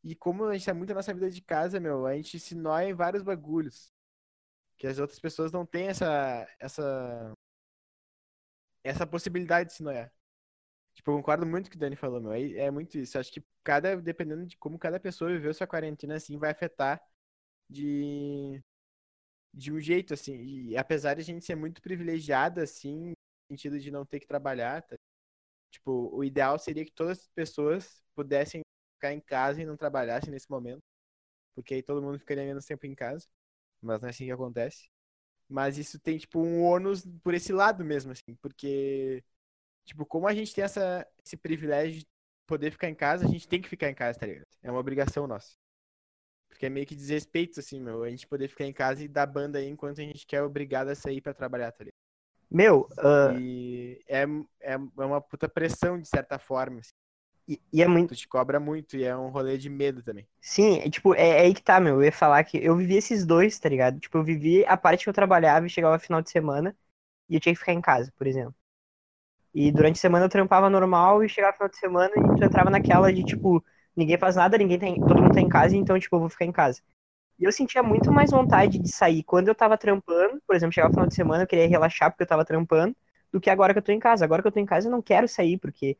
E 0.03 0.15
como 0.15 0.45
a 0.45 0.53
gente 0.53 0.65
tá 0.65 0.73
muito 0.73 0.89
na 0.89 0.95
nossa 0.95 1.13
vida 1.13 1.29
de 1.29 1.41
casa, 1.41 1.79
meu, 1.79 2.05
a 2.05 2.15
gente 2.15 2.39
se 2.39 2.55
nóia 2.55 2.89
em 2.89 2.93
vários 2.93 3.23
bagulhos 3.23 3.91
que 4.77 4.87
as 4.87 4.99
outras 4.99 5.19
pessoas 5.19 5.51
não 5.51 5.65
têm 5.65 5.87
essa 5.87 6.47
essa 6.59 7.33
essa 8.83 9.05
possibilidade 9.07 9.69
de 9.69 9.75
se 9.75 9.83
noiar. 9.83 10.11
Tipo, 10.95 11.11
eu 11.11 11.17
concordo 11.17 11.45
muito 11.45 11.65
com 11.65 11.69
o 11.69 11.71
que 11.71 11.77
o 11.77 11.79
Dani 11.79 11.95
falou, 11.95 12.21
meu. 12.21 12.33
É, 12.33 12.51
é 12.67 12.71
muito 12.71 12.97
isso. 12.97 13.19
Acho 13.19 13.31
que 13.31 13.43
cada, 13.63 13.95
dependendo 14.01 14.45
de 14.45 14.57
como 14.57 14.79
cada 14.79 14.99
pessoa 14.99 15.31
viveu 15.31 15.53
sua 15.53 15.67
quarentena, 15.67 16.15
assim, 16.15 16.37
vai 16.37 16.51
afetar 16.51 17.01
de, 17.69 18.61
de 19.53 19.71
um 19.73 19.79
jeito, 19.79 20.13
assim. 20.13 20.35
E 20.43 20.77
apesar 20.77 21.15
de 21.15 21.21
a 21.21 21.23
gente 21.25 21.45
ser 21.45 21.55
muito 21.55 21.81
privilegiada, 21.81 22.63
assim, 22.63 23.09
no 23.09 23.15
sentido 23.51 23.79
de 23.79 23.91
não 23.91 24.05
ter 24.05 24.19
que 24.19 24.27
trabalhar, 24.27 24.83
tá? 24.83 24.97
tipo, 25.71 26.09
o 26.15 26.23
ideal 26.23 26.59
seria 26.59 26.85
que 26.85 26.91
todas 26.93 27.19
as 27.19 27.29
pessoas 27.29 28.03
pudessem 28.15 28.63
ficar 28.95 29.13
em 29.13 29.21
casa 29.21 29.61
e 29.61 29.65
não 29.65 29.77
trabalhassem 29.77 30.31
nesse 30.31 30.49
momento. 30.51 30.81
Porque 31.55 31.75
aí 31.75 31.83
todo 31.83 32.01
mundo 32.03 32.19
ficaria 32.19 32.45
menos 32.45 32.65
tempo 32.65 32.85
em 32.87 32.95
casa 32.95 33.27
mas 33.87 34.01
não 34.01 34.07
é 34.07 34.11
assim 34.11 34.25
que 34.25 34.31
acontece. 34.31 34.89
Mas 35.49 35.77
isso 35.77 35.99
tem, 35.99 36.17
tipo, 36.17 36.39
um 36.39 36.63
ônus 36.63 37.05
por 37.23 37.33
esse 37.33 37.53
lado 37.53 37.83
mesmo, 37.85 38.11
assim, 38.11 38.35
porque, 38.41 39.23
tipo, 39.85 40.05
como 40.05 40.27
a 40.27 40.33
gente 40.33 40.53
tem 40.53 40.63
essa, 40.63 41.07
esse 41.25 41.37
privilégio 41.37 42.01
de 42.01 42.07
poder 42.45 42.71
ficar 42.71 42.89
em 42.89 42.95
casa, 42.95 43.25
a 43.25 43.29
gente 43.29 43.47
tem 43.47 43.61
que 43.61 43.69
ficar 43.69 43.89
em 43.89 43.95
casa, 43.95 44.19
tá 44.19 44.25
ligado? 44.25 44.47
É 44.61 44.69
uma 44.69 44.79
obrigação 44.79 45.25
nossa. 45.27 45.55
Porque 46.49 46.65
é 46.65 46.69
meio 46.69 46.85
que 46.85 46.95
desrespeito, 46.95 47.59
assim, 47.59 47.79
meu, 47.79 48.03
a 48.03 48.09
gente 48.09 48.27
poder 48.27 48.47
ficar 48.47 48.65
em 48.65 48.73
casa 48.73 49.03
e 49.03 49.07
dar 49.07 49.25
banda 49.25 49.59
aí 49.59 49.67
enquanto 49.67 50.01
a 50.01 50.03
gente 50.03 50.25
quer 50.25 50.41
obrigado 50.41 50.89
a 50.89 50.95
sair 50.95 51.21
para 51.21 51.33
trabalhar, 51.33 51.71
tá 51.71 51.83
ligado? 51.83 51.97
Meu, 52.49 52.89
uh... 52.97 53.37
e 53.39 54.01
é, 54.07 54.23
é, 54.61 54.73
é 54.73 55.05
uma 55.05 55.21
puta 55.21 55.49
pressão, 55.49 55.99
de 55.99 56.07
certa 56.07 56.39
forma, 56.39 56.79
assim. 56.79 56.93
E, 57.47 57.61
e, 57.71 57.81
é 57.81 57.87
muito. 57.87 58.09
Tu 58.09 58.15
te 58.17 58.27
cobra 58.27 58.59
muito 58.59 58.97
e 58.97 59.03
é 59.03 59.15
um 59.15 59.29
rolê 59.29 59.57
de 59.57 59.69
medo 59.69 60.03
também. 60.03 60.27
Sim, 60.41 60.79
é, 60.79 60.89
tipo, 60.89 61.13
é, 61.15 61.29
é, 61.29 61.41
aí 61.41 61.53
que 61.53 61.61
tá, 61.61 61.79
meu. 61.79 61.95
Eu 61.95 62.03
ia 62.03 62.11
falar 62.11 62.43
que 62.43 62.57
eu 62.57 62.75
vivi 62.75 62.95
esses 62.95 63.25
dois, 63.25 63.57
tá 63.59 63.69
ligado? 63.69 63.99
Tipo, 63.99 64.17
eu 64.17 64.23
vivi 64.23 64.65
a 64.65 64.75
parte 64.77 65.03
que 65.03 65.09
eu 65.09 65.13
trabalhava 65.13 65.65
e 65.65 65.69
chegava 65.69 65.97
final 65.99 66.21
de 66.21 66.29
semana 66.29 66.75
e 67.29 67.35
eu 67.35 67.39
tinha 67.41 67.53
que 67.53 67.59
ficar 67.59 67.73
em 67.73 67.81
casa, 67.81 68.13
por 68.17 68.27
exemplo. 68.27 68.55
E 69.53 69.71
durante 69.71 69.97
a 69.97 70.01
semana 70.01 70.25
eu 70.25 70.29
trampava 70.29 70.69
normal 70.69 71.23
e 71.23 71.29
chegava 71.29 71.53
final 71.53 71.69
de 71.69 71.77
semana 71.77 72.11
e 72.15 72.35
tu 72.37 72.43
entrava 72.43 72.69
naquela 72.69 73.11
de, 73.11 73.23
tipo, 73.23 73.63
ninguém 73.95 74.17
faz 74.17 74.35
nada, 74.35 74.57
ninguém 74.57 74.77
tem. 74.79 74.95
Todo 74.99 75.21
mundo 75.21 75.33
tá 75.33 75.41
em 75.41 75.49
casa, 75.49 75.75
então, 75.75 75.99
tipo, 75.99 76.15
eu 76.15 76.19
vou 76.19 76.29
ficar 76.29 76.45
em 76.45 76.51
casa. 76.51 76.81
E 77.39 77.43
eu 77.45 77.51
sentia 77.51 77.83
muito 77.83 78.11
mais 78.11 78.31
vontade 78.31 78.79
de 78.79 78.89
sair 78.89 79.23
quando 79.23 79.47
eu 79.49 79.55
tava 79.55 79.77
trampando, 79.77 80.41
por 80.47 80.55
exemplo, 80.55 80.73
chegava 80.73 80.93
final 80.93 81.07
de 81.07 81.15
semana, 81.15 81.43
eu 81.43 81.47
queria 81.47 81.67
relaxar 81.67 82.11
porque 82.11 82.23
eu 82.23 82.27
tava 82.27 82.45
trampando, 82.45 82.95
do 83.31 83.39
que 83.41 83.49
agora 83.49 83.73
que 83.73 83.79
eu 83.79 83.83
tô 83.83 83.91
em 83.91 83.99
casa. 83.99 84.25
Agora 84.25 84.41
que 84.41 84.47
eu 84.47 84.51
tô 84.51 84.59
em 84.59 84.65
casa, 84.65 84.87
eu 84.87 84.91
não 84.91 85.01
quero 85.01 85.27
sair, 85.27 85.57
porque 85.59 85.97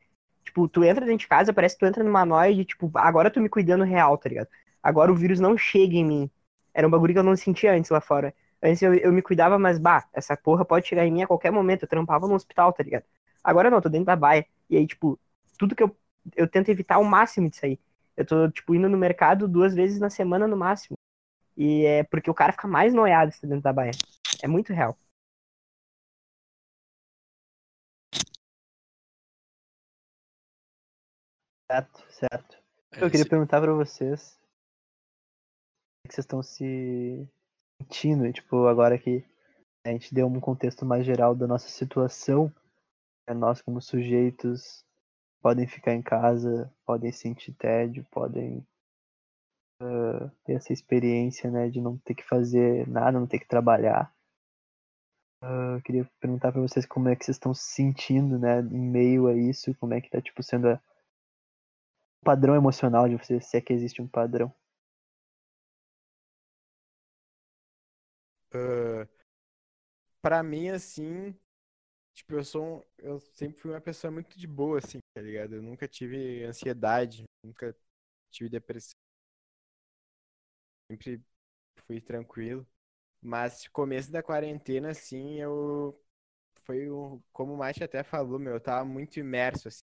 Tipo, 0.48 0.66
tu 0.70 0.82
entra 0.82 1.06
dentro 1.06 1.20
de 1.20 1.28
casa, 1.28 1.52
parece 1.52 1.76
que 1.76 1.80
tu 1.82 1.86
entra 1.86 2.02
numa 2.06 2.26
noia 2.26 2.56
de, 2.56 2.64
tipo, 2.64 2.90
agora 2.96 3.30
tô 3.30 3.42
me 3.42 3.50
cuidando 3.50 3.84
real, 3.84 4.18
tá 4.18 4.30
ligado? 4.30 4.48
Agora 4.82 5.12
o 5.12 5.16
vírus 5.16 5.42
não 5.42 5.58
chega 5.58 5.96
em 5.96 6.06
mim. 6.06 6.32
Era 6.74 6.88
um 6.88 6.90
bagulho 6.90 7.12
que 7.14 7.20
eu 7.20 7.24
não 7.24 7.36
sentia 7.36 7.74
antes 7.74 7.92
lá 7.92 8.00
fora. 8.00 8.34
Antes 8.64 8.82
eu, 8.82 8.94
eu 8.94 9.12
me 9.12 9.22
cuidava, 9.22 9.60
mas, 9.60 9.78
bah, 9.78 10.08
essa 10.14 10.38
porra 10.38 10.64
pode 10.64 10.88
chegar 10.88 11.06
em 11.06 11.12
mim 11.12 11.22
a 11.22 11.28
qualquer 11.28 11.52
momento. 11.52 11.84
Eu 11.84 11.90
trampava 11.90 12.28
no 12.30 12.34
hospital, 12.34 12.72
tá 12.72 12.82
ligado? 12.82 13.04
Agora 13.44 13.70
não, 13.70 13.82
tô 13.82 13.90
dentro 13.90 14.06
da 14.06 14.16
baia. 14.16 14.46
E 14.70 14.78
aí, 14.78 14.88
tipo, 14.88 15.20
tudo 15.58 15.76
que 15.76 15.84
eu. 15.84 15.94
Eu 16.36 16.48
tento 16.48 16.70
evitar 16.70 16.96
ao 16.96 17.04
máximo 17.04 17.50
disso 17.50 17.66
aí. 17.66 17.78
Eu 18.16 18.26
tô, 18.26 18.50
tipo, 18.50 18.74
indo 18.74 18.88
no 18.88 18.98
mercado 18.98 19.50
duas 19.50 19.76
vezes 19.76 20.00
na 20.00 20.10
semana 20.10 20.48
no 20.48 20.56
máximo. 20.56 20.98
E 21.58 21.86
é 21.86 22.04
porque 22.06 22.32
o 22.32 22.34
cara 22.34 22.54
fica 22.54 22.68
mais 22.70 22.94
noiado 22.94 23.34
dentro 23.44 23.62
da 23.62 23.74
baia. 23.74 23.92
É 24.42 24.48
muito 24.48 24.72
real. 24.74 24.98
Certo, 31.70 32.06
certo. 32.10 32.58
É 32.94 32.98
eu 32.98 33.10
queria 33.10 33.22
esse... 33.22 33.30
perguntar 33.30 33.60
para 33.60 33.74
vocês 33.74 34.40
como 35.92 36.06
é 36.06 36.08
que 36.08 36.14
vocês 36.14 36.26
estão 36.26 36.42
se 36.42 37.30
sentindo, 37.82 38.32
tipo, 38.32 38.68
agora 38.68 38.98
que 38.98 39.24
a 39.86 39.90
gente 39.90 40.14
deu 40.14 40.28
um 40.28 40.40
contexto 40.40 40.86
mais 40.86 41.06
geral 41.06 41.36
da 41.36 41.46
nossa 41.46 41.68
situação, 41.68 42.52
nós 43.36 43.62
como 43.62 43.82
sujeitos 43.82 44.86
podem 45.42 45.68
ficar 45.68 45.94
em 45.94 46.02
casa, 46.02 46.74
podem 46.86 47.12
sentir 47.12 47.54
tédio, 47.54 48.06
podem 48.12 48.66
uh, 49.82 50.30
ter 50.46 50.54
essa 50.54 50.74
experiência, 50.74 51.52
né, 51.52 51.70
de 51.70 51.82
não 51.82 51.98
ter 51.98 52.16
que 52.16 52.24
fazer 52.24 52.88
nada, 52.88 53.20
não 53.20 53.28
ter 53.28 53.40
que 53.40 53.48
trabalhar. 53.48 54.14
Uh, 55.44 55.76
eu 55.76 55.82
queria 55.82 56.10
perguntar 56.20 56.52
para 56.52 56.62
vocês 56.62 56.86
como 56.86 57.10
é 57.10 57.16
que 57.16 57.24
vocês 57.24 57.36
estão 57.36 57.54
se 57.54 57.64
sentindo, 57.64 58.40
né, 58.40 58.60
em 58.60 58.90
meio 58.90 59.28
a 59.28 59.36
isso, 59.36 59.76
como 59.76 59.94
é 59.94 60.02
que 60.02 60.10
tá, 60.10 60.22
tipo, 60.22 60.42
sendo 60.42 60.70
a 60.70 60.82
padrão 62.28 62.56
emocional 62.56 63.08
de 63.08 63.16
você, 63.16 63.40
se 63.40 63.56
é 63.58 63.62
que 63.62 63.72
existe 63.72 64.02
um 64.02 64.08
padrão? 64.08 64.54
Uh, 68.54 69.06
pra 70.22 70.44
mim, 70.44 70.70
assim, 70.70 71.36
tipo, 72.16 72.36
eu 72.36 72.46
sou 72.46 72.80
um, 72.80 72.84
eu 73.00 73.20
sempre 73.34 73.60
fui 73.62 73.72
uma 73.72 73.82
pessoa 73.82 74.12
muito 74.12 74.40
de 74.40 74.48
boa, 74.48 74.80
assim, 74.80 75.00
tá 75.16 75.22
ligado? 75.22 75.56
Eu 75.56 75.62
nunca 75.64 75.88
tive 75.88 76.44
ansiedade, 76.46 77.26
nunca 77.44 77.76
tive 78.32 78.50
depressão. 78.50 78.96
Sempre 80.92 81.22
fui 81.88 82.02
tranquilo. 82.02 82.68
Mas 83.22 83.68
começo 83.70 84.12
da 84.12 84.24
quarentena, 84.24 84.92
assim, 84.92 85.42
eu 85.42 86.00
foi 86.66 86.90
o, 86.90 87.22
como 87.34 87.54
o 87.54 87.58
Mate 87.58 87.84
até 87.84 88.04
falou, 88.04 88.40
meu, 88.40 88.56
eu 88.56 88.62
tava 88.62 88.86
muito 88.86 89.20
imerso, 89.20 89.68
assim. 89.70 89.84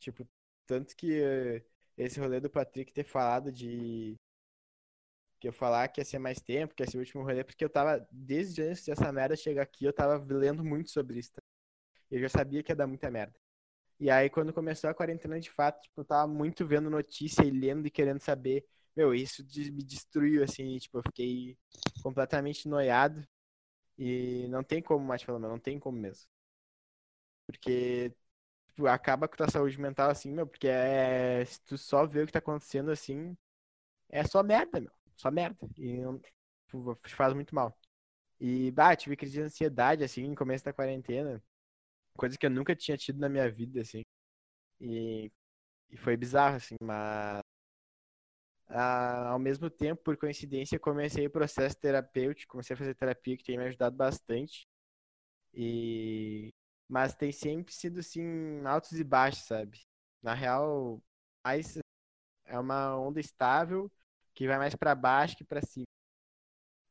Tipo, 0.00 0.28
tanto 0.66 0.96
que 0.96 1.20
eh, 1.22 1.64
esse 1.96 2.20
rolê 2.20 2.40
do 2.40 2.50
Patrick 2.50 2.92
ter 2.92 3.04
falado 3.04 3.52
de. 3.52 4.16
Que 5.40 5.48
eu 5.48 5.52
falar 5.52 5.88
que 5.88 6.00
ia 6.00 6.04
ser 6.04 6.18
mais 6.18 6.40
tempo, 6.40 6.74
que 6.74 6.82
ia 6.82 6.88
ser 6.90 6.96
o 6.98 7.00
último 7.00 7.22
rolê, 7.24 7.42
porque 7.42 7.64
eu 7.64 7.70
tava, 7.70 8.06
desde 8.12 8.62
antes 8.62 8.84
dessa 8.84 9.10
merda 9.12 9.34
chegar 9.36 9.62
aqui, 9.62 9.84
eu 9.84 9.92
tava 9.92 10.16
lendo 10.32 10.64
muito 10.64 10.90
sobre 10.90 11.18
isso. 11.18 11.32
Tá? 11.32 11.42
Eu 12.10 12.20
já 12.20 12.28
sabia 12.28 12.62
que 12.62 12.72
ia 12.72 12.76
dar 12.76 12.86
muita 12.88 13.10
merda. 13.10 13.34
E 14.00 14.10
aí, 14.10 14.30
quando 14.30 14.52
começou 14.52 14.90
a 14.90 14.94
quarentena 14.94 15.40
de 15.40 15.50
fato, 15.50 15.82
tipo, 15.82 16.00
eu 16.02 16.04
tava 16.04 16.26
muito 16.32 16.66
vendo 16.66 16.90
notícia 16.90 17.44
e 17.44 17.50
lendo 17.50 17.86
e 17.86 17.90
querendo 17.90 18.20
saber. 18.20 18.66
Meu, 18.96 19.14
isso 19.14 19.42
me 19.72 19.82
destruiu, 19.84 20.44
assim, 20.44 20.78
tipo, 20.78 20.98
eu 20.98 21.02
fiquei 21.04 21.56
completamente 22.02 22.68
noiado. 22.68 23.26
E 23.98 24.46
não 24.48 24.64
tem 24.64 24.82
como 24.82 25.04
mais 25.06 25.22
falar, 25.22 25.38
não 25.40 25.58
tem 25.58 25.78
como 25.78 25.98
mesmo. 25.98 26.26
Porque 27.46 28.12
tipo, 28.74 28.86
acaba 28.86 29.28
com 29.28 29.34
a 29.34 29.36
tua 29.38 29.50
saúde 29.50 29.80
mental, 29.80 30.10
assim, 30.10 30.32
meu, 30.32 30.46
porque 30.46 30.68
é, 30.68 31.44
se 31.44 31.60
tu 31.62 31.78
só 31.78 32.06
vê 32.06 32.22
o 32.22 32.26
que 32.26 32.32
tá 32.32 32.38
acontecendo, 32.40 32.90
assim, 32.90 33.36
é 34.10 34.24
só 34.24 34.42
merda, 34.42 34.80
meu, 34.80 34.92
só 35.16 35.30
merda. 35.30 35.58
E 35.78 35.98
não, 35.98 36.20
tipo, 36.68 36.96
faz 37.08 37.34
muito 37.34 37.54
mal. 37.54 37.76
E, 38.40 38.70
bah, 38.72 38.96
tive 38.96 39.16
crise 39.16 39.34
de 39.34 39.42
ansiedade, 39.42 40.04
assim, 40.04 40.28
no 40.28 40.36
começo 40.36 40.64
da 40.64 40.72
quarentena. 40.74 41.42
Coisa 42.16 42.38
que 42.38 42.46
eu 42.46 42.50
nunca 42.50 42.76
tinha 42.76 42.96
tido 42.98 43.20
na 43.20 43.28
minha 43.28 43.50
vida, 43.50 43.80
assim. 43.82 44.02
E, 44.80 45.32
e 45.90 45.96
foi 45.98 46.16
bizarro, 46.16 46.56
assim, 46.56 46.76
mas. 46.82 47.42
ah, 48.68 49.30
ao 49.30 49.38
mesmo 49.38 49.68
tempo, 49.70 50.02
por 50.02 50.16
coincidência, 50.16 50.78
comecei 50.78 51.26
o 51.26 51.30
processo 51.30 51.76
terapêutico, 51.78 52.52
comecei 52.52 52.74
a 52.74 52.76
fazer 52.76 52.94
terapia, 52.94 53.36
que 53.36 53.44
tem 53.44 53.58
me 53.58 53.64
ajudado 53.64 53.96
bastante. 53.96 54.66
E. 55.54 56.52
Mas 56.92 57.14
tem 57.14 57.32
sempre 57.32 57.72
sido, 57.72 58.00
assim, 58.00 58.60
altos 58.66 58.92
e 58.92 59.02
baixos, 59.02 59.44
sabe? 59.44 59.80
Na 60.22 60.34
real, 60.34 61.02
mais 61.42 61.78
é 62.44 62.58
uma 62.58 62.98
onda 62.98 63.18
estável 63.18 63.90
que 64.34 64.46
vai 64.46 64.58
mais 64.58 64.74
pra 64.74 64.94
baixo 64.94 65.34
que 65.34 65.42
pra 65.42 65.62
cima. 65.62 65.86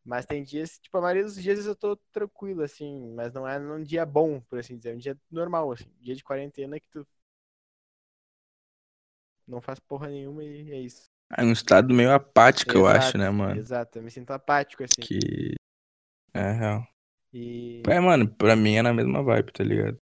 Mas 0.04 0.26
tem 0.26 0.42
dias, 0.42 0.80
tipo, 0.80 0.98
a 0.98 1.02
maioria 1.02 1.24
dos 1.24 1.36
dias 1.36 1.68
eu 1.68 1.76
tô 1.76 1.96
tranquilo, 2.12 2.64
assim, 2.64 3.14
mas 3.14 3.32
não 3.32 3.48
é 3.48 3.60
num 3.60 3.84
dia 3.84 4.04
bom, 4.04 4.42
por 4.42 4.58
assim 4.58 4.76
dizer, 4.76 4.94
é 4.94 4.96
um 4.96 4.98
dia 4.98 5.16
normal, 5.30 5.72
assim, 5.72 5.86
dia 6.00 6.16
de 6.16 6.24
quarentena 6.24 6.80
que 6.80 6.88
tu 6.88 7.06
não 9.48 9.62
faz 9.62 9.80
porra 9.80 10.08
nenhuma 10.08 10.44
e 10.44 10.72
é 10.72 10.80
isso. 10.80 11.12
É 11.38 11.44
um 11.44 11.52
estado 11.52 11.94
meio 11.94 12.12
apático, 12.12 12.72
eu 12.72 12.88
acho, 12.88 13.10
Exato, 13.10 13.18
né, 13.20 13.30
mano? 13.30 13.56
Exato, 13.56 14.00
eu 14.00 14.04
me 14.04 14.10
sinto 14.10 14.32
apático, 14.32 14.84
assim. 14.84 15.00
Que. 15.00 15.54
É 16.34 16.52
real. 16.54 16.91
E. 17.34 17.82
É, 17.88 18.00
mano, 18.00 18.28
pra 18.36 18.56
mim 18.56 18.76
é 18.76 18.82
na 18.82 18.94
mesma 18.94 19.24
vibe, 19.24 19.52
tá 19.54 19.64
ligado? 19.64 19.98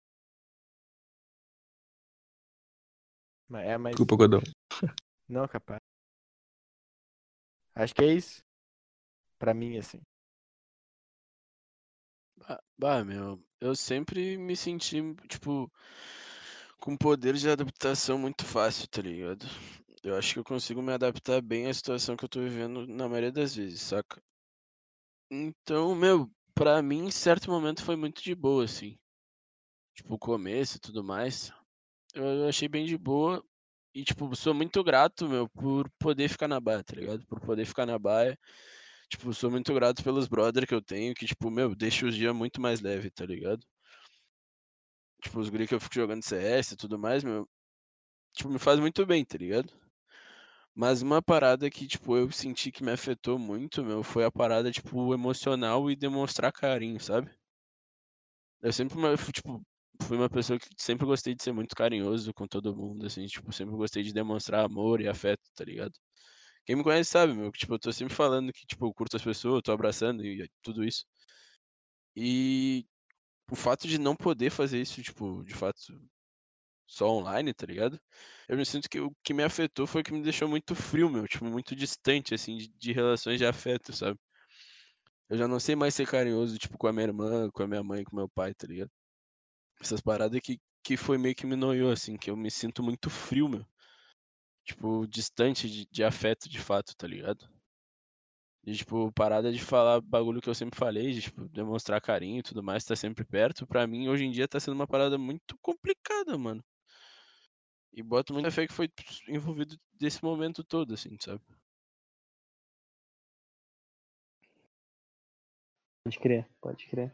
É, 3.56 3.78
mas. 3.78 3.92
Desculpa, 3.92 4.16
Godão. 4.16 4.42
Não, 5.28 5.48
capaz. 5.48 5.80
Acho 7.76 7.94
que 7.94 8.04
é 8.04 8.14
isso. 8.14 8.42
Pra 9.38 9.54
mim, 9.54 9.78
assim. 9.78 10.02
Bah, 12.38 12.60
bah, 12.78 13.04
meu, 13.04 13.44
eu 13.62 13.76
sempre 13.76 14.38
me 14.38 14.56
senti, 14.56 15.02
tipo, 15.28 15.72
com 16.80 16.98
poder 16.98 17.36
de 17.36 17.50
adaptação 17.50 18.18
muito 18.18 18.46
fácil, 18.46 18.88
tá 18.88 19.02
ligado? 19.02 19.46
Eu 20.04 20.16
acho 20.16 20.34
que 20.34 20.40
eu 20.40 20.44
consigo 20.44 20.82
me 20.82 20.94
adaptar 20.94 21.42
bem 21.42 21.68
à 21.68 21.74
situação 21.74 22.16
que 22.16 22.26
eu 22.26 22.30
tô 22.30 22.40
vivendo 22.40 22.88
na 22.88 23.08
maioria 23.08 23.32
das 23.32 23.56
vezes, 23.56 23.82
saca? 23.82 24.22
Então, 25.30 25.94
meu, 25.96 26.30
pra 26.58 26.82
mim, 26.82 27.06
em 27.06 27.12
certo 27.12 27.50
momento 27.50 27.84
foi 27.84 27.96
muito 27.96 28.22
de 28.24 28.34
boa, 28.34 28.66
assim. 28.66 28.98
Tipo, 29.96 30.16
o 30.16 30.20
começo 30.20 30.78
e 30.78 30.80
tudo 30.80 31.04
mais. 31.04 31.52
Eu 32.14 32.24
eu 32.26 32.50
achei 32.50 32.68
bem 32.68 32.86
de 32.86 32.98
boa. 32.98 33.44
E, 33.94 34.04
tipo, 34.04 34.36
sou 34.36 34.54
muito 34.54 34.84
grato, 34.84 35.28
meu, 35.28 35.50
por 35.50 35.90
poder 36.00 36.30
ficar 36.30 36.48
na 36.48 36.60
baia, 36.60 36.84
tá 36.84 36.96
ligado? 36.96 37.26
Por 37.28 37.40
poder 37.40 37.66
ficar 37.66 37.86
na 37.86 37.98
baia. 38.00 38.38
Tipo, 39.10 39.34
sou 39.34 39.52
muito 39.52 39.74
grato 39.74 40.04
pelos 40.04 40.28
brother 40.28 40.68
que 40.68 40.74
eu 40.74 40.82
tenho, 40.82 41.16
que, 41.16 41.26
tipo, 41.26 41.50
meu, 41.52 41.76
deixa 41.76 42.06
os 42.06 42.16
dias 42.16 42.36
muito 42.36 42.62
mais 42.62 42.82
leve, 42.82 43.10
tá 43.12 43.26
ligado? 43.26 43.66
Tipo, 45.22 45.40
os 45.40 45.50
guri 45.50 45.68
que 45.68 45.74
eu 45.76 45.80
fico 45.80 45.96
jogando 45.96 46.24
CS 46.24 46.74
e 46.74 46.78
tudo 46.78 47.00
mais, 47.00 47.24
meu, 47.24 47.48
tipo, 48.34 48.50
me 48.50 48.60
faz 48.60 48.80
muito 48.80 49.06
bem, 49.06 49.26
tá 49.26 49.38
ligado? 49.38 49.74
Mas 50.78 51.02
uma 51.02 51.24
parada 51.24 51.72
que, 51.72 51.88
tipo, 51.88 52.16
eu 52.16 52.32
senti 52.32 52.72
que 52.72 52.84
me 52.84 52.92
afetou 52.92 53.40
muito, 53.40 53.84
meu, 53.84 54.04
foi 54.04 54.24
a 54.24 54.32
parada, 54.32 54.72
tipo, 54.72 55.12
emocional 55.12 55.90
e 55.90 55.96
demonstrar 55.96 56.54
carinho, 56.54 57.00
sabe? 57.00 57.32
Eu 58.62 58.72
sempre, 58.72 58.96
tipo, 59.34 59.60
fui 60.04 60.18
uma 60.18 60.30
pessoa 60.30 60.60
que 60.60 60.68
sempre 60.78 61.06
gostei 61.08 61.34
de 61.34 61.42
ser 61.44 61.52
muito 61.52 61.76
carinhoso 61.76 62.32
com 62.32 62.48
todo 62.48 62.76
mundo, 62.76 63.08
assim, 63.08 63.26
tipo, 63.26 63.52
sempre 63.52 63.76
gostei 63.76 64.04
de 64.04 64.14
demonstrar 64.14 64.66
amor 64.66 65.02
e 65.02 65.08
afeto, 65.08 65.42
tá 65.56 65.66
ligado? 65.66 65.94
Quem 66.66 66.76
me 66.76 66.84
conhece 66.84 67.12
sabe, 67.12 67.34
meu, 67.34 67.52
que, 67.52 67.60
tipo, 67.60 67.74
eu 67.76 67.80
tô 67.80 67.92
sempre 67.92 68.14
falando 68.16 68.54
que, 68.54 68.68
tipo, 68.68 68.86
eu 68.88 68.94
curto 68.94 69.18
as 69.18 69.24
pessoas, 69.24 69.56
eu 69.56 69.62
tô 69.64 69.72
abraçando 69.72 70.24
e 70.26 70.48
tudo 70.62 70.84
isso. 70.84 71.06
E 72.16 72.86
o 73.52 73.56
fato 73.56 73.88
de 73.88 73.98
não 73.98 74.16
poder 74.16 74.52
fazer 74.52 74.82
isso, 74.82 75.02
tipo, 75.04 75.44
de 75.44 75.54
fato, 75.56 75.80
só 76.88 77.10
online, 77.10 77.54
tá 77.54 77.66
ligado? 77.66 78.00
Eu 78.48 78.58
me 78.58 78.66
sinto 78.66 78.90
que 78.90 79.00
o 79.00 79.12
que 79.24 79.34
me 79.34 79.44
afetou 79.44 79.86
foi 79.86 80.02
o 80.02 80.04
que 80.04 80.14
me 80.14 80.24
deixou 80.24 80.48
muito 80.48 80.74
frio, 80.76 81.10
meu, 81.10 81.28
tipo, 81.28 81.46
muito 81.46 81.76
distante, 81.76 82.34
assim, 82.34 82.58
de, 82.58 82.68
de 82.70 82.94
relações 82.94 83.38
de 83.38 83.46
afeto, 83.46 83.94
sabe? 83.94 84.18
Eu 85.30 85.38
já 85.38 85.48
não 85.48 85.60
sei 85.60 85.76
mais 85.76 85.94
ser 85.94 86.08
carinhoso, 86.08 86.58
tipo, 86.58 86.78
com 86.78 86.88
a 86.88 86.94
minha 86.94 87.06
irmã, 87.06 87.50
com 87.52 87.64
a 87.64 87.68
minha 87.68 87.84
mãe, 87.84 88.04
com 88.04 88.16
meu 88.16 88.30
pai, 88.30 88.54
tá 88.54 88.66
ligado? 88.68 88.90
Essas 89.82 90.02
paradas 90.02 90.40
que, 90.42 90.60
que 90.84 90.98
foi 90.98 91.18
meio 91.18 91.36
que 91.36 91.46
me 91.46 91.56
noiou, 91.56 91.92
assim, 91.92 92.18
que 92.18 92.30
eu 92.32 92.38
me 92.38 92.52
sinto 92.52 92.84
muito 92.84 93.10
frio, 93.10 93.50
meu. 93.50 93.66
Tipo, 94.66 95.08
distante 95.08 95.70
de, 95.70 95.86
de 95.88 96.04
afeto, 96.04 96.50
de 96.50 96.60
fato, 96.60 96.96
tá 96.96 97.08
ligado? 97.08 97.50
E, 98.66 98.74
tipo, 98.76 99.12
parada 99.14 99.52
de 99.52 99.60
falar 99.64 100.02
bagulho 100.02 100.42
que 100.42 100.50
eu 100.50 100.56
sempre 100.56 100.78
falei, 100.78 101.14
de, 101.14 101.22
tipo, 101.22 101.48
demonstrar 101.50 102.02
carinho 102.02 102.40
e 102.40 102.44
tudo 102.44 102.62
mais, 102.62 102.84
tá 102.84 102.96
sempre 102.96 103.24
perto, 103.24 103.66
pra 103.66 103.88
mim, 103.88 104.10
hoje 104.10 104.26
em 104.26 104.32
dia, 104.32 104.48
tá 104.48 104.60
sendo 104.60 104.76
uma 104.76 104.88
parada 104.88 105.18
muito 105.18 105.58
complicada, 105.62 106.38
mano. 106.38 106.64
E 107.98 108.04
boto 108.04 108.32
muita 108.32 108.52
fé 108.52 108.68
que 108.68 108.74
foi 108.74 108.88
envolvido 109.28 109.76
desse 110.00 110.24
momento 110.24 110.64
todo, 110.64 110.94
assim, 110.94 111.18
sabe? 111.20 111.42
Pode 116.06 116.20
crer, 116.20 116.48
pode 116.62 116.88
crer. 116.88 117.12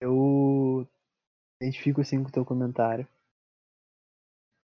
Eu 0.00 0.88
identifico 1.60 2.00
assim 2.00 2.22
com 2.22 2.28
o 2.28 2.32
teu 2.32 2.44
comentário. 2.44 3.04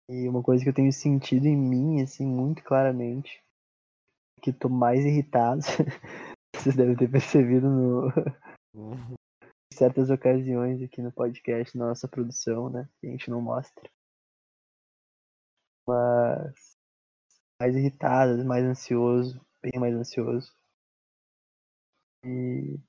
E 0.07 0.29
uma 0.29 0.43
coisa 0.43 0.63
que 0.63 0.69
eu 0.69 0.75
tenho 0.75 0.93
sentido 0.93 1.47
em 1.47 1.57
mim, 1.57 2.03
assim, 2.03 2.27
muito 2.27 2.63
claramente, 2.63 3.43
que 4.39 4.53
tô 4.53 4.69
mais 4.69 5.03
irritado. 5.03 5.61
Vocês 6.55 6.75
devem 6.75 6.95
ter 6.95 7.09
percebido 7.09 7.67
no, 7.67 8.07
em 8.75 9.15
certas 9.75 10.09
ocasiões 10.09 10.81
aqui 10.81 11.01
no 11.01 11.11
podcast, 11.11 11.77
na 11.77 11.87
nossa 11.87 12.07
produção, 12.07 12.69
né? 12.69 12.87
Que 12.99 13.07
a 13.07 13.11
gente 13.11 13.29
não 13.29 13.41
mostra. 13.41 13.89
Mas 15.87 16.75
mais 17.59 17.75
irritado, 17.75 18.43
mais 18.45 18.63
ansioso, 18.65 19.39
bem 19.61 19.79
mais 19.79 19.93
ansioso. 19.95 20.53
E, 22.23 22.79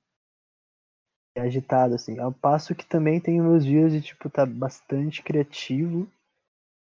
e 1.35 1.39
agitado, 1.39 1.95
assim. 1.95 2.19
Ao 2.19 2.33
passo 2.33 2.75
que 2.75 2.85
também 2.85 3.21
tem 3.21 3.41
meus 3.41 3.65
dias 3.65 3.91
de, 3.91 4.01
tipo, 4.01 4.29
tá 4.29 4.45
bastante 4.45 5.23
criativo. 5.23 6.09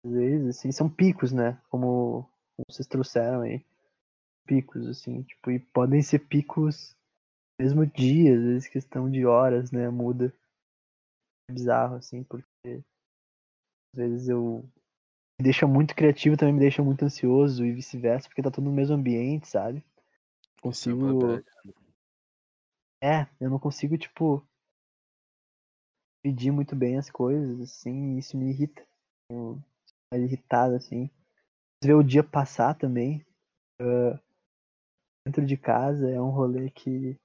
Às 0.06 0.12
vezes, 0.12 0.58
assim, 0.58 0.72
são 0.72 0.90
picos, 0.90 1.32
né? 1.32 1.60
Como, 1.70 2.24
como 2.56 2.66
vocês 2.70 2.88
trouxeram 2.88 3.42
aí. 3.42 3.64
Picos, 4.46 4.88
assim, 4.88 5.24
tipo, 5.24 5.52
e 5.52 5.60
podem 5.60 6.02
ser 6.02 6.20
picos 6.20 6.96
mesmo 7.62 7.86
dia, 7.86 8.36
às 8.36 8.42
vezes 8.44 8.68
questão 8.68 9.10
de 9.10 9.24
horas, 9.26 9.72
né? 9.72 9.88
Muda. 9.90 10.34
É 11.50 11.54
bizarro, 11.54 11.96
assim, 11.96 12.24
porque 12.24 12.84
às 13.94 13.98
vezes 13.98 14.30
eu 14.30 14.64
me 15.40 15.44
deixa 15.44 15.68
muito 15.68 15.96
criativo, 15.96 16.38
também 16.38 16.54
me 16.54 16.60
deixa 16.60 16.82
muito 16.82 17.06
ansioso 17.06 17.64
e 17.64 17.72
vice-versa, 17.72 18.28
porque 18.28 18.42
tá 18.42 18.50
tudo 18.50 18.66
no 18.66 18.72
mesmo 18.72 18.96
ambiente, 18.96 19.48
sabe? 19.48 19.80
É 19.80 20.62
Consigo. 20.62 21.20
verdade. 21.20 21.46
É, 23.04 23.28
eu 23.40 23.50
não 23.50 23.60
consigo, 23.60 23.98
tipo, 23.98 24.44
medir 26.24 26.52
muito 26.52 26.76
bem 26.76 26.98
as 26.98 27.10
coisas, 27.10 27.60
assim, 27.62 28.16
e 28.16 28.20
isso 28.20 28.38
me 28.38 28.50
irrita. 28.50 28.86
Eu 29.30 29.60
fico 29.86 30.24
irritado, 30.24 30.76
assim. 30.76 31.10
Ver 31.84 31.96
o 31.96 32.04
dia 32.04 32.24
passar 32.24 32.76
também. 32.76 33.26
ah, 33.80 34.20
dentro 35.26 35.46
de 35.46 35.58
casa 35.58 36.10
é 36.10 36.20
um 36.22 36.30
rolê 36.30 36.70
que 36.70 37.20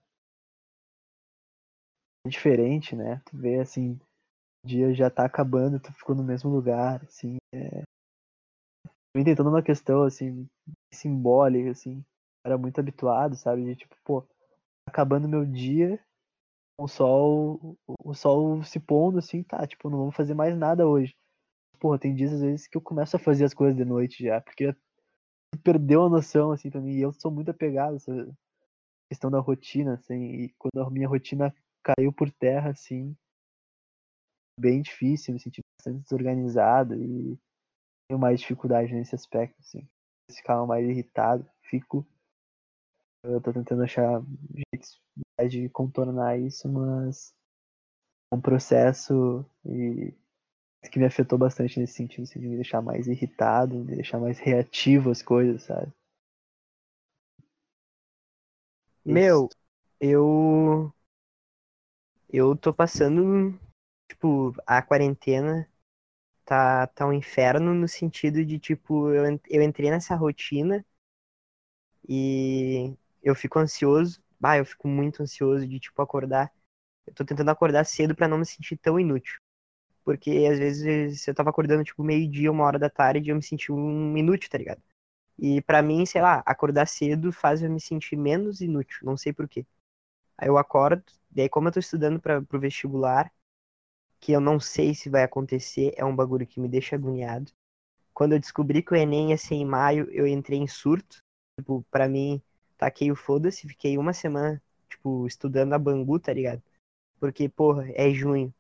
diferente, 2.29 2.95
né? 2.97 3.21
Tu 3.27 3.37
vê, 3.37 3.61
assim, 3.61 3.99
o 4.65 4.69
dia 4.69 4.95
já 4.95 5.11
tá 5.11 5.25
acabando, 5.25 5.81
tu 5.81 5.93
ficou 5.93 6.15
no 6.15 6.25
mesmo 6.25 6.51
lugar, 6.51 7.03
assim. 7.05 7.37
É... 7.55 7.83
Tem 9.15 9.35
toda 9.35 9.49
uma 9.49 9.62
questão, 9.62 10.03
assim, 10.03 10.47
simbólica, 10.93 11.71
assim. 11.71 12.05
Era 12.45 12.59
muito 12.59 12.79
habituado, 12.79 13.35
sabe? 13.35 13.65
De 13.65 13.77
tipo, 13.77 13.97
pô, 14.05 14.25
acabando 14.87 15.29
meu 15.29 15.45
dia, 15.45 15.99
o 16.79 16.87
sol, 16.87 17.77
o 17.87 18.15
sol 18.15 18.62
se 18.62 18.79
pondo, 18.79 19.19
assim, 19.19 19.42
tá, 19.42 19.67
tipo, 19.67 19.88
não 19.90 19.98
vamos 19.98 20.17
fazer 20.17 20.35
mais 20.35 20.57
nada 20.57 20.87
hoje. 20.87 21.15
Porra, 21.79 21.98
tem 21.98 22.15
dias 22.15 22.33
às 22.33 22.40
vezes 22.40 22.69
que 22.69 22.77
eu 22.77 22.83
começo 22.83 23.17
a 23.17 23.19
fazer 23.19 23.44
as 23.44 23.55
coisas 23.55 23.77
de 23.77 23.85
noite 23.85 24.25
já, 24.25 24.40
porque 24.40 24.75
perdeu 25.63 26.05
a 26.05 26.11
noção, 26.11 26.53
assim, 26.53 26.71
pra 26.71 26.81
mim, 26.81 26.92
e 26.92 27.00
eu 27.03 27.13
sou 27.13 27.31
muito 27.31 27.50
apegado 27.50 27.94
a 27.94 27.96
essa 27.96 28.37
questão 29.11 29.31
da 29.31 29.38
rotina, 29.40 29.94
assim, 29.94 30.23
e 30.23 30.55
quando 30.59 30.87
a 30.87 30.90
minha 30.90 31.09
rotina 31.09 31.55
caiu 31.87 32.13
por 32.13 32.31
terra, 32.33 32.71
assim, 32.71 33.17
bem 34.59 34.83
difícil, 34.83 35.35
me 35.35 35.41
senti 35.41 35.63
bastante 35.79 36.03
desorganizado 36.03 36.95
e 36.95 37.39
tenho 38.09 38.19
mais 38.19 38.41
dificuldade 38.41 38.93
nesse 38.93 39.15
aspecto, 39.15 39.57
assim. 39.61 39.89
Ficava 40.31 40.67
mais 40.67 40.89
irritado, 40.89 41.49
fico. 41.63 42.07
Eu 43.25 43.41
tô 43.41 43.53
tentando 43.53 43.83
achar 43.83 44.23
jeitos 44.55 45.01
de 45.49 45.69
contornar 45.69 46.39
isso, 46.39 46.69
mas 46.69 47.35
é 48.33 48.37
um 48.37 48.41
processo 48.41 49.45
e 49.65 50.15
que 50.91 50.99
me 50.99 51.07
afetou 51.07 51.39
bastante 51.39 51.81
nesse 51.81 51.95
sentido, 51.95 52.23
assim, 52.25 52.41
de 52.41 52.49
me 52.49 52.57
deixar 52.57 52.81
mais 52.81 53.09
irritado, 53.09 53.75
me 53.77 53.97
deixar 53.97 54.21
mais 54.21 54.39
reativo 54.39 55.11
às 55.11 55.23
coisas, 55.23 55.65
sabe? 55.65 55.93
Meu, 59.05 59.49
Eu. 60.01 60.96
Eu 62.29 62.56
tô 62.56 62.72
passando. 62.72 63.58
Tipo, 64.08 64.54
a 64.66 64.81
quarentena 64.83 65.68
tá, 66.44 66.87
tá 66.88 67.06
um 67.06 67.12
inferno 67.14 67.74
no 67.74 67.88
sentido 67.88 68.44
de, 68.44 68.58
tipo, 68.58 69.10
eu, 69.12 69.40
eu 69.50 69.62
entrei 69.62 69.90
nessa 69.90 70.16
rotina 70.16 70.85
e 72.08 72.94
eu 73.22 73.35
fico 73.35 73.58
ansioso. 73.58 74.20
Bah, 74.38 74.58
eu 74.58 74.64
fico 74.66 74.87
muito 74.88 75.22
ansioso 75.22 75.66
de, 75.66 75.81
tipo, 75.81 76.00
acordar. 76.02 76.52
Eu 77.06 77.14
tô 77.14 77.24
tentando 77.24 77.50
acordar 77.50 77.85
cedo 77.87 78.14
pra 78.14 78.29
não 78.29 78.38
me 78.38 78.46
sentir 78.46 78.77
tão 78.79 79.00
inútil. 79.00 79.38
Porque 80.04 80.31
às 80.52 80.58
vezes 80.58 81.29
eu 81.29 81.35
tava 81.35 81.50
acordando, 81.50 81.85
tipo, 81.85 82.04
meio-dia, 82.04 82.52
uma 82.52 82.64
hora 82.64 82.79
da 82.79 82.90
tarde 82.90 83.29
e 83.29 83.33
eu 83.33 83.37
me 83.37 83.42
senti 83.44 83.72
um 83.72 84.16
inútil, 84.18 84.50
tá 84.50 84.58
ligado? 84.58 84.83
E 85.38 85.62
pra 85.62 85.83
mim, 85.83 86.06
sei 86.06 86.22
lá, 86.22 86.42
acordar 86.46 86.87
cedo 86.88 87.33
faz 87.33 87.62
eu 87.62 87.70
me 87.70 87.81
sentir 87.81 88.16
menos 88.16 88.60
inútil, 88.62 88.98
não 89.04 89.16
sei 89.16 89.33
por 89.33 89.48
quê. 89.48 89.66
Aí 90.39 90.49
eu 90.49 90.59
acordo, 90.59 91.05
daí 91.31 91.49
como 91.49 91.69
eu 91.69 91.73
tô 91.73 91.81
estudando 91.81 92.21
para 92.21 92.43
pro 92.43 92.61
vestibular, 92.61 93.33
que 94.21 94.33
eu 94.33 94.41
não 94.41 94.59
sei 94.61 94.95
se 94.95 95.09
vai 95.11 95.23
acontecer, 95.23 95.93
é 95.97 96.05
um 96.05 96.15
bagulho 96.15 96.47
que 96.47 96.61
me 96.61 96.69
deixa 96.69 96.97
agoniado. 96.97 97.53
Quando 98.15 98.33
eu 98.35 98.41
descobri 98.41 98.83
que 98.83 98.93
o 98.93 98.97
Enem 98.97 99.31
ia 99.31 99.39
ser 99.39 99.55
em 99.57 99.65
maio, 99.67 100.11
eu 100.13 100.27
entrei 100.27 100.59
em 100.59 100.67
surto. 100.69 101.19
Tipo, 101.59 101.85
pra 101.91 102.09
mim, 102.09 102.43
taquei 102.79 103.11
o 103.13 103.17
foda-se, 103.17 103.69
fiquei 103.69 103.99
uma 103.99 104.13
semana, 104.13 104.63
tipo, 104.91 105.27
estudando 105.27 105.73
a 105.75 105.79
Bangu, 105.79 106.19
tá 106.21 106.33
ligado? 106.33 106.63
Porque, 107.21 107.49
porra, 107.49 107.87
é 107.95 108.11
junho. 108.13 108.55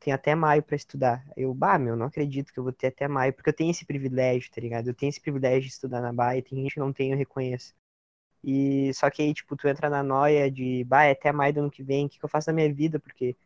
Tem 0.00 0.12
até 0.12 0.34
maio 0.34 0.62
pra 0.62 0.76
estudar. 0.76 1.24
Eu, 1.36 1.54
bah, 1.54 1.78
meu, 1.78 1.96
não 1.96 2.06
acredito 2.06 2.52
que 2.52 2.58
eu 2.58 2.64
vou 2.64 2.72
ter 2.72 2.88
até 2.88 3.08
maio, 3.08 3.32
porque 3.34 3.50
eu 3.50 3.54
tenho 3.56 3.70
esse 3.70 3.86
privilégio, 3.86 4.50
tá 4.52 4.60
ligado? 4.60 4.88
Eu 4.88 4.94
tenho 4.94 5.10
esse 5.10 5.20
privilégio 5.20 5.62
de 5.62 5.68
estudar 5.74 6.00
na 6.02 6.12
Bahia, 6.12 6.42
tem 6.42 6.58
gente 6.62 6.74
que 6.74 6.80
não 6.80 6.92
tem, 6.92 7.12
eu 7.12 7.18
reconheço. 7.18 7.74
E 8.44 8.92
só 8.94 9.10
que 9.10 9.22
aí, 9.22 9.32
tipo, 9.34 9.56
tu 9.56 9.68
entra 9.68 9.88
na 9.90 10.02
noia 10.02 10.50
de, 10.50 10.84
bah, 10.84 11.04
é 11.04 11.12
até 11.12 11.32
maio 11.32 11.54
do 11.54 11.60
ano 11.60 11.70
que 11.70 11.82
vem, 11.82 12.06
o 12.06 12.08
que, 12.08 12.18
que 12.18 12.24
eu 12.24 12.28
faço 12.28 12.50
na 12.50 12.54
minha 12.54 12.72
vida? 12.72 12.98
Porque 13.00 13.36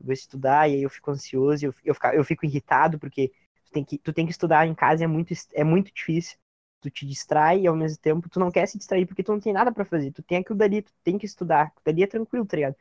eu 0.00 0.06
vou 0.06 0.12
estudar 0.12 0.68
e 0.70 0.74
aí 0.76 0.82
eu 0.82 0.90
fico 0.90 1.10
ansioso, 1.10 1.66
eu, 1.66 1.74
eu, 1.84 1.94
fico, 1.94 2.06
eu 2.08 2.24
fico 2.24 2.46
irritado, 2.46 2.98
porque 2.98 3.28
tu 3.66 3.72
tem, 3.72 3.84
que, 3.84 3.98
tu 3.98 4.12
tem 4.12 4.26
que 4.26 4.32
estudar 4.32 4.66
em 4.66 4.74
casa, 4.74 5.04
é 5.04 5.06
muito, 5.06 5.32
é 5.54 5.64
muito 5.64 5.92
difícil. 5.94 6.38
Tu 6.80 6.90
te 6.90 7.06
distrai 7.06 7.60
e 7.62 7.66
ao 7.68 7.76
mesmo 7.76 7.98
tempo 8.00 8.28
tu 8.28 8.40
não 8.40 8.50
quer 8.50 8.66
se 8.66 8.76
distrair 8.78 9.06
porque 9.06 9.22
tu 9.22 9.32
não 9.32 9.40
tem 9.40 9.52
nada 9.52 9.72
pra 9.72 9.84
fazer. 9.84 10.10
Tu 10.12 10.22
tem 10.22 10.38
aquilo 10.38 10.58
dali, 10.58 10.82
tu 10.82 10.92
tem 11.04 11.16
que 11.18 11.26
estudar. 11.26 11.64
Aquilo 11.68 11.82
dali 11.84 12.02
é 12.02 12.06
tranquilo, 12.08 12.44
tá 12.46 12.56
ligado? 12.56 12.76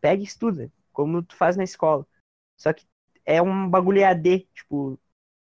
Pega 0.00 0.20
e 0.22 0.24
estuda, 0.24 0.72
como 0.92 1.22
tu 1.22 1.36
faz 1.36 1.56
na 1.56 1.64
escola. 1.64 2.06
Só 2.56 2.72
que 2.72 2.86
é 3.24 3.40
um 3.42 3.68
bagulho 3.68 3.98
EAD, 4.00 4.48
tipo, 4.54 4.98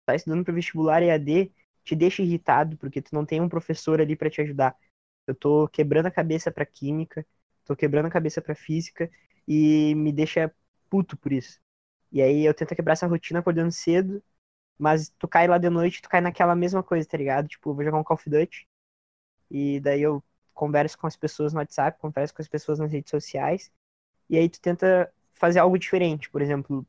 tá 0.06 0.14
estudando 0.14 0.44
pro 0.44 0.54
vestibular 0.54 1.02
EAD, 1.02 1.52
te 1.84 1.94
deixa 1.96 2.22
irritado 2.22 2.76
porque 2.78 3.02
tu 3.02 3.14
não 3.14 3.24
tem 3.26 3.40
um 3.40 3.48
professor 3.48 4.00
ali 4.00 4.16
pra 4.16 4.30
te 4.30 4.40
ajudar. 4.42 4.76
Eu 5.26 5.34
tô 5.34 5.68
quebrando 5.68 6.06
a 6.06 6.10
cabeça 6.10 6.50
pra 6.50 6.66
química, 6.66 7.26
tô 7.64 7.76
quebrando 7.76 8.06
a 8.06 8.10
cabeça 8.10 8.42
pra 8.42 8.54
física 8.54 9.10
e 9.46 9.94
me 9.94 10.12
deixa 10.12 10.52
puto 10.88 11.16
por 11.16 11.32
isso. 11.32 11.60
E 12.12 12.20
aí 12.22 12.44
eu 12.44 12.54
tento 12.54 12.74
quebrar 12.74 12.94
essa 12.94 13.06
rotina 13.06 13.40
acordando 13.40 13.72
cedo, 13.72 14.22
mas 14.78 15.10
tu 15.18 15.28
cai 15.28 15.46
lá 15.48 15.58
de 15.58 15.70
noite, 15.70 16.02
tu 16.02 16.08
cai 16.08 16.20
naquela 16.20 16.56
mesma 16.56 16.82
coisa, 16.82 17.08
tá 17.08 17.16
ligado? 17.18 17.48
Tipo, 17.48 17.74
vou 17.74 17.84
jogar 17.84 17.98
um 17.98 18.04
Call 18.04 18.16
of 18.16 18.30
Duty 18.30 18.66
e 19.50 19.80
daí 19.80 20.02
eu 20.02 20.22
converso 20.54 20.98
com 20.98 21.06
as 21.06 21.16
pessoas 21.16 21.52
no 21.52 21.60
WhatsApp, 21.60 21.98
converso 22.00 22.34
com 22.34 22.42
as 22.42 22.48
pessoas 22.48 22.78
nas 22.78 22.92
redes 22.92 23.10
sociais, 23.10 23.72
e 24.28 24.38
aí 24.38 24.48
tu 24.48 24.60
tenta 24.60 25.12
fazer 25.34 25.60
algo 25.60 25.78
diferente. 25.78 26.30
Por 26.30 26.42
exemplo, 26.42 26.86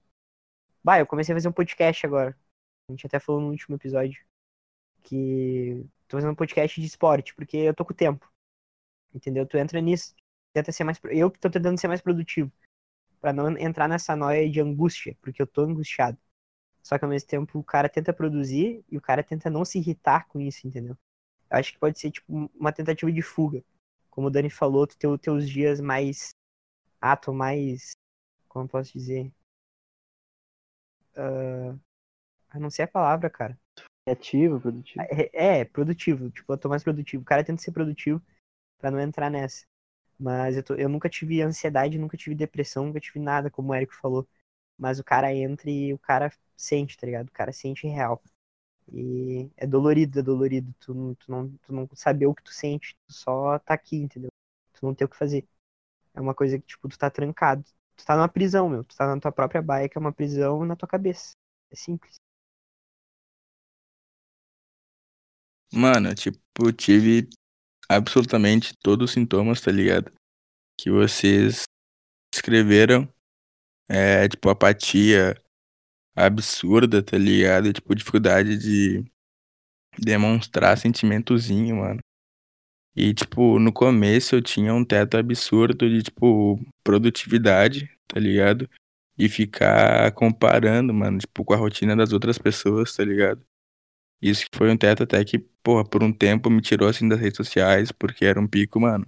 bah, 0.83 0.99
eu 0.99 1.07
comecei 1.07 1.33
a 1.33 1.37
fazer 1.37 1.49
um 1.49 1.53
podcast 1.53 2.05
agora. 2.05 2.37
A 2.89 2.93
gente 2.93 3.05
até 3.07 3.19
falou 3.19 3.41
no 3.41 3.49
último 3.49 3.75
episódio 3.75 4.23
que 5.03 5.85
tô 6.11 6.17
fazendo 6.17 6.31
um 6.31 6.35
podcast 6.35 6.79
de 6.79 6.87
esporte, 6.87 7.33
porque 7.35 7.57
eu 7.57 7.73
tô 7.73 7.85
com 7.85 7.93
tempo. 7.93 8.29
Entendeu? 9.13 9.45
Tu 9.47 9.57
entra 9.57 9.79
nisso, 9.81 10.13
tenta 10.53 10.71
ser 10.71 10.83
mais. 10.83 10.99
Eu 11.05 11.31
tô 11.31 11.49
tentando 11.49 11.79
ser 11.79 11.87
mais 11.87 12.01
produtivo. 12.01 12.51
para 13.21 13.33
não 13.33 13.57
entrar 13.57 13.87
nessa 13.89 14.15
noia 14.15 14.49
de 14.49 14.61
angústia, 14.61 15.17
porque 15.21 15.41
eu 15.41 15.47
tô 15.47 15.61
angustiado. 15.63 16.17
Só 16.83 16.97
que 16.97 17.05
ao 17.05 17.09
mesmo 17.11 17.29
tempo 17.29 17.59
o 17.59 17.63
cara 17.63 17.89
tenta 17.89 18.13
produzir 18.13 18.83
e 18.89 18.97
o 18.97 19.01
cara 19.01 19.23
tenta 19.23 19.49
não 19.49 19.65
se 19.65 19.79
irritar 19.79 20.27
com 20.27 20.39
isso, 20.41 20.67
entendeu? 20.67 20.97
Eu 21.49 21.57
acho 21.59 21.73
que 21.73 21.79
pode 21.79 21.99
ser 21.99 22.11
tipo 22.11 22.51
uma 22.55 22.73
tentativa 22.73 23.11
de 23.11 23.21
fuga. 23.21 23.63
Como 24.09 24.27
o 24.27 24.31
Dani 24.31 24.49
falou, 24.49 24.87
tu 24.87 24.97
tem 24.97 25.09
os 25.09 25.19
teus 25.21 25.49
dias 25.49 25.79
mais. 25.81 26.31
Tô 27.21 27.33
mais. 27.33 27.91
Como 28.49 28.65
eu 28.65 28.69
posso 28.69 28.93
dizer? 28.93 29.31
Uh... 31.15 31.79
Eu 32.53 32.59
não 32.59 32.69
sei 32.69 32.85
a 32.85 32.87
palavra, 32.87 33.29
cara. 33.29 33.57
Criativo, 34.15 34.59
produtivo. 34.59 35.05
É, 35.09 35.59
é, 35.61 35.65
produtivo. 35.65 36.29
Tipo, 36.31 36.53
eu 36.53 36.57
tô 36.57 36.69
mais 36.69 36.83
produtivo. 36.83 37.21
O 37.23 37.25
cara 37.25 37.43
tenta 37.43 37.61
ser 37.61 37.71
produtivo 37.71 38.21
para 38.79 38.91
não 38.91 38.99
entrar 38.99 39.29
nessa. 39.29 39.65
Mas 40.19 40.57
eu, 40.57 40.63
tô, 40.63 40.75
eu 40.75 40.89
nunca 40.89 41.09
tive 41.09 41.41
ansiedade, 41.41 41.99
nunca 41.99 42.17
tive 42.17 42.35
depressão, 42.35 42.87
nunca 42.87 42.99
tive 43.01 43.19
nada, 43.19 43.51
como 43.51 43.71
o 43.71 43.75
Érico 43.75 43.95
falou. 43.95 44.27
Mas 44.77 44.99
o 44.99 45.03
cara 45.03 45.33
entra 45.35 45.69
e 45.71 45.93
o 45.93 45.99
cara 45.99 46.31
sente, 46.57 46.97
tá 46.97 47.05
ligado? 47.07 47.29
O 47.29 47.31
cara 47.33 47.53
sente 47.53 47.87
real. 47.87 48.21
E 48.93 49.49
é 49.57 49.67
dolorido, 49.67 50.19
é 50.19 50.23
dolorido. 50.23 50.73
Tu, 50.79 51.15
tu, 51.17 51.31
não, 51.31 51.49
tu 51.63 51.73
não 51.73 51.89
saber 51.95 52.27
o 52.27 52.35
que 52.35 52.43
tu 52.43 52.53
sente, 52.53 52.95
tu 53.07 53.13
só 53.13 53.59
tá 53.59 53.73
aqui, 53.75 53.97
entendeu? 53.97 54.31
Tu 54.73 54.85
não 54.85 54.95
tem 54.95 55.05
o 55.05 55.09
que 55.09 55.17
fazer. 55.17 55.47
É 56.13 56.21
uma 56.21 56.35
coisa 56.35 56.59
que, 56.59 56.65
tipo, 56.67 56.89
tu 56.89 56.97
tá 56.99 57.09
trancado. 57.11 57.63
Tu 57.97 58.05
tá 58.05 58.15
numa 58.17 58.29
prisão, 58.29 58.69
meu. 58.69 58.83
Tu 58.85 58.95
tá 58.95 59.07
na 59.07 59.19
tua 59.21 59.31
própria 59.31 59.61
baia, 59.61 59.89
que 59.89 59.97
é 59.97 60.01
uma 60.01 60.13
prisão 60.13 60.65
na 60.65 60.75
tua 60.75 60.87
cabeça. 60.89 61.33
É 61.71 61.75
simples. 61.75 62.17
Mano, 65.73 66.13
tipo, 66.13 66.71
tive 66.73 67.29
absolutamente 67.89 68.73
todos 68.81 69.09
os 69.09 69.13
sintomas, 69.13 69.61
tá 69.61 69.71
ligado? 69.71 70.11
Que 70.77 70.91
vocês 70.91 71.63
escreveram. 72.33 73.07
É, 73.89 74.27
tipo, 74.27 74.49
apatia 74.49 75.35
absurda, 76.15 77.03
tá 77.03 77.17
ligado? 77.17 77.71
Tipo, 77.73 77.95
dificuldade 77.95 78.57
de 78.57 79.03
demonstrar 79.97 80.77
sentimentozinho, 80.77 81.77
mano. 81.77 81.99
E, 82.95 83.13
tipo, 83.13 83.59
no 83.59 83.71
começo 83.71 84.35
eu 84.35 84.41
tinha 84.41 84.73
um 84.73 84.83
teto 84.83 85.17
absurdo 85.17 85.89
de, 85.89 86.03
tipo, 86.03 86.59
produtividade, 86.83 87.89
tá 88.07 88.19
ligado? 88.19 88.69
E 89.17 89.29
ficar 89.29 90.11
comparando, 90.13 90.93
mano, 90.93 91.19
tipo, 91.19 91.45
com 91.45 91.53
a 91.53 91.57
rotina 91.57 91.95
das 91.95 92.11
outras 92.11 92.37
pessoas, 92.37 92.95
tá 92.95 93.03
ligado? 93.05 93.45
Isso 94.21 94.45
foi 94.53 94.71
um 94.71 94.77
teto 94.77 95.03
até 95.03 95.23
que, 95.25 95.39
porra, 95.63 95.83
por 95.83 96.03
um 96.03 96.13
tempo 96.13 96.49
me 96.49 96.61
tirou 96.61 96.87
assim 96.87 97.07
das 97.07 97.19
redes 97.19 97.37
sociais, 97.37 97.91
porque 97.91 98.25
era 98.25 98.39
um 98.39 98.47
pico, 98.47 98.79
mano. 98.79 99.05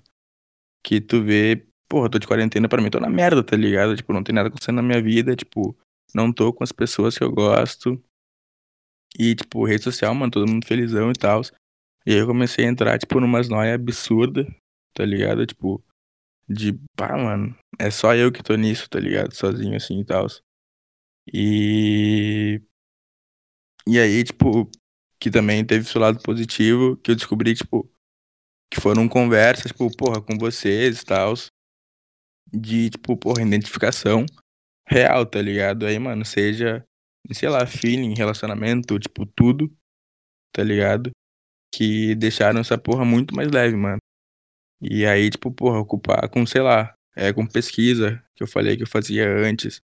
Que 0.84 1.02
tu 1.02 1.24
vê, 1.24 1.68
porra, 1.88 2.10
tô 2.10 2.20
de 2.20 2.28
quarentena 2.28 2.68
pra 2.70 2.82
mim, 2.82 2.90
tô 2.90 3.00
na 3.00 3.10
merda, 3.10 3.44
tá 3.44 3.56
ligado? 3.56 3.96
Tipo, 3.96 4.14
não 4.14 4.24
tem 4.24 4.34
nada 4.36 4.50
acontecendo 4.50 4.78
na 4.78 4.84
minha 4.84 5.02
vida, 5.02 5.36
tipo, 5.36 5.78
não 6.16 6.34
tô 6.34 6.54
com 6.54 6.64
as 6.64 6.72
pessoas 6.72 7.18
que 7.18 7.24
eu 7.24 7.32
gosto. 7.32 8.02
E, 9.18 9.36
tipo, 9.36 9.66
rede 9.66 9.84
social, 9.84 10.14
mano, 10.16 10.32
todo 10.32 10.50
mundo 10.50 10.66
felizão 10.66 11.12
e 11.12 11.14
tal. 11.14 11.42
E 12.06 12.12
aí 12.14 12.18
eu 12.18 12.28
comecei 12.28 12.66
a 12.66 12.70
entrar, 12.70 12.98
tipo, 12.98 13.20
numas 13.20 13.48
noias 13.48 13.76
absurdas, 13.76 14.48
tá 14.94 15.06
ligado? 15.06 15.46
Tipo, 15.46 15.84
de, 16.50 16.74
pá, 16.96 17.18
mano, 17.18 17.56
é 17.80 17.90
só 17.92 18.16
eu 18.16 18.32
que 18.32 18.44
tô 18.44 18.56
nisso, 18.56 18.90
tá 18.90 19.00
ligado? 19.00 19.34
Sozinho 19.34 19.76
assim 19.76 20.00
e 20.02 20.06
tal. 20.06 20.28
E. 21.32 22.62
E 23.88 24.00
aí, 24.00 24.24
tipo, 24.24 24.70
que 25.24 25.32
também 25.32 25.64
teve 25.64 25.86
seu 25.86 26.02
lado 26.02 26.22
positivo, 26.22 26.98
que 26.98 27.12
eu 27.12 27.16
descobri, 27.16 27.56
tipo, 27.56 27.90
que 28.70 28.82
foram 28.82 29.08
conversas, 29.08 29.72
tipo, 29.72 29.90
porra, 29.96 30.22
com 30.22 30.38
vocês 30.38 31.00
e 31.00 31.06
tal, 31.06 31.34
de, 32.52 32.90
tipo, 32.90 33.16
porra, 33.16 33.42
identificação 33.42 34.26
real, 34.86 35.26
tá 35.26 35.42
ligado? 35.42 35.86
Aí, 35.86 35.98
mano, 35.98 36.26
seja, 36.26 36.86
sei 37.32 37.48
lá, 37.48 37.66
feeling, 37.66 38.14
relacionamento, 38.18 39.00
tipo, 39.00 39.26
tudo, 39.26 39.74
tá 40.52 40.62
ligado? 40.62 41.10
Que 41.74 42.16
deixaram 42.16 42.60
essa 42.60 42.78
porra 42.78 43.06
muito 43.06 43.34
mais 43.34 43.50
leve, 43.50 43.78
mano. 43.78 44.00
E 44.82 45.06
aí, 45.06 45.30
tipo, 45.30 45.54
porra, 45.54 45.80
ocupar 45.80 46.30
com, 46.30 46.46
sei 46.46 46.62
lá, 46.62 46.94
é, 47.16 47.32
com 47.32 47.48
pesquisa, 47.48 48.22
que 48.36 48.44
eu 48.44 48.48
falei 48.48 48.76
que 48.76 48.84
eu 48.84 48.88
fazia 48.88 49.26
antes. 49.38 49.80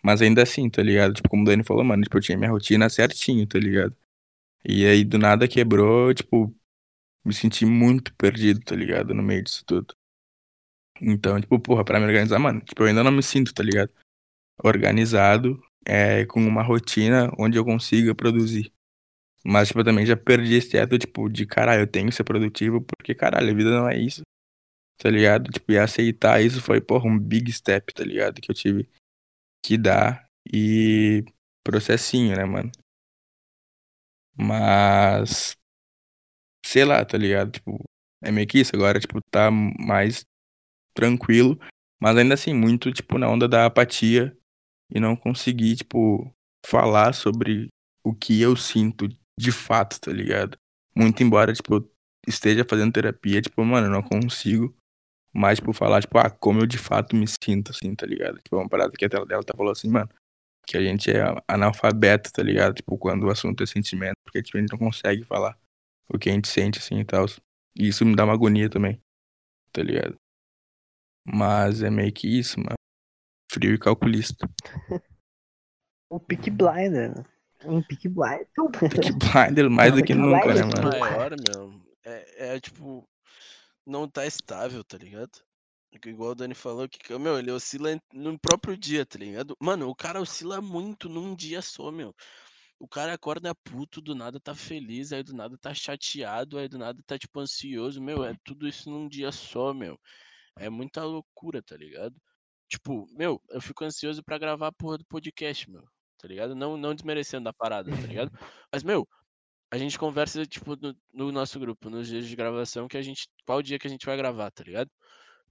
Mas 0.00 0.22
ainda 0.22 0.44
assim, 0.44 0.70
tá 0.70 0.80
ligado? 0.80 1.14
Tipo, 1.14 1.28
como 1.28 1.42
o 1.42 1.46
Dani 1.46 1.64
falou, 1.64 1.82
mano, 1.82 2.04
tipo, 2.04 2.16
eu 2.16 2.22
tinha 2.22 2.38
minha 2.38 2.50
rotina 2.52 2.88
certinho, 2.88 3.44
tá 3.48 3.58
ligado? 3.58 3.96
E 4.68 4.84
aí 4.84 5.04
do 5.04 5.18
nada 5.18 5.46
quebrou, 5.46 6.12
tipo, 6.12 6.54
me 7.24 7.32
senti 7.32 7.64
muito 7.64 8.14
perdido, 8.16 8.60
tá 8.60 8.74
ligado? 8.74 9.14
No 9.14 9.22
meio 9.22 9.42
disso 9.42 9.64
tudo. 9.64 9.94
Então, 11.00 11.40
tipo, 11.40 11.58
porra, 11.60 11.84
pra 11.84 12.00
me 12.00 12.06
organizar, 12.06 12.38
mano, 12.38 12.60
tipo, 12.60 12.82
eu 12.82 12.86
ainda 12.88 13.04
não 13.04 13.12
me 13.12 13.22
sinto, 13.22 13.52
tá 13.54 13.62
ligado? 13.62 13.92
Organizado, 14.64 15.62
é, 15.86 16.26
com 16.26 16.40
uma 16.40 16.62
rotina 16.62 17.30
onde 17.38 17.58
eu 17.58 17.64
consiga 17.64 18.14
produzir. 18.14 18.72
Mas, 19.44 19.68
tipo, 19.68 19.80
eu 19.80 19.84
também 19.84 20.06
já 20.06 20.16
perdi 20.16 20.54
esse 20.54 20.70
teto, 20.70 20.98
tipo, 20.98 21.28
de 21.28 21.46
caralho, 21.46 21.82
eu 21.82 21.86
tenho 21.86 22.08
que 22.08 22.14
ser 22.14 22.24
produtivo, 22.24 22.80
porque, 22.80 23.14
caralho, 23.14 23.50
a 23.50 23.54
vida 23.54 23.70
não 23.70 23.88
é 23.88 23.96
isso, 23.98 24.22
tá 24.98 25.10
ligado? 25.10 25.50
Tipo, 25.52 25.72
e 25.72 25.78
aceitar 25.78 26.42
isso 26.42 26.60
foi, 26.60 26.80
porra, 26.80 27.06
um 27.08 27.18
big 27.18 27.52
step, 27.52 27.94
tá 27.94 28.04
ligado? 28.04 28.40
Que 28.40 28.50
eu 28.50 28.54
tive 28.54 28.88
que 29.64 29.78
dar 29.78 30.26
e 30.52 31.24
processinho, 31.64 32.36
né, 32.36 32.44
mano? 32.44 32.72
Mas. 34.36 35.56
Sei 36.64 36.84
lá, 36.84 37.04
tá 37.04 37.16
ligado? 37.16 37.52
Tipo, 37.52 37.82
é 38.22 38.30
meio 38.30 38.46
que 38.46 38.58
isso. 38.58 38.74
Agora, 38.74 38.98
tipo, 39.00 39.20
tá 39.30 39.50
mais 39.50 40.24
tranquilo. 40.94 41.58
Mas 42.00 42.16
ainda 42.16 42.34
assim, 42.34 42.52
muito, 42.52 42.92
tipo, 42.92 43.18
na 43.18 43.28
onda 43.28 43.48
da 43.48 43.66
apatia 43.66 44.36
e 44.90 45.00
não 45.00 45.16
conseguir, 45.16 45.76
tipo, 45.76 46.30
falar 46.66 47.14
sobre 47.14 47.68
o 48.04 48.14
que 48.14 48.40
eu 48.40 48.56
sinto 48.56 49.08
de 49.38 49.52
fato, 49.52 50.00
tá 50.00 50.12
ligado? 50.12 50.58
Muito 50.94 51.22
embora, 51.22 51.52
tipo, 51.52 51.76
eu 51.76 51.90
esteja 52.26 52.64
fazendo 52.68 52.92
terapia, 52.92 53.40
tipo, 53.40 53.64
mano, 53.64 53.86
eu 53.86 53.90
não 53.90 54.02
consigo 54.02 54.74
mais, 55.32 55.58
tipo, 55.58 55.72
falar, 55.72 56.00
tipo, 56.00 56.18
ah, 56.18 56.30
como 56.30 56.60
eu 56.60 56.66
de 56.66 56.78
fato 56.78 57.14
me 57.14 57.26
sinto, 57.26 57.70
assim, 57.70 57.94
tá 57.94 58.06
ligado? 58.06 58.38
Tipo, 58.38 58.56
uma 58.56 58.68
parada 58.68 58.92
que 58.92 59.04
a 59.04 59.08
tela 59.08 59.26
dela 59.26 59.44
tá 59.44 59.54
falando 59.56 59.72
assim, 59.72 59.88
mano, 59.88 60.08
que 60.66 60.76
a 60.76 60.82
gente 60.82 61.10
é 61.10 61.22
analfabeto, 61.46 62.32
tá 62.32 62.42
ligado? 62.42 62.74
Tipo, 62.74 62.98
quando 62.98 63.24
o 63.24 63.30
assunto 63.30 63.62
é 63.62 63.66
sentimento, 63.66 64.16
porque 64.24 64.42
tipo, 64.42 64.58
a 64.58 64.60
gente 64.60 64.72
não 64.72 64.78
consegue 64.78 65.24
falar 65.24 65.58
o 66.08 66.18
que 66.18 66.28
a 66.28 66.32
gente 66.32 66.48
sente, 66.48 66.78
assim, 66.78 67.00
e 67.00 67.04
tal. 67.04 67.26
E 67.76 67.88
isso 67.88 68.04
me 68.04 68.16
dá 68.16 68.24
uma 68.24 68.34
agonia 68.34 68.68
também, 68.68 69.00
tá 69.72 69.82
ligado? 69.82 70.16
Mas 71.26 71.82
é 71.82 71.90
meio 71.90 72.12
que 72.12 72.26
isso, 72.26 72.58
mano. 72.58 72.76
Frio 73.50 73.74
e 73.74 73.78
calculista. 73.78 74.48
O 76.08 76.20
Peak 76.20 76.50
Blinder, 76.50 77.16
né? 77.16 77.24
Um 77.64 77.82
pick 77.82 78.08
blind. 78.08 78.46
Peak 78.78 79.12
Blinder 79.12 79.70
mais 79.70 79.94
do 79.94 80.04
que 80.04 80.14
nunca, 80.14 80.54
né, 80.54 80.62
mano? 80.62 80.98
maior, 80.98 81.32
meu, 81.48 81.80
é, 82.04 82.54
é 82.54 82.60
tipo, 82.60 83.08
não 83.86 84.08
tá 84.08 84.26
estável, 84.26 84.84
tá 84.84 84.98
ligado? 84.98 85.42
Igual 86.04 86.30
o 86.30 86.34
Dani 86.34 86.54
falou, 86.54 86.88
que, 86.88 87.16
meu, 87.18 87.38
ele 87.38 87.50
oscila 87.50 88.00
no 88.12 88.38
próprio 88.38 88.76
dia, 88.76 89.04
tá 89.06 89.18
ligado? 89.18 89.56
Mano, 89.60 89.88
o 89.88 89.94
cara 89.94 90.20
oscila 90.20 90.60
muito 90.60 91.08
num 91.08 91.34
dia 91.34 91.62
só, 91.62 91.90
meu. 91.90 92.14
O 92.78 92.86
cara 92.86 93.14
acorda 93.14 93.54
puto, 93.54 94.00
do 94.00 94.14
nada 94.14 94.38
tá 94.38 94.54
feliz, 94.54 95.12
aí 95.12 95.22
do 95.22 95.34
nada 95.34 95.56
tá 95.58 95.72
chateado, 95.74 96.58
aí 96.58 96.68
do 96.68 96.78
nada 96.78 97.02
tá, 97.06 97.18
tipo, 97.18 97.40
ansioso, 97.40 98.02
meu, 98.02 98.24
é 98.24 98.34
tudo 98.44 98.68
isso 98.68 98.90
num 98.90 99.08
dia 99.08 99.32
só, 99.32 99.72
meu. 99.72 99.98
É 100.58 100.68
muita 100.68 101.04
loucura, 101.04 101.62
tá 101.62 101.76
ligado? 101.76 102.14
Tipo, 102.68 103.06
meu, 103.16 103.40
eu 103.50 103.60
fico 103.60 103.84
ansioso 103.84 104.22
pra 104.24 104.38
gravar 104.38 104.68
a 104.68 104.72
porra 104.72 104.98
do 104.98 105.04
podcast, 105.06 105.70
meu, 105.70 105.84
tá 106.18 106.28
ligado? 106.28 106.54
Não, 106.54 106.76
não 106.76 106.94
desmerecendo 106.94 107.48
a 107.48 107.54
parada, 107.54 107.90
tá 107.90 108.06
ligado? 108.06 108.30
Mas, 108.72 108.82
meu, 108.82 109.08
a 109.70 109.78
gente 109.78 109.98
conversa, 109.98 110.44
tipo, 110.46 110.76
no, 110.76 110.96
no 111.12 111.32
nosso 111.32 111.58
grupo, 111.58 111.90
nos 111.90 112.08
dias 112.08 112.26
de 112.26 112.36
gravação, 112.36 112.88
que 112.88 112.96
a 112.96 113.02
gente. 113.02 113.28
Qual 113.44 113.62
dia 113.62 113.78
que 113.78 113.86
a 113.86 113.90
gente 113.90 114.06
vai 114.06 114.16
gravar, 114.16 114.50
tá 114.50 114.62
ligado? 114.64 114.90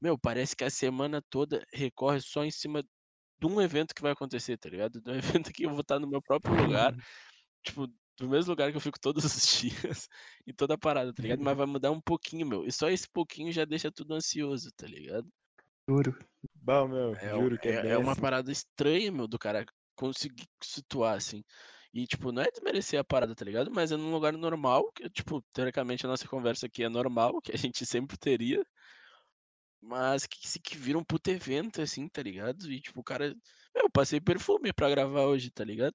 Meu, 0.02 0.18
parece 0.18 0.56
que 0.56 0.64
a 0.64 0.70
semana 0.70 1.22
toda 1.30 1.66
recorre 1.74 2.20
só 2.22 2.44
em 2.44 2.52
cima 2.52 2.84
de 2.84 3.48
um 3.48 3.62
evento 3.62 3.94
que 3.96 4.02
vai 4.02 4.12
acontecer, 4.14 4.58
tá 4.58 4.70
ligado? 4.70 5.02
De 5.02 5.12
um 5.12 5.16
evento 5.50 5.52
que 5.54 5.66
eu 5.66 5.72
vou 5.72 5.82
estar 5.82 6.00
no 6.00 6.08
meu 6.08 6.22
próprio 6.22 6.56
lugar, 6.56 6.94
tipo, 7.64 7.88
do 8.18 8.30
mesmo 8.30 8.52
lugar 8.52 8.72
que 8.72 8.78
eu 8.78 8.82
fico 8.82 9.00
todos 9.00 9.24
os 9.26 9.34
dias, 9.62 10.08
e 10.48 10.54
toda 10.54 10.76
a 10.76 10.78
parada, 10.78 11.14
tá 11.14 11.22
ligado? 11.24 11.42
Mas 11.44 11.58
vai 11.58 11.66
mudar 11.66 11.92
um 11.92 12.02
pouquinho, 12.02 12.48
meu. 12.48 12.66
E 12.66 12.72
só 12.72 12.90
esse 12.90 13.08
pouquinho 13.10 13.52
já 13.52 13.66
deixa 13.66 13.92
tudo 13.92 14.14
ansioso, 14.14 14.70
tá 14.76 14.88
ligado? 14.88 15.28
Juro. 15.88 16.18
Bom, 16.56 16.88
meu, 16.88 17.14
É, 17.16 17.30
juro 17.30 17.58
que 17.60 17.68
é, 17.68 17.88
é, 17.88 17.92
é 17.92 17.98
uma 17.98 18.12
assim. 18.12 18.22
parada 18.22 18.52
estranha, 18.52 19.12
meu, 19.12 19.28
do 19.28 19.38
cara 19.38 19.66
conseguir 19.96 20.48
situar, 20.64 21.16
assim. 21.16 21.44
E, 21.94 22.06
tipo, 22.06 22.32
não 22.32 22.42
é 22.42 22.52
desmerecer 22.52 23.00
a 23.00 23.04
parada, 23.04 23.34
tá 23.36 23.46
ligado? 23.46 23.72
Mas 23.72 23.92
é 23.92 23.98
num 23.98 24.12
lugar 24.12 24.34
normal, 24.34 24.92
que, 24.94 25.10
tipo, 25.10 25.42
teoricamente 25.54 26.06
a 26.06 26.10
nossa 26.10 26.28
conversa 26.28 26.66
aqui 26.66 26.84
é 26.84 26.90
normal, 26.90 27.40
que 27.42 27.52
a 27.54 27.58
gente 27.58 27.86
sempre 27.88 28.18
teria. 28.18 28.66
Mas 29.88 30.26
que, 30.26 30.48
se 30.48 30.60
que 30.60 30.76
vira 30.76 30.98
um 30.98 31.04
puto 31.04 31.30
evento, 31.30 31.82
assim, 31.82 32.08
tá 32.08 32.22
ligado? 32.24 32.72
E, 32.72 32.82
tipo, 32.82 33.00
o 33.00 33.04
cara. 33.04 33.36
Eu 33.74 33.90
passei 33.90 34.20
perfume 34.20 34.74
pra 34.74 34.90
gravar 34.90 35.26
hoje, 35.26 35.52
tá 35.52 35.64
ligado? 35.64 35.94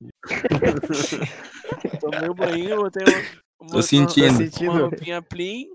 Tomei 2.00 2.28
o 2.28 2.34
banho, 2.34 2.76
botei 2.76 3.04
uma, 3.06 3.22
uma, 3.60 3.70
Tô 3.70 3.82
sentindo. 3.82 4.28
uma, 4.30 4.36
sentindo. 4.36 4.70
uma 4.70 4.80
roupinha 4.80 5.20
plim 5.20 5.68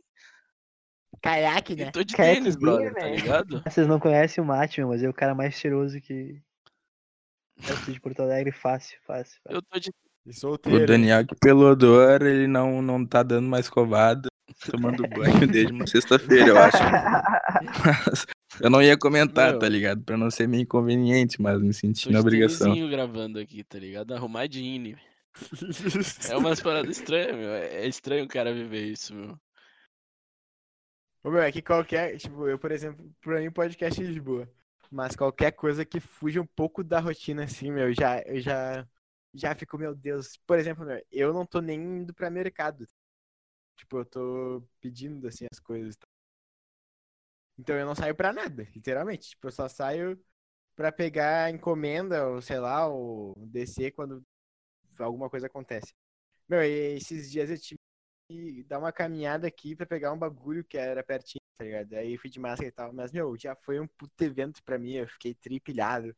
Caiaque, 1.22 1.74
e 1.74 1.76
né? 1.78 1.92
tô 1.92 2.04
de 2.04 2.16
Caiaque 2.16 2.42
tênis, 2.42 2.56
brother, 2.56 2.94
tá 2.94 3.02
velho. 3.02 3.16
ligado? 3.16 3.64
Vocês 3.66 3.88
não 3.88 4.00
conhecem 4.00 4.44
o 4.44 4.48
Mate, 4.48 4.80
meu, 4.80 4.90
mas 4.90 5.04
é 5.04 5.10
o 5.10 5.14
cara 5.14 5.34
mais 5.34 5.56
cheiroso 5.56 6.00
que. 6.02 6.42
Essa 7.64 7.92
de 7.92 8.00
Porto 8.02 8.22
Alegre, 8.22 8.52
fácil, 8.52 8.98
fácil. 9.06 9.40
fácil. 9.44 9.58
Eu 9.58 9.62
tô 9.62 9.80
de 9.80 9.90
E 10.26 10.30
O 10.30 10.34
solteiro. 10.34 10.86
Daniel 10.86 11.26
que 11.26 11.36
pelo 11.36 11.72
odor, 11.72 12.22
ele 12.22 12.48
não, 12.48 12.82
não 12.82 13.06
tá 13.06 13.24
dando 13.24 13.48
mais 13.48 13.70
covada, 13.70 14.28
tomando 14.70 15.08
banho 15.08 15.48
desde 15.48 15.72
uma 15.74 15.88
sexta-feira, 15.88 16.48
eu 16.50 16.58
acho. 16.58 16.78
Mas 17.86 18.26
eu 18.62 18.70
não 18.70 18.82
ia 18.82 18.98
comentar, 18.98 19.52
Meu. 19.52 19.60
tá 19.60 19.68
ligado? 19.70 20.02
Pra 20.04 20.18
não 20.18 20.30
ser 20.32 20.48
meio 20.48 20.64
inconveniente, 20.64 21.42
mas 21.42 21.60
me 21.62 21.74
senti 21.74 22.06
Tô 22.06 22.12
na 22.12 22.20
obrigação. 22.20 22.68
tênisinho 22.68 22.90
gravando 22.90 23.40
aqui, 23.40 23.64
tá 23.64 23.78
ligado? 23.78 24.14
Arrumadinho. 24.14 24.98
É 26.30 26.38
umas 26.38 26.62
paradas 26.62 26.98
estranhas, 26.98 27.36
meu. 27.36 27.50
É 27.50 27.84
é 27.84 27.88
estranho 27.88 28.24
o 28.24 28.28
cara 28.28 28.54
viver 28.54 28.86
isso, 28.86 29.14
meu. 29.14 29.38
Ô, 31.24 31.30
meu, 31.32 31.42
é 31.42 31.52
que 31.52 31.62
qualquer, 31.62 32.18
tipo, 32.18 32.48
eu, 32.48 32.58
por 32.58 32.72
exemplo, 32.72 33.12
pra 33.20 33.40
mim 33.40 33.52
podcast 33.52 34.02
é 34.02 34.06
de 34.12 34.22
boa. 34.22 34.50
Mas 34.92 35.16
qualquer 35.16 35.52
coisa 35.52 35.84
que 35.84 36.00
fuja 36.00 36.40
um 36.42 36.46
pouco 36.46 36.84
da 36.84 37.00
rotina, 37.00 37.44
assim, 37.44 37.72
meu, 37.72 37.92
já, 37.94 38.22
eu 38.22 38.40
já, 38.40 38.88
já 39.34 39.56
fico, 39.56 39.78
meu 39.78 39.94
Deus. 39.96 40.38
Por 40.46 40.58
exemplo, 40.60 40.86
meu, 40.86 41.04
eu 41.12 41.34
não 41.34 41.46
tô 41.46 41.60
nem 41.60 41.82
indo 41.82 42.14
pra 42.14 42.30
mercado. 42.30 42.88
Tipo, 43.76 44.00
eu 44.00 44.06
tô 44.06 44.64
pedindo, 44.80 45.28
assim, 45.28 45.46
as 45.52 45.60
coisas. 45.60 45.98
Então 47.58 47.76
eu 47.76 47.86
não 47.86 47.96
saio 47.96 48.16
pra 48.16 48.34
nada, 48.34 48.64
literalmente. 48.76 49.30
Tipo, 49.30 49.48
eu 49.48 49.52
só 49.52 49.68
saio 49.68 50.20
pra 50.76 50.92
pegar 50.92 51.52
encomenda, 51.52 52.28
ou 52.28 52.42
sei 52.42 52.60
lá, 52.60 52.88
ou 52.88 53.34
descer 53.48 53.92
quando 53.92 54.26
alguma 55.00 55.30
coisa 55.30 55.48
acontece. 55.48 55.94
Meu, 56.50 56.64
e 56.64 56.98
esses 56.98 57.32
dias 57.32 57.50
eu 57.50 57.60
tive 57.60 57.80
que 58.30 58.64
dar 58.66 58.80
uma 58.80 58.92
caminhada 58.92 59.48
aqui 59.48 59.76
pra 59.76 59.86
pegar 59.86 60.14
um 60.14 60.20
bagulho 60.20 60.64
que 60.66 60.78
era 60.78 61.04
pertinho, 61.04 61.42
tá 61.58 61.66
ligado? 61.66 61.94
Aí 61.94 62.18
fui 62.18 62.30
de 62.30 62.40
máscara 62.40 62.70
e 62.70 62.72
tal. 62.72 62.94
Mas, 62.94 63.12
meu, 63.12 63.38
já 63.38 63.56
foi 63.56 63.80
um 63.80 63.88
puto 63.88 64.24
evento 64.24 64.64
pra 64.64 64.80
mim, 64.80 64.94
eu 64.94 65.08
fiquei 65.08 65.36
tripilhado. 65.36 66.16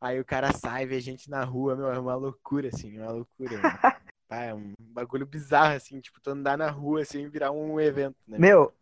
Aí 0.00 0.20
o 0.20 0.24
cara 0.24 0.52
sai, 0.52 0.86
vê 0.86 1.00
gente 1.00 1.30
na 1.30 1.44
rua, 1.44 1.76
meu, 1.76 1.92
é 1.92 1.98
uma 1.98 2.14
loucura, 2.14 2.68
assim, 2.68 2.98
uma 2.98 3.12
loucura. 3.12 3.50
é 4.30 4.54
um 4.54 4.72
bagulho 4.78 5.26
bizarro, 5.26 5.74
assim, 5.74 6.00
tipo, 6.00 6.20
tu 6.20 6.30
andar 6.30 6.56
na 6.56 6.70
rua, 6.70 7.02
assim, 7.02 7.28
virar 7.28 7.50
um 7.50 7.80
evento, 7.80 8.16
né? 8.26 8.38
Meu, 8.38 8.72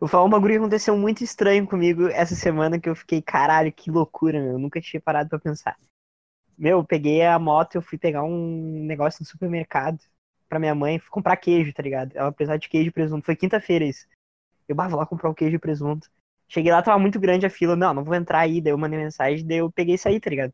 vou 0.00 0.08
falar 0.08 0.24
um 0.24 0.30
bagulho 0.30 0.54
que 0.54 0.58
aconteceu 0.58 0.96
muito 0.96 1.24
estranho 1.24 1.66
comigo 1.66 2.08
essa 2.08 2.34
semana 2.34 2.78
que 2.78 2.88
eu 2.88 2.94
fiquei, 2.94 3.22
caralho, 3.22 3.72
que 3.72 3.90
loucura, 3.90 4.40
meu. 4.40 4.52
Eu 4.52 4.58
nunca 4.58 4.80
tinha 4.80 5.00
parado 5.00 5.28
pra 5.28 5.38
pensar. 5.38 5.76
Meu, 6.56 6.78
eu 6.78 6.84
peguei 6.84 7.24
a 7.24 7.38
moto, 7.38 7.76
eu 7.76 7.82
fui 7.82 7.96
pegar 7.96 8.24
um 8.24 8.84
negócio 8.84 9.22
no 9.22 9.26
supermercado 9.26 10.00
pra 10.48 10.58
minha 10.58 10.74
mãe 10.74 10.98
fui 10.98 11.10
comprar 11.10 11.36
queijo, 11.36 11.72
tá 11.72 11.82
ligado? 11.82 12.16
Ela 12.16 12.32
precisava 12.32 12.58
de 12.58 12.68
queijo 12.68 12.88
e 12.88 12.92
presunto. 12.92 13.26
Foi 13.26 13.36
quinta-feira 13.36 13.84
isso. 13.84 14.06
Eu, 14.66 14.74
bah, 14.74 14.88
vou 14.88 14.98
lá 14.98 15.06
comprar 15.06 15.28
o 15.28 15.34
queijo 15.34 15.56
e 15.56 15.58
presunto. 15.58 16.10
Cheguei 16.48 16.72
lá, 16.72 16.82
tava 16.82 16.98
muito 16.98 17.20
grande 17.20 17.46
a 17.46 17.50
fila. 17.50 17.76
Não, 17.76 17.92
não 17.92 18.04
vou 18.04 18.14
entrar 18.14 18.40
aí. 18.40 18.60
Daí 18.60 18.72
eu 18.72 18.78
mandei 18.78 18.98
mensagem, 18.98 19.46
daí 19.46 19.58
eu 19.58 19.70
peguei 19.70 19.94
e 19.96 19.98
saí, 19.98 20.18
tá 20.18 20.30
ligado? 20.30 20.52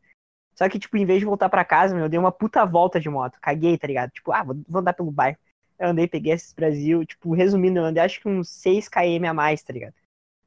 Só 0.55 0.69
que, 0.69 0.79
tipo, 0.79 0.97
em 0.97 1.05
vez 1.05 1.19
de 1.19 1.25
voltar 1.25 1.49
pra 1.49 1.65
casa, 1.65 1.93
meu, 1.93 2.05
eu 2.05 2.09
dei 2.09 2.19
uma 2.19 2.31
puta 2.31 2.65
volta 2.65 2.99
de 2.99 3.09
moto. 3.09 3.37
Caguei, 3.41 3.77
tá 3.77 3.87
ligado? 3.87 4.11
Tipo, 4.11 4.31
ah, 4.31 4.43
vou, 4.43 4.55
vou 4.67 4.81
andar 4.81 4.93
pelo 4.93 5.11
bairro. 5.11 5.37
Eu 5.77 5.89
andei, 5.89 6.07
peguei 6.07 6.33
esses 6.33 6.53
Brasil. 6.53 7.05
Tipo, 7.05 7.33
resumindo, 7.33 7.79
eu 7.79 7.85
andei 7.85 8.01
acho 8.03 8.21
que 8.21 8.27
uns 8.29 8.49
6 8.49 8.87
km 8.89 9.25
a 9.29 9.33
mais, 9.33 9.61
tá 9.61 9.73
ligado? 9.73 9.93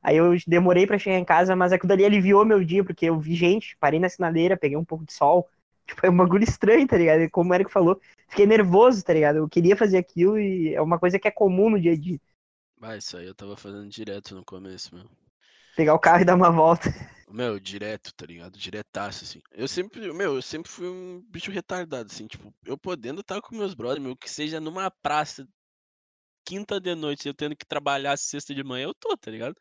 Aí 0.03 0.17
eu 0.17 0.35
demorei 0.47 0.87
pra 0.87 0.99
chegar 0.99 1.19
em 1.19 1.25
casa, 1.25 1.55
mas 1.57 1.73
aquilo 1.73 1.89
dali 1.89 2.05
aliviou 2.05 2.45
meu 2.45 2.65
dia, 2.65 2.85
porque 2.85 3.07
eu 3.07 3.19
vi 3.19 3.35
gente, 3.35 3.77
parei 3.79 4.01
na 4.01 4.09
sinaleira, 4.09 4.57
peguei 4.57 4.77
um 4.77 4.85
pouco 4.85 5.05
de 5.05 5.13
sol. 5.13 5.49
Tipo, 5.89 6.05
é 6.07 6.11
um 6.11 6.17
bagulho 6.17 6.45
estranho, 6.45 6.87
tá 6.87 6.99
ligado? 6.99 7.23
E 7.23 7.31
Como 7.31 7.51
o 7.51 7.55
Eric 7.55 7.71
falou, 7.71 7.99
fiquei 8.29 8.47
nervoso, 8.47 9.03
tá 9.03 9.15
ligado? 9.15 9.37
Eu 9.37 9.49
queria 9.49 9.75
fazer 9.75 9.97
aquilo 9.97 10.39
e 10.39 10.75
é 10.75 10.83
uma 10.83 10.99
coisa 10.99 11.19
que 11.19 11.27
é 11.27 11.31
comum 11.31 11.71
no 11.71 11.81
dia 11.81 11.93
a 11.93 11.97
dia. 11.97 12.21
Ah, 12.83 12.97
isso 12.97 13.17
aí 13.17 13.27
eu 13.27 13.35
tava 13.35 13.57
fazendo 13.57 13.89
direto 13.89 14.35
no 14.35 14.45
começo, 14.45 14.95
meu. 14.95 15.05
Pegar 15.75 15.95
o 15.95 15.99
carro 15.99 16.23
e 16.23 16.25
dar 16.25 16.35
uma 16.35 16.51
volta. 16.51 16.91
Meu, 17.31 17.61
direto, 17.61 18.13
tá 18.15 18.25
ligado? 18.27 18.59
Diretaço, 18.59 19.25
assim. 19.25 19.41
Eu 19.53 19.69
sempre, 19.69 20.13
meu, 20.15 20.37
eu 20.37 20.43
sempre 20.43 20.71
fui 20.71 20.89
um 20.89 21.21
bicho 21.29 21.51
retardado, 21.51 22.11
assim, 22.11 22.27
tipo, 22.27 22.55
eu 22.65 22.77
podendo 22.79 23.21
estar 23.21 23.41
com 23.43 23.55
meus 23.55 23.75
brothers, 23.75 24.03
meu, 24.03 24.17
que 24.17 24.31
seja 24.31 24.59
numa 24.61 24.91
praça, 24.91 25.47
quinta 26.45 26.81
de 26.81 26.95
noite, 26.95 27.29
eu 27.29 27.35
tendo 27.35 27.57
que 27.57 27.67
trabalhar 27.67 28.17
sexta 28.19 28.55
de 28.55 28.65
manhã, 28.65 28.87
eu 28.87 28.95
tô, 28.95 29.17
tá 29.17 29.31
ligado? 29.31 29.57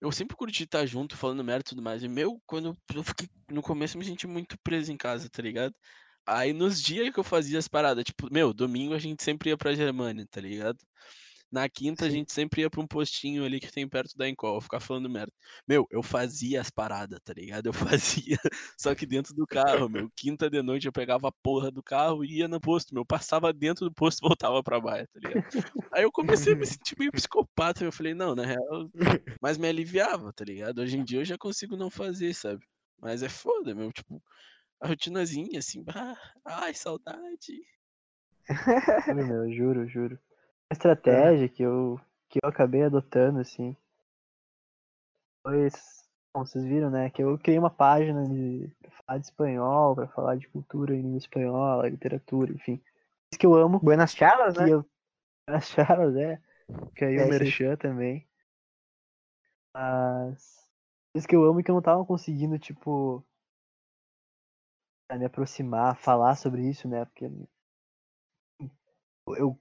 Eu 0.00 0.12
sempre 0.12 0.36
curti 0.36 0.64
estar 0.64 0.84
junto, 0.86 1.16
falando 1.16 1.42
merda 1.42 1.62
e 1.62 1.64
tudo 1.70 1.82
mais. 1.82 2.02
E, 2.02 2.08
meu, 2.08 2.40
quando 2.46 2.76
eu- 2.94 3.02
fiquei, 3.02 3.28
no 3.50 3.62
começo 3.62 3.96
eu 3.96 3.98
me 4.00 4.04
senti 4.04 4.26
muito 4.26 4.58
preso 4.62 4.92
em 4.92 4.96
casa, 4.96 5.28
tá 5.30 5.42
ligado? 5.42 5.74
Aí 6.26 6.52
nos 6.52 6.80
dias 6.82 7.12
que 7.12 7.18
eu 7.20 7.24
fazia 7.24 7.58
as 7.58 7.68
paradas, 7.68 8.04
tipo, 8.04 8.28
meu, 8.32 8.52
domingo 8.54 8.94
a 8.94 8.98
gente 8.98 9.22
sempre 9.22 9.50
ia 9.50 9.56
pra 9.58 9.74
Germânia, 9.74 10.26
tá 10.30 10.40
ligado? 10.40 10.78
Na 11.54 11.68
quinta 11.68 12.06
a 12.06 12.08
Sim. 12.08 12.16
gente 12.16 12.32
sempre 12.32 12.62
ia 12.62 12.68
pra 12.68 12.80
um 12.80 12.86
postinho 12.86 13.44
ali 13.44 13.60
que 13.60 13.70
tem 13.70 13.88
perto 13.88 14.16
da 14.16 14.28
Encol, 14.28 14.60
ficar 14.60 14.80
falando 14.80 15.08
merda. 15.08 15.32
Meu, 15.68 15.86
eu 15.88 16.02
fazia 16.02 16.60
as 16.60 16.68
paradas, 16.68 17.20
tá 17.22 17.32
ligado? 17.32 17.66
Eu 17.66 17.72
fazia, 18.26 18.36
só 18.76 18.92
que 18.92 19.06
dentro 19.06 19.32
do 19.36 19.46
carro, 19.46 19.88
meu. 19.88 20.10
Quinta 20.16 20.50
de 20.50 20.60
noite 20.62 20.86
eu 20.86 20.92
pegava 20.92 21.28
a 21.28 21.32
porra 21.44 21.70
do 21.70 21.80
carro 21.80 22.24
e 22.24 22.38
ia 22.38 22.48
no 22.48 22.60
posto, 22.60 22.92
meu. 22.92 23.06
Passava 23.06 23.52
dentro 23.52 23.88
do 23.88 23.94
posto 23.94 24.18
e 24.18 24.26
voltava 24.28 24.64
pra 24.64 24.80
baixo, 24.80 25.06
tá 25.12 25.20
ligado? 25.20 25.44
Aí 25.92 26.02
eu 26.02 26.10
comecei 26.10 26.54
a 26.54 26.56
me 26.56 26.66
sentir 26.66 26.98
meio 26.98 27.12
psicopata. 27.12 27.84
Eu 27.84 27.92
falei, 27.92 28.14
não, 28.14 28.34
na 28.34 28.44
real, 28.44 28.90
mas 29.40 29.56
me 29.56 29.68
aliviava, 29.68 30.32
tá 30.32 30.44
ligado? 30.44 30.80
Hoje 30.80 30.98
em 30.98 31.04
dia 31.04 31.20
eu 31.20 31.24
já 31.24 31.38
consigo 31.38 31.76
não 31.76 31.88
fazer, 31.88 32.34
sabe? 32.34 32.66
Mas 33.00 33.22
é 33.22 33.28
foda, 33.28 33.76
meu. 33.76 33.92
Tipo, 33.92 34.20
a 34.80 34.88
rotinazinha, 34.88 35.60
assim, 35.60 35.84
bah, 35.84 36.18
ai, 36.44 36.74
saudade. 36.74 37.62
Meu, 39.14 39.52
juro, 39.52 39.86
juro. 39.86 40.18
A 40.70 40.74
estratégia 40.74 41.48
que 41.48 41.62
eu, 41.62 42.00
que 42.28 42.38
eu 42.42 42.48
acabei 42.48 42.82
adotando, 42.82 43.38
assim, 43.38 43.76
Pois, 45.44 46.02
bom, 46.34 46.44
vocês 46.44 46.64
viram, 46.64 46.90
né, 46.90 47.10
que 47.10 47.22
eu 47.22 47.38
criei 47.38 47.58
uma 47.58 47.70
página 47.70 48.26
de 48.26 48.70
pra 48.80 48.90
falar 48.90 49.18
de 49.18 49.26
espanhol, 49.26 49.94
pra 49.94 50.08
falar 50.08 50.36
de 50.36 50.48
cultura 50.48 50.94
em 50.94 51.02
língua 51.02 51.18
espanhola, 51.18 51.88
literatura, 51.88 52.50
enfim. 52.50 52.80
Isso 53.30 53.38
que 53.38 53.44
eu 53.46 53.54
amo, 53.54 53.78
Buenas 53.78 54.12
charlas, 54.12 54.56
né? 54.56 54.70
eu 54.70 54.84
as 55.46 55.68
Charlas, 55.68 56.16
é. 56.16 56.40
Que 56.96 57.04
aí 57.04 57.16
É, 57.16 57.26
o. 57.26 57.28
Merchan 57.28 57.76
também. 57.76 58.26
Mas. 59.74 60.64
Isso 61.14 61.28
que 61.28 61.36
eu 61.36 61.44
amo 61.44 61.60
e 61.60 61.62
que 61.62 61.70
eu 61.70 61.74
não 61.74 61.82
tava 61.82 62.04
conseguindo, 62.04 62.58
tipo. 62.58 63.22
Me 65.12 65.26
aproximar, 65.26 65.96
falar 65.96 66.34
sobre 66.34 66.68
isso, 66.68 66.88
né? 66.88 67.04
Porque. 67.04 67.30
Eu 69.26 69.58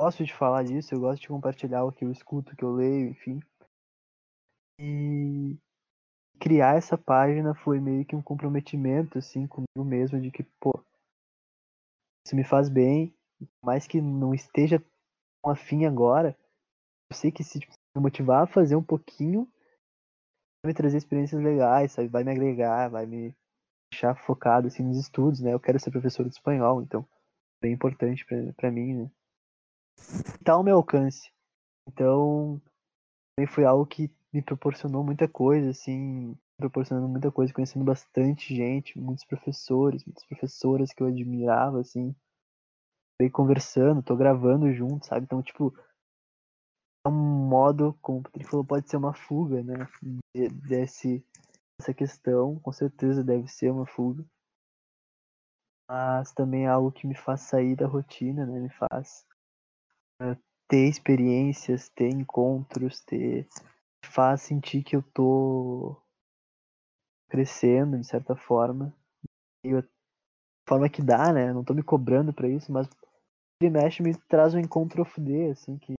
gosto 0.00 0.24
de 0.24 0.32
falar 0.32 0.64
disso, 0.64 0.94
eu 0.94 1.00
gosto 1.00 1.20
de 1.20 1.28
compartilhar 1.28 1.84
o 1.84 1.92
que 1.92 2.06
eu 2.06 2.10
escuto, 2.10 2.54
o 2.54 2.56
que 2.56 2.64
eu 2.64 2.72
leio, 2.72 3.10
enfim. 3.10 3.38
E. 4.80 5.58
Criar 6.40 6.76
essa 6.76 6.96
página 6.96 7.54
foi 7.54 7.78
meio 7.78 8.02
que 8.06 8.16
um 8.16 8.22
comprometimento, 8.22 9.18
assim, 9.18 9.46
comigo 9.46 9.84
mesmo, 9.84 10.18
de 10.18 10.30
que, 10.30 10.42
pô. 10.58 10.72
Isso 12.26 12.34
me 12.34 12.42
faz 12.42 12.70
bem, 12.70 13.14
mais 13.62 13.86
que 13.86 14.00
não 14.00 14.32
esteja 14.32 14.82
tão 15.42 15.52
afim 15.52 15.84
agora, 15.84 16.34
eu 17.10 17.16
sei 17.16 17.30
que 17.30 17.44
se 17.44 17.60
tipo, 17.60 17.74
me 17.94 18.02
motivar 18.02 18.44
a 18.44 18.46
fazer 18.46 18.76
um 18.76 18.82
pouquinho, 18.82 19.46
vai 20.64 20.70
me 20.70 20.74
trazer 20.74 20.96
experiências 20.96 21.42
legais, 21.42 21.92
sabe? 21.92 22.08
Vai 22.08 22.24
me 22.24 22.30
agregar, 22.30 22.88
vai 22.88 23.04
me 23.04 23.34
deixar 23.92 24.14
focado 24.14 24.68
assim 24.68 24.82
nos 24.82 24.96
estudos, 24.96 25.40
né? 25.40 25.52
Eu 25.52 25.60
quero 25.60 25.78
ser 25.78 25.90
professor 25.90 26.26
de 26.26 26.34
espanhol, 26.34 26.80
então 26.80 27.06
bem 27.60 27.74
importante 27.74 28.24
pra 28.56 28.70
mim, 28.70 28.94
né? 28.94 29.10
Tá 30.44 30.52
ao 30.52 30.62
meu 30.62 30.76
alcance. 30.76 31.30
Então, 31.88 32.60
também 33.36 33.52
foi 33.52 33.64
algo 33.64 33.86
que 33.86 34.10
me 34.32 34.42
proporcionou 34.42 35.04
muita 35.04 35.28
coisa, 35.28 35.70
assim, 35.70 36.36
proporcionando 36.58 37.08
muita 37.08 37.30
coisa, 37.32 37.52
conhecendo 37.52 37.84
bastante 37.84 38.54
gente, 38.54 38.98
muitos 38.98 39.24
professores, 39.24 40.04
muitas 40.04 40.24
professoras 40.26 40.92
que 40.92 41.02
eu 41.02 41.08
admirava, 41.08 41.80
assim, 41.80 42.14
bem 43.20 43.30
conversando, 43.30 44.02
tô 44.02 44.16
gravando 44.16 44.72
junto, 44.72 45.06
sabe? 45.06 45.24
Então, 45.24 45.42
tipo, 45.42 45.74
é 47.06 47.08
um 47.08 47.12
modo, 47.48 47.94
como 48.00 48.20
o 48.20 48.22
Patrick 48.22 48.48
falou, 48.50 48.64
pode 48.64 48.88
ser 48.88 48.96
uma 48.96 49.12
fuga, 49.14 49.62
né? 49.62 49.86
de- 50.34 50.48
Desse, 50.48 51.24
dessa 51.78 51.94
questão, 51.94 52.58
com 52.60 52.72
certeza 52.72 53.24
deve 53.24 53.48
ser 53.48 53.70
uma 53.72 53.86
fuga. 53.86 54.24
Mas 55.88 56.32
também 56.32 56.64
é 56.64 56.68
algo 56.68 56.90
que 56.90 57.06
me 57.06 57.14
faz 57.14 57.42
sair 57.42 57.76
da 57.76 57.86
rotina, 57.86 58.46
né? 58.46 58.60
Me 58.60 58.70
faz 58.70 59.26
ter 60.68 60.88
experiências, 60.88 61.88
ter 61.88 62.08
encontros, 62.08 63.00
ter. 63.02 63.48
faz 64.04 64.42
sentir 64.42 64.82
que 64.82 64.96
eu 64.96 65.02
tô 65.02 66.00
crescendo, 67.28 67.98
de 67.98 68.06
certa 68.06 68.36
forma. 68.36 68.94
E 69.64 69.74
a 69.74 69.82
forma 70.68 70.88
que 70.88 71.02
dá, 71.02 71.32
né? 71.32 71.52
Não 71.52 71.64
tô 71.64 71.74
me 71.74 71.82
cobrando 71.82 72.32
pra 72.32 72.48
isso, 72.48 72.72
mas 72.72 72.88
ele 73.60 73.70
mexe 73.70 74.02
me 74.02 74.14
traz 74.28 74.54
um 74.54 74.58
encontro 74.58 75.04
fuder, 75.04 75.52
assim, 75.52 75.78
que 75.78 75.94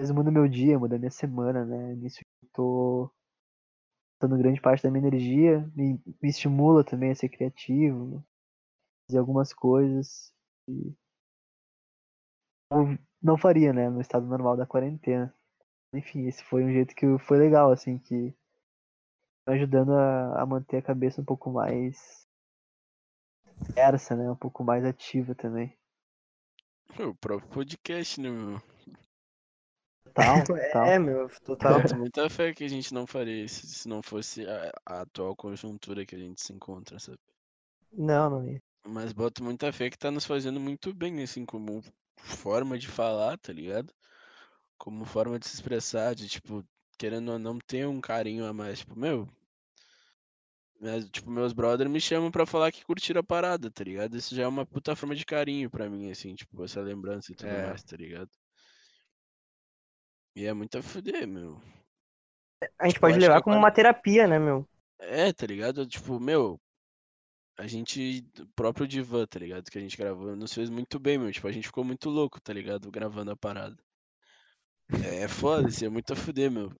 vezes 0.00 0.14
muda 0.14 0.30
meu 0.30 0.48
dia, 0.48 0.78
muda 0.78 0.98
minha 0.98 1.10
semana, 1.10 1.64
né? 1.64 1.94
Nisso 1.96 2.20
eu 2.42 2.48
tô 2.52 3.10
dando 4.20 4.38
grande 4.38 4.60
parte 4.60 4.82
da 4.82 4.90
minha 4.90 5.06
energia, 5.06 5.60
me, 5.74 6.00
me 6.20 6.28
estimula 6.28 6.84
também 6.84 7.10
a 7.10 7.14
ser 7.14 7.28
criativo, 7.28 8.24
fazer 9.06 9.18
algumas 9.18 9.52
coisas 9.52 10.32
eu 10.68 10.94
não 13.22 13.38
faria, 13.38 13.72
né, 13.72 13.88
no 13.88 14.00
estado 14.00 14.26
normal 14.26 14.56
da 14.56 14.66
quarentena. 14.66 15.34
Enfim, 15.92 16.26
esse 16.26 16.42
foi 16.44 16.64
um 16.64 16.72
jeito 16.72 16.94
que 16.94 17.06
foi 17.18 17.38
legal, 17.38 17.70
assim, 17.70 17.98
que 17.98 18.34
tá 19.44 19.52
ajudando 19.52 19.92
a, 19.94 20.42
a 20.42 20.46
manter 20.46 20.78
a 20.78 20.82
cabeça 20.82 21.20
um 21.20 21.24
pouco 21.24 21.50
mais 21.50 22.26
erça, 23.74 24.14
né, 24.14 24.30
um 24.30 24.36
pouco 24.36 24.62
mais 24.62 24.84
ativa 24.84 25.34
também. 25.34 25.76
O 26.98 27.14
próprio 27.14 27.48
podcast, 27.50 28.20
né, 28.20 28.30
meu? 28.30 28.60
Tal, 30.14 30.36
tal. 30.72 30.84
É, 30.84 30.98
meu, 30.98 31.28
total. 31.44 31.80
Boto 31.80 31.96
muita 31.96 32.28
fé 32.28 32.52
que 32.52 32.64
a 32.64 32.68
gente 32.68 32.92
não 32.92 33.06
faria 33.06 33.44
isso 33.44 33.66
se 33.66 33.88
não 33.88 34.02
fosse 34.02 34.46
a, 34.46 34.72
a 34.84 35.00
atual 35.02 35.34
conjuntura 35.36 36.04
que 36.04 36.14
a 36.14 36.18
gente 36.18 36.40
se 36.40 36.52
encontra, 36.52 36.98
sabe? 36.98 37.18
Não, 37.92 38.30
não 38.30 38.48
ia. 38.48 38.60
Mas 38.86 39.12
boto 39.12 39.42
muita 39.42 39.72
fé 39.72 39.90
que 39.90 39.98
tá 39.98 40.10
nos 40.10 40.24
fazendo 40.24 40.58
muito 40.58 40.94
bem, 40.94 41.22
assim, 41.22 41.44
como 41.44 41.82
forma 42.18 42.78
de 42.78 42.88
falar, 42.88 43.38
tá 43.38 43.52
ligado? 43.52 43.92
Como 44.78 45.04
forma 45.04 45.38
de 45.38 45.46
se 45.48 45.54
expressar, 45.54 46.14
de, 46.14 46.28
tipo, 46.28 46.64
querendo 46.98 47.32
ou 47.32 47.38
não 47.38 47.58
ter 47.58 47.86
um 47.86 48.00
carinho 48.00 48.46
a 48.46 48.52
mais. 48.52 48.80
Tipo, 48.80 48.98
meu. 48.98 49.28
Mas, 50.80 51.08
tipo, 51.10 51.28
meus 51.30 51.52
brothers 51.52 51.90
me 51.90 52.00
chamam 52.00 52.30
pra 52.30 52.46
falar 52.46 52.70
que 52.70 52.84
curtiram 52.84 53.20
a 53.20 53.24
parada, 53.24 53.70
tá 53.70 53.82
ligado? 53.82 54.16
Isso 54.16 54.34
já 54.34 54.44
é 54.44 54.46
uma 54.46 54.64
puta 54.64 54.94
forma 54.94 55.14
de 55.14 55.24
carinho 55.26 55.68
pra 55.68 55.90
mim, 55.90 56.10
assim, 56.10 56.34
tipo, 56.36 56.64
essa 56.64 56.80
lembrança 56.80 57.32
e 57.32 57.34
tudo 57.34 57.48
É. 57.50 57.66
mais, 57.66 57.82
tá 57.82 57.96
ligado? 57.96 58.30
E 60.36 60.46
é 60.46 60.52
muito 60.52 60.78
a 60.78 60.82
fuder, 60.82 61.26
meu. 61.26 61.60
A 62.78 62.84
gente 62.84 62.94
Tipo, 62.94 63.00
pode 63.06 63.18
levar 63.18 63.42
como 63.42 63.56
agora- 63.56 63.66
uma 63.68 63.74
terapia, 63.74 64.26
né, 64.28 64.38
meu? 64.38 64.68
É, 65.00 65.32
tá 65.32 65.46
ligado? 65.46 65.84
Tipo, 65.86 66.20
meu, 66.20 66.60
a 67.58 67.66
gente, 67.66 68.24
o 68.38 68.46
próprio 68.54 68.86
Divan, 68.86 69.26
tá 69.26 69.38
ligado? 69.38 69.68
Que 69.70 69.78
a 69.78 69.80
gente 69.80 69.96
gravou, 69.96 70.36
nos 70.36 70.54
fez 70.54 70.70
muito 70.70 70.98
bem, 70.98 71.18
meu. 71.18 71.30
Tipo, 71.32 71.48
a 71.48 71.52
gente 71.52 71.66
ficou 71.66 71.84
muito 71.84 72.08
louco, 72.08 72.40
tá 72.40 72.52
ligado? 72.52 72.90
Gravando 72.90 73.32
a 73.32 73.36
parada. 73.36 73.76
É, 75.04 75.28
foda, 75.28 75.68
isso 75.68 75.84
é 75.84 75.88
muito 75.88 76.12
a 76.12 76.16
fuder, 76.16 76.50
meu. 76.50 76.72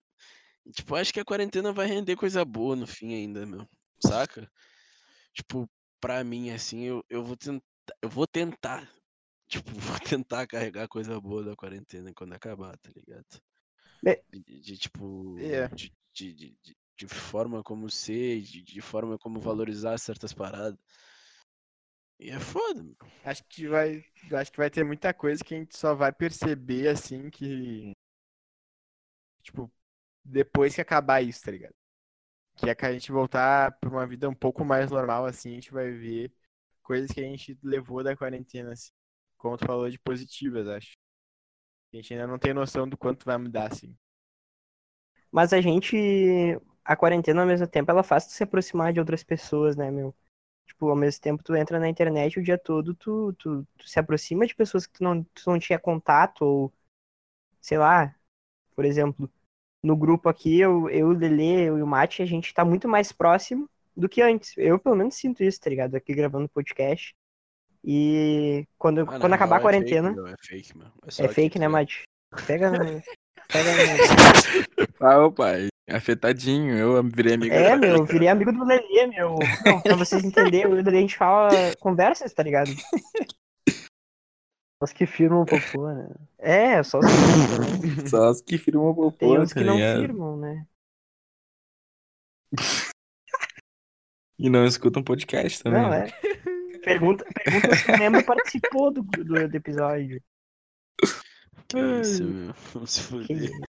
E, 0.65 0.71
tipo, 0.73 0.95
acho 0.95 1.13
que 1.13 1.21
a 1.21 1.25
quarentena 1.25 1.73
vai 1.73 1.87
render 1.87 2.17
coisa 2.17 2.45
boa 2.45 2.77
no 2.77 2.87
fim 2.87 3.13
ainda, 3.15 3.45
meu. 3.45 3.69
Saca? 4.05 4.51
Tipo, 5.35 5.69
pra 6.01 6.23
mim, 6.25 6.51
assim, 6.51 6.85
eu, 6.85 7.05
eu 7.11 7.25
vou 7.25 7.37
tentar, 7.37 7.65
eu 8.01 8.09
vou 8.09 8.27
tentar, 8.27 8.89
tipo, 9.49 9.71
vou 9.73 9.99
tentar 9.99 10.47
carregar 10.47 10.89
coisa 10.89 11.21
boa 11.21 11.43
da 11.43 11.57
quarentena 11.57 12.13
quando 12.15 12.33
acabar, 12.35 12.79
tá 12.79 12.91
ligado? 12.95 13.27
É. 14.07 14.23
De, 14.31 14.41
de- 14.45 14.61
de, 14.61 14.79
tipo, 14.79 15.37
É. 15.39 15.69
de, 15.69 15.93
de, 16.15 16.33
de, 16.35 16.77
de- 16.99 17.09
forma 17.09 17.63
como 17.63 17.91
ser, 17.91 18.43
de, 18.43 18.63
de 18.63 18.81
forma 18.83 19.19
como 19.19 19.41
valorizar 19.41 19.99
certas 19.99 20.33
paradas. 20.35 20.79
E 22.21 22.31
é 22.31 22.39
foda, 22.39 22.83
meu. 22.83 22.97
Acho 23.23 23.45
que 23.49 23.69
vai, 23.69 24.05
acho 24.33 24.51
que 24.53 24.59
vai 24.59 24.71
ter 24.71 24.85
muita 24.85 25.13
coisa 25.15 25.43
que 25.45 25.55
a 25.55 25.59
gente 25.59 25.77
só 25.77 25.95
vai 25.95 26.13
perceber 26.13 26.89
assim 26.89 27.31
que 27.31 27.93
tipo 29.43 29.71
depois 30.25 30.75
que 30.75 30.81
acabar 30.81 31.23
isso, 31.23 31.43
tá 31.45 31.51
ligado? 31.53 31.75
Que 32.57 32.71
é 32.71 32.75
que 32.77 32.87
a 32.87 32.93
gente 32.93 33.13
voltar 33.13 33.73
pra 33.81 33.91
uma 33.91 34.07
vida 34.07 34.29
um 34.31 34.35
pouco 34.35 34.65
mais 34.65 34.91
normal 34.91 35.27
assim, 35.27 35.53
a 35.53 35.55
gente 35.57 35.73
vai 35.73 35.91
ver 35.93 36.33
coisas 36.83 37.11
que 37.13 37.21
a 37.21 37.25
gente 37.25 37.59
levou 37.63 38.05
da 38.05 38.17
quarentena 38.17 38.73
assim. 38.75 38.93
Como 39.39 39.57
tu 39.59 39.67
falou 39.67 39.91
de 39.91 39.99
positivas, 40.01 40.69
acho. 40.69 40.97
A 41.93 41.97
gente 41.97 42.15
ainda 42.15 42.27
não 42.27 42.39
tem 42.39 42.55
noção 42.55 42.89
do 42.89 42.97
quanto 42.99 43.25
vai 43.27 43.37
mudar 43.39 43.73
assim. 43.73 43.97
Mas 45.31 45.53
a 45.53 45.61
gente. 45.61 45.97
A 46.89 46.97
quarentena, 46.97 47.43
ao 47.43 47.47
mesmo 47.47 47.67
tempo, 47.67 47.91
ela 47.91 48.03
faz 48.03 48.27
tu 48.27 48.33
se 48.33 48.43
aproximar 48.43 48.95
de 48.95 48.99
outras 48.99 49.23
pessoas, 49.23 49.77
né, 49.77 49.91
meu? 49.91 50.15
Tipo, 50.67 50.89
ao 50.89 50.97
mesmo 50.97 51.21
tempo, 51.21 51.43
tu 51.45 51.55
entra 51.55 51.79
na 51.79 51.87
internet 51.87 52.39
o 52.39 52.43
dia 52.43 52.57
todo, 52.57 52.95
tu, 52.95 53.35
tu, 53.35 53.67
tu 53.77 53.87
se 53.87 53.99
aproxima 53.99 54.47
de 54.47 54.55
pessoas 54.55 54.87
que 54.87 54.95
tu 54.95 55.05
não, 55.05 55.23
tu 55.23 55.43
não 55.51 55.59
tinha 55.59 55.79
contato, 55.79 56.43
ou. 56.43 56.73
Sei 57.61 57.77
lá. 57.77 58.15
Por 58.75 58.87
exemplo, 58.87 59.31
no 59.83 59.95
grupo 59.95 60.31
aqui, 60.31 60.59
eu, 60.59 60.89
eu, 60.89 61.09
o 61.09 61.13
Lelê, 61.13 61.69
eu 61.69 61.77
e 61.77 61.83
o 61.83 61.87
Mate, 61.87 62.23
a 62.23 62.27
gente 62.27 62.55
tá 62.55 62.65
muito 62.65 62.89
mais 62.89 63.13
próximo 63.13 63.69
do 63.95 64.09
que 64.09 64.23
antes. 64.23 64.55
Eu, 64.57 64.79
pelo 64.79 64.97
menos, 64.97 65.15
sinto 65.15 65.43
isso, 65.45 65.61
tá 65.61 65.69
ligado? 65.69 65.95
Aqui 65.95 66.15
gravando 66.15 66.49
podcast. 66.49 67.15
E 67.85 68.67
quando, 68.79 69.01
Ah, 69.03 69.05
na 69.05 69.19
quando 69.19 69.35
acabar 69.35 69.57
a 69.57 69.59
real 69.59 69.71
é 69.71 69.79
fake, 69.79 69.91
quarentena. 69.91 70.13
meu, 70.15 70.27
é 70.27 70.35
fake, 70.41 70.79
meu. 70.79 70.89
só 71.09 71.23
É 71.23 71.27
aqui 71.27 71.35
fake, 71.35 71.59
né, 71.59 71.69
Mate? 71.69 72.05
Pega. 72.47 72.73
Pega. 73.53 73.73
Ah, 75.01 75.19
opa, 75.27 75.53
afetadinho, 75.89 76.77
eu 76.77 77.03
virei 77.03 77.35
amigo 77.35 77.55
É, 77.55 77.77
meu, 77.77 77.97
eu 77.97 78.05
virei 78.05 78.29
amigo 78.29 78.53
do 78.53 78.65
Lelê, 78.65 79.07
meu. 79.07 79.37
Não, 79.65 79.81
pra 79.81 79.97
vocês 79.97 80.25
entenderem, 80.25 80.63
eu 80.63 80.77
e 80.77 80.81
o 80.81 80.85
Lelê 80.85 80.99
a 80.99 81.01
gente 81.01 81.17
fala 81.17 81.51
conversas, 81.81 82.33
tá 82.33 82.43
ligado? 82.43 82.71
Os 84.81 84.93
que 84.93 85.07
firmam 85.07 85.43
o 85.43 85.47
popô, 85.47 85.93
né? 85.93 86.09
É, 86.39 86.83
só 86.83 87.01
os 87.01 87.07
que 87.07 87.13
firmam, 87.13 87.59
né? 87.81 88.07
Só 88.09 88.31
os 88.31 88.41
que 88.41 88.59
firmam 88.59 88.91
o 88.91 88.95
popô, 88.95 89.17
Tem 89.19 89.39
uns 89.41 89.51
tá 89.53 89.61
que 89.61 89.67
não 89.67 89.75
ligado? 89.75 90.01
firmam, 90.01 90.37
né? 90.37 90.67
E 94.39 94.49
não 94.49 94.65
escutam 94.65 95.03
podcast 95.03 95.63
também. 95.63 95.83
Não, 95.83 95.93
é. 95.93 96.07
Pergunta, 96.85 97.25
pergunta 97.45 97.75
se 97.75 97.91
o 97.91 97.99
membro 97.99 98.25
participou 98.25 98.93
do, 98.93 99.03
do, 99.03 99.49
do 99.49 99.57
episódio. 99.57 100.23
Que 101.67 101.79
isso, 102.01 102.25
meu. 102.25 102.55
Vamos 102.73 102.91
se 102.93 103.01
Que 103.01 103.09
fuder. 103.09 103.68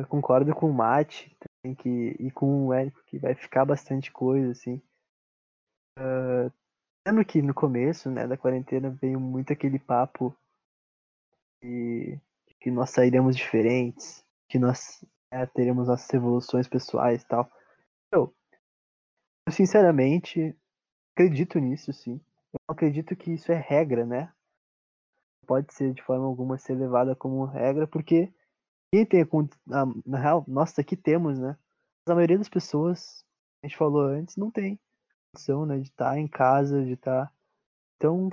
Eu 0.00 0.06
concordo 0.06 0.54
com 0.54 0.70
o 0.70 0.74
Mate 0.74 1.36
também 1.38 1.74
que, 1.74 2.16
e 2.20 2.30
com 2.30 2.66
o 2.66 2.72
Érico 2.72 3.02
que 3.04 3.18
vai 3.18 3.34
ficar 3.34 3.64
bastante 3.64 4.12
coisa, 4.12 4.52
assim. 4.52 4.80
Ah, 5.96 6.50
lembro 7.06 7.24
que 7.24 7.42
no 7.42 7.52
começo, 7.52 8.10
né, 8.10 8.26
da 8.26 8.36
quarentena 8.36 8.90
veio 8.90 9.18
muito 9.18 9.52
aquele 9.52 9.78
papo 9.78 10.36
de 11.62 12.20
que 12.60 12.70
nós 12.70 12.90
sairemos 12.90 13.36
diferentes, 13.36 14.24
que 14.48 14.58
nós 14.58 15.04
é, 15.30 15.44
teremos 15.46 15.88
nossas 15.88 16.12
evoluções 16.12 16.68
pessoais 16.68 17.22
e 17.22 17.26
tal. 17.26 17.50
Eu, 18.12 18.34
eu, 19.46 19.52
sinceramente, 19.52 20.56
acredito 21.14 21.58
nisso, 21.58 21.92
sim. 21.92 22.20
Eu 22.52 22.60
acredito 22.68 23.14
que 23.16 23.32
isso 23.32 23.52
é 23.52 23.56
regra, 23.56 24.04
né? 24.04 24.32
Pode 25.46 25.72
ser 25.72 25.92
de 25.92 26.02
forma 26.02 26.26
alguma 26.26 26.58
ser 26.58 26.74
levada 26.74 27.14
como 27.16 27.44
regra, 27.44 27.86
porque 27.86 28.32
quem 28.92 29.04
tem 29.04 29.22
a, 29.22 29.86
na 30.06 30.18
real, 30.18 30.44
nós 30.48 30.78
aqui 30.78 30.96
temos, 30.96 31.38
né? 31.38 31.56
Mas 32.06 32.12
a 32.12 32.14
maioria 32.14 32.38
das 32.38 32.48
pessoas, 32.48 33.24
a 33.62 33.66
gente 33.66 33.76
falou 33.76 34.02
antes, 34.02 34.36
não 34.36 34.50
tem 34.50 34.78
condição, 35.32 35.66
né, 35.66 35.78
de 35.78 35.88
estar 35.88 36.12
tá 36.12 36.18
em 36.18 36.26
casa, 36.26 36.84
de 36.84 36.92
estar. 36.92 37.26
Tá... 37.26 37.32
Então, 37.96 38.30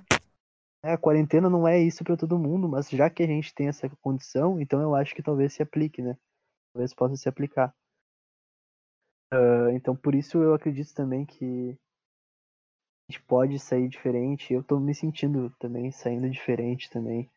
é, 0.83 0.93
a 0.93 0.97
quarentena 0.97 1.49
não 1.49 1.67
é 1.67 1.79
isso 1.79 2.03
para 2.03 2.15
todo 2.15 2.39
mundo, 2.39 2.69
mas 2.69 2.89
já 2.89 3.09
que 3.09 3.23
a 3.23 3.27
gente 3.27 3.53
tem 3.53 3.67
essa 3.67 3.89
condição, 4.01 4.59
então 4.61 4.81
eu 4.81 4.95
acho 4.95 5.15
que 5.15 5.23
talvez 5.23 5.53
se 5.53 5.63
aplique, 5.63 6.01
né? 6.01 6.17
Talvez 6.73 6.93
possa 6.93 7.15
se 7.17 7.27
aplicar. 7.27 7.75
Uh, 9.33 9.69
então, 9.73 9.95
por 9.95 10.13
isso 10.13 10.37
eu 10.37 10.53
acredito 10.53 10.93
também 10.93 11.25
que 11.25 11.77
a 13.09 13.11
gente 13.11 13.21
pode 13.23 13.59
sair 13.59 13.87
diferente. 13.89 14.53
Eu 14.53 14.63
tô 14.63 14.79
me 14.79 14.93
sentindo 14.93 15.49
também 15.59 15.91
saindo 15.91 16.29
diferente 16.29 16.89
também. 16.89 17.29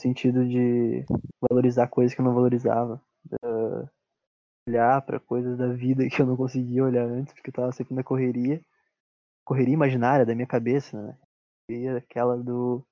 Sentido 0.00 0.48
de 0.48 1.04
valorizar 1.50 1.86
coisas 1.88 2.14
que 2.14 2.20
eu 2.20 2.24
não 2.24 2.34
valorizava. 2.34 3.02
Uh, 3.44 3.86
olhar 4.66 5.02
para 5.02 5.20
coisas 5.20 5.58
da 5.58 5.68
vida 5.68 6.08
que 6.08 6.22
eu 6.22 6.26
não 6.26 6.36
conseguia 6.36 6.84
olhar 6.84 7.04
antes, 7.06 7.34
porque 7.34 7.50
eu 7.50 7.54
tava 7.54 7.72
sempre 7.72 7.94
na 7.94 8.02
correria. 8.02 8.64
Correria 9.44 9.74
imaginária 9.74 10.24
da 10.24 10.34
minha 10.34 10.46
cabeça, 10.46 11.00
né? 11.02 11.18
E 11.68 11.88
aquela 11.88 12.36
do 12.36 12.84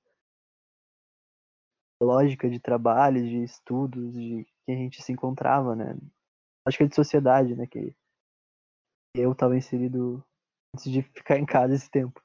lógica 2.01 2.49
de 2.49 2.59
trabalho, 2.59 3.21
de 3.21 3.43
estudos, 3.43 4.13
de 4.13 4.45
que 4.65 4.71
a 4.71 4.75
gente 4.75 5.01
se 5.01 5.11
encontrava, 5.11 5.75
né? 5.75 5.97
É 6.67 6.85
de 6.85 6.95
sociedade, 6.95 7.55
né? 7.55 7.65
Que 7.65 7.95
eu 9.15 9.31
estava 9.31 9.57
inserido 9.57 10.23
antes 10.75 10.91
de 10.91 11.01
ficar 11.01 11.39
em 11.39 11.45
casa 11.45 11.73
esse 11.73 11.89
tempo. 11.89 12.21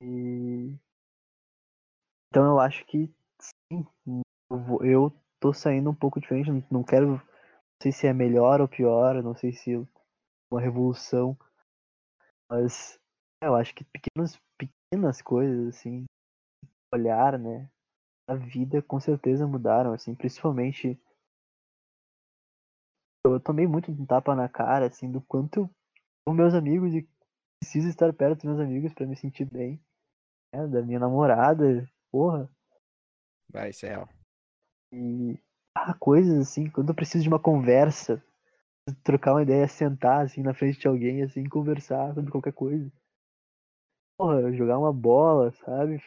E... 0.00 0.74
Então 2.34 2.46
eu 2.46 2.58
acho 2.58 2.84
que 2.86 3.08
sim, 3.38 3.86
eu, 4.50 4.58
vou, 4.58 4.84
eu 4.84 5.12
tô 5.38 5.52
saindo 5.54 5.88
um 5.88 5.94
pouco 5.94 6.18
diferente, 6.18 6.50
não 6.68 6.82
quero, 6.82 7.10
não 7.10 7.22
sei 7.80 7.92
se 7.92 8.08
é 8.08 8.12
melhor 8.12 8.60
ou 8.60 8.66
pior, 8.66 9.22
não 9.22 9.36
sei 9.36 9.52
se 9.52 9.72
é 9.72 9.86
uma 10.50 10.60
revolução, 10.60 11.38
mas 12.50 12.98
eu 13.40 13.54
acho 13.54 13.72
que 13.72 13.84
pequenas, 13.84 14.36
pequenas 14.58 15.22
coisas, 15.22 15.76
assim, 15.76 16.06
olhar, 16.92 17.38
né, 17.38 17.70
a 18.28 18.34
vida 18.34 18.82
com 18.82 18.98
certeza 18.98 19.46
mudaram, 19.46 19.92
assim, 19.92 20.12
principalmente 20.12 21.00
eu 23.24 23.38
tomei 23.38 23.68
muito 23.68 23.92
um 23.92 24.04
tapa 24.04 24.34
na 24.34 24.48
cara, 24.48 24.88
assim, 24.88 25.08
do 25.08 25.20
quanto 25.20 25.70
os 26.26 26.34
meus 26.34 26.52
amigos 26.52 26.92
e 26.94 27.08
preciso 27.60 27.88
estar 27.88 28.12
perto 28.12 28.38
dos 28.38 28.44
meus 28.46 28.58
amigos 28.58 28.92
para 28.92 29.06
me 29.06 29.14
sentir 29.14 29.44
bem. 29.44 29.80
Né? 30.52 30.66
Da 30.66 30.82
minha 30.82 30.98
namorada, 30.98 31.88
porra. 32.14 32.48
Vai, 33.50 33.70
isso 33.70 33.86
é 33.86 33.88
real. 33.88 34.08
E 34.92 35.36
ah, 35.74 35.94
coisas 35.94 36.38
assim, 36.38 36.70
quando 36.70 36.90
eu 36.90 36.94
preciso 36.94 37.24
de 37.24 37.28
uma 37.28 37.40
conversa, 37.40 38.22
trocar 39.02 39.32
uma 39.32 39.42
ideia, 39.42 39.66
sentar 39.66 40.24
assim 40.24 40.40
na 40.40 40.54
frente 40.54 40.78
de 40.78 40.86
alguém, 40.86 41.22
assim, 41.24 41.48
conversar 41.48 42.14
sobre 42.14 42.30
qualquer 42.30 42.52
coisa. 42.52 42.88
Porra, 44.16 44.52
jogar 44.52 44.78
uma 44.78 44.92
bola, 44.92 45.50
sabe? 45.50 46.00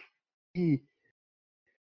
E 0.55 0.81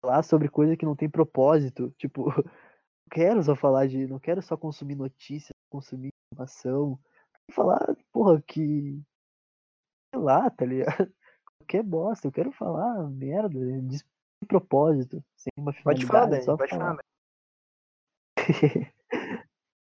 falar 0.00 0.22
sobre 0.22 0.48
coisa 0.48 0.76
que 0.76 0.86
não 0.86 0.94
tem 0.94 1.10
propósito. 1.10 1.90
Tipo, 1.98 2.26
quero 3.10 3.42
só 3.42 3.56
falar 3.56 3.88
de. 3.88 4.06
Não 4.06 4.20
quero 4.20 4.40
só 4.42 4.56
consumir 4.56 4.94
notícias, 4.94 5.50
consumir 5.68 6.10
informação. 6.32 7.00
Falar, 7.50 7.96
porra, 8.12 8.40
que. 8.42 9.02
Sei 10.14 10.22
lá, 10.22 10.48
tá 10.50 10.64
ligado? 10.64 11.12
Qualquer 11.64 11.82
bosta. 11.82 12.28
Eu 12.28 12.32
quero 12.32 12.52
falar 12.52 13.08
merda, 13.10 13.58
de 13.80 13.98
propósito, 14.46 15.24
sem 15.34 15.50
uma 15.56 15.72
finalidade. 15.72 16.06
Pode 16.06 16.06
falar, 16.06 16.26
Dani, 16.26 16.42
só 16.42 16.56
pode 16.56 16.70
falar. 16.70 16.96
falar. 16.96 17.04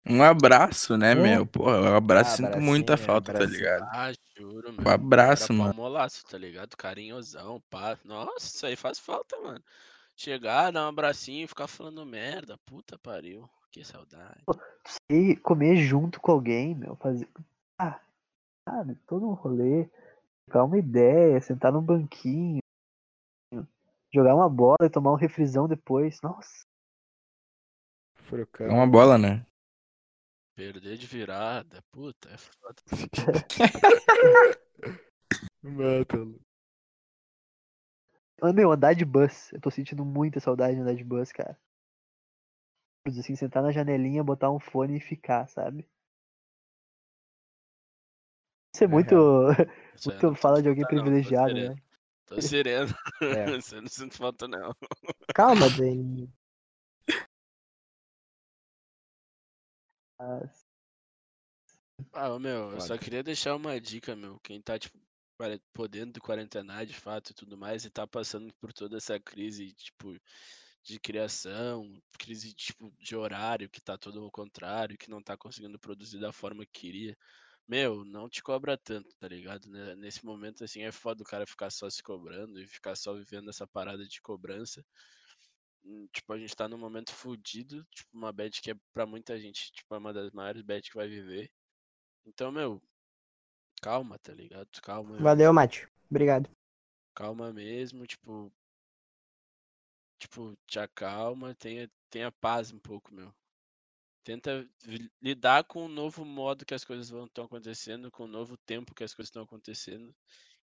Um 0.05 0.21
abraço, 0.21 0.97
né, 0.97 1.15
meu? 1.15 1.45
Porra, 1.45 1.79
um 1.79 1.95
abraço, 1.95 2.36
sinto 2.36 2.59
muita 2.59 2.97
falta, 2.97 3.31
tá 3.31 3.45
ligado? 3.45 3.84
Ah, 3.84 4.11
juro, 4.38 4.73
meu. 4.73 4.86
Um 4.86 4.89
abraço, 4.89 5.53
mano. 5.53 5.73
Molaço, 5.73 6.25
tá 6.25 6.38
ligado? 6.38 6.75
Carinhosão, 6.75 7.63
pá. 7.69 7.97
Nossa, 8.03 8.45
isso 8.45 8.65
aí 8.65 8.75
faz 8.75 8.99
falta, 8.99 9.39
mano. 9.39 9.63
Chegar, 10.13 10.71
dar 10.71 10.86
um 10.86 10.89
abracinho, 10.89 11.47
ficar 11.47 11.67
falando 11.67 12.05
merda. 12.05 12.57
Puta 12.65 12.99
pariu. 12.99 13.49
Que 13.71 13.86
saudade. 13.86 14.43
E 15.09 15.38
comer 15.38 15.77
junto 15.77 16.19
com 16.19 16.34
alguém, 16.34 16.75
meu. 16.75 16.97
Fazer. 16.97 17.27
Ah, 17.79 17.97
sabe? 18.67 18.95
Todo 19.07 19.25
um 19.25 19.34
rolê. 19.34 19.88
Ficar 20.45 20.63
uma 20.63 20.77
ideia, 20.77 21.41
sentar 21.41 21.71
num 21.71 21.81
banquinho. 21.81 22.59
Jogar 24.13 24.35
uma 24.35 24.49
bola 24.49 24.77
e 24.83 24.89
tomar 24.89 25.11
um 25.11 25.17
refrisão 25.17 25.67
depois. 25.67 26.21
Nossa. 26.21 26.65
É 28.59 28.69
uma 28.69 28.87
bola, 28.87 29.17
né? 29.17 29.45
Perder 30.55 30.97
de 30.97 31.07
virada. 31.07 31.83
Puta, 31.91 32.29
é 32.29 32.37
foda. 32.37 32.75
Mata. 35.63 36.17
Ah, 38.41 38.53
meu, 38.53 38.71
andar 38.71 38.93
de 38.93 39.05
bus. 39.05 39.51
Eu 39.53 39.61
tô 39.61 39.71
sentindo 39.71 40.05
muita 40.05 40.39
saudade 40.39 40.75
de 40.75 40.81
andar 40.81 40.95
de 40.95 41.03
bus, 41.03 41.31
cara. 41.31 41.57
Assim, 43.07 43.35
sentar 43.35 43.63
na 43.63 43.71
janelinha, 43.71 44.23
botar 44.23 44.51
um 44.51 44.59
fone 44.59 44.97
e 44.97 45.01
ficar, 45.01 45.47
sabe? 45.47 45.87
Isso 48.73 48.83
é 48.83 48.87
muito. 48.87 49.15
É, 49.51 49.55
muito 50.05 50.35
fala 50.35 50.61
de 50.61 50.69
alguém 50.69 50.85
privilegiado, 50.85 51.53
não, 51.53 51.69
né? 51.69 51.75
Tô 52.25 52.41
sereno. 52.41 52.93
É. 53.21 53.45
Você 53.61 53.79
não 53.79 53.87
sinto 53.87 54.15
falta, 54.15 54.47
não. 54.47 54.75
Calma, 55.33 55.69
Dani. 55.77 56.29
Ah, 62.13 62.39
meu, 62.39 62.71
eu 62.71 62.81
só 62.81 62.97
queria 62.97 63.23
deixar 63.23 63.55
uma 63.55 63.79
dica, 63.79 64.15
meu. 64.15 64.39
Quem 64.39 64.61
tá, 64.61 64.77
tipo, 64.79 64.97
podendo 65.73 66.19
quarentenar 66.21 66.85
de 66.85 66.93
fato 66.93 67.31
e 67.31 67.33
tudo 67.33 67.57
mais, 67.57 67.85
e 67.85 67.89
tá 67.89 68.07
passando 68.07 68.53
por 68.55 68.71
toda 68.71 68.97
essa 68.97 69.19
crise, 69.19 69.73
tipo, 69.73 70.15
de 70.83 70.99
criação, 70.99 72.01
crise, 72.19 72.53
tipo, 72.53 72.93
de 72.99 73.15
horário, 73.15 73.69
que 73.69 73.81
tá 73.81 73.97
todo 73.97 74.21
ao 74.21 74.31
contrário, 74.31 74.97
que 74.97 75.09
não 75.09 75.21
tá 75.21 75.37
conseguindo 75.37 75.79
produzir 75.79 76.19
da 76.19 76.31
forma 76.31 76.65
que 76.65 76.81
queria. 76.81 77.17
Meu, 77.68 78.03
não 78.03 78.30
te 78.30 78.43
cobra 78.43 78.78
tanto, 78.78 79.16
tá 79.18 79.28
ligado? 79.28 79.70
Nesse 79.97 80.26
momento, 80.26 80.64
assim, 80.64 80.84
é 80.84 80.91
foda 80.91 81.24
o 81.24 81.26
cara 81.26 81.45
ficar 81.45 81.70
só 81.72 81.89
se 81.89 82.03
cobrando 82.03 82.59
e 82.59 82.68
ficar 82.68 82.95
só 82.95 83.14
vivendo 83.14 83.49
essa 83.49 83.66
parada 83.66 84.05
de 84.05 84.22
cobrança. 84.22 84.86
Hum, 85.86 86.07
tipo, 86.14 86.32
a 86.34 86.38
gente 86.38 86.55
tá 86.55 86.68
num 86.68 86.78
momento 86.78 87.14
fudido, 87.14 87.86
tipo, 87.91 88.09
uma 88.14 88.32
bad 88.32 88.61
que 88.61 88.72
é 88.72 88.76
pra 88.93 89.05
muita 89.05 89.39
gente, 89.39 89.72
tipo, 89.72 89.95
é 89.95 89.97
uma 89.97 90.14
das 90.14 90.32
maiores 90.32 90.61
bad 90.61 90.89
que 90.89 90.95
vai 90.95 91.07
viver. 91.07 91.49
Então, 92.26 92.51
meu, 92.51 92.82
calma, 93.82 94.18
tá 94.20 94.34
ligado? 94.34 94.70
Calma. 94.82 95.18
Valeu, 95.18 95.53
Mate. 95.53 95.88
Obrigado. 96.09 96.49
Calma 97.16 97.51
mesmo, 97.51 98.05
tipo. 98.05 98.51
Tipo, 100.20 100.57
te 100.66 100.80
acalma, 100.80 101.53
tenha, 101.55 101.89
tenha 102.09 102.32
paz 102.32 102.72
um 102.72 102.80
pouco, 102.80 103.14
meu. 103.14 103.34
Tenta 104.24 104.67
lidar 105.21 105.63
com 105.65 105.86
o 105.86 105.89
novo 105.89 106.24
modo 106.24 106.65
que 106.65 106.74
as 106.74 106.86
coisas 106.86 107.09
vão 107.09 107.26
estão 107.26 107.45
acontecendo, 107.45 108.09
com 108.09 108.24
o 108.24 108.28
novo 108.28 108.57
tempo 108.57 108.95
que 108.95 109.03
as 109.03 109.13
coisas 109.13 109.28
estão 109.30 109.43
acontecendo, 109.43 110.15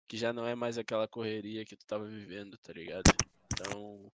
que 0.08 0.16
já 0.16 0.32
não 0.32 0.46
é 0.46 0.54
mais 0.54 0.78
aquela 0.78 1.06
correria 1.06 1.64
que 1.64 1.76
tu 1.76 1.86
tava 1.86 2.06
vivendo, 2.06 2.56
tá 2.58 2.72
ligado? 2.72 3.10
Então, 3.52 4.10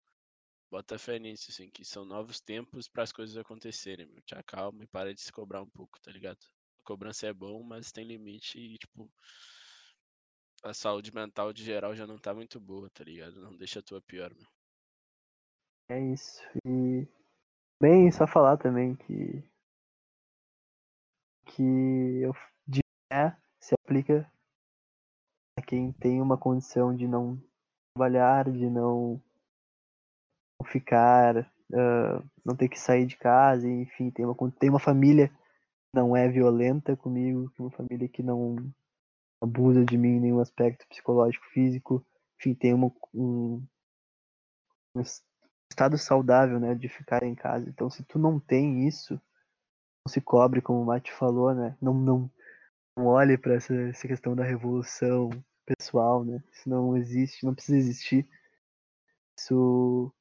bota 0.71 0.99
fé 0.99 1.19
nisso, 1.19 1.51
assim, 1.51 1.69
que 1.71 1.85
são 1.85 2.05
novos 2.05 2.41
tempos 2.41 2.89
para 2.89 3.03
as 3.03 3.13
coisas 3.13 3.37
acontecerem, 3.37 4.07
meu. 4.07 4.23
Te 4.23 4.35
acalma 4.35 4.85
e 4.85 4.87
para 4.87 5.13
de 5.13 5.21
se 5.21 5.33
cobrar 5.33 5.63
um 5.63 5.69
pouco, 5.69 6.01
tá 6.01 6.11
ligado? 6.13 6.39
cobrança 6.83 7.27
é 7.27 7.33
bom, 7.33 7.63
mas 7.63 7.93
tem 7.93 8.05
limite 8.05 8.59
e, 8.59 8.77
tipo, 8.77 9.11
a 10.63 10.75
saúde 10.75 11.15
mental 11.15 11.53
de 11.53 11.65
geral 11.65 11.95
já 11.95 12.07
não 12.07 12.19
tá 12.19 12.35
muito 12.35 12.61
boa, 12.61 12.91
tá 12.91 13.05
ligado? 13.05 13.41
Não 13.41 13.57
deixa 13.57 13.81
a 13.81 13.83
tua 13.83 14.01
pior, 14.03 14.33
meu. 14.35 14.49
É 15.89 16.13
isso. 16.13 16.41
E 16.65 17.07
bem, 17.83 18.13
só 18.13 18.29
falar 18.29 18.57
também 18.59 18.95
que 18.95 19.43
que 21.47 21.63
eu 22.23 22.33
é, 23.13 23.35
se 23.59 23.75
aplica 23.75 24.31
a 25.59 25.63
quem 25.63 25.93
tem 25.93 26.21
uma 26.21 26.39
condição 26.39 26.95
de 26.95 27.09
não 27.09 27.43
trabalhar, 27.93 28.51
de 28.51 28.71
não 28.71 29.21
ficar, 30.65 31.39
uh, 31.73 32.31
não 32.45 32.55
ter 32.57 32.69
que 32.69 32.79
sair 32.79 33.05
de 33.05 33.17
casa, 33.17 33.69
enfim, 33.69 34.13
tem 34.13 34.25
uma, 34.25 34.35
tem 34.53 34.71
uma 34.71 34.79
família 34.79 35.31
não 35.93 36.17
é 36.17 36.29
violenta 36.29 36.97
comigo, 36.97 37.51
que 37.51 37.61
uma 37.61 37.71
família 37.73 38.09
que 38.09 38.23
não 38.23 38.57
abusa 39.43 39.85
de 39.85 39.99
mim 39.99 40.17
em 40.17 40.21
nenhum 40.21 40.41
aspecto 40.41 40.87
psicológico, 40.89 41.45
físico. 41.47 42.07
Enfim, 42.39 42.55
tem 42.55 42.73
uma, 42.73 42.91
um, 43.13 43.63
um 44.95 45.03
estado 45.73 45.99
saudável, 45.99 46.61
né, 46.61 46.75
de 46.75 46.89
ficar 46.89 47.23
em 47.23 47.35
casa. 47.35 47.69
Então, 47.69 47.91
se 47.91 48.05
tu 48.05 48.19
não 48.19 48.39
tem 48.39 48.87
isso, 48.87 49.15
não 50.05 50.13
se 50.13 50.21
cobre, 50.21 50.61
como 50.61 50.83
o 50.83 50.85
Mate 50.85 51.13
falou, 51.13 51.55
né? 51.55 51.77
Não, 51.81 51.95
não, 51.95 52.31
não 52.97 53.07
olhe 53.07 53.39
para 53.39 53.55
essa, 53.55 53.75
essa 53.75 54.07
questão 54.07 54.37
da 54.37 54.45
revolução 54.45 55.31
pessoal, 55.65 56.25
né? 56.25 56.43
Isso 56.53 56.69
não 56.69 56.97
existe, 56.97 57.45
não 57.45 57.55
precisa 57.55 57.79
existir. 57.79 58.29
Isso 59.39 60.13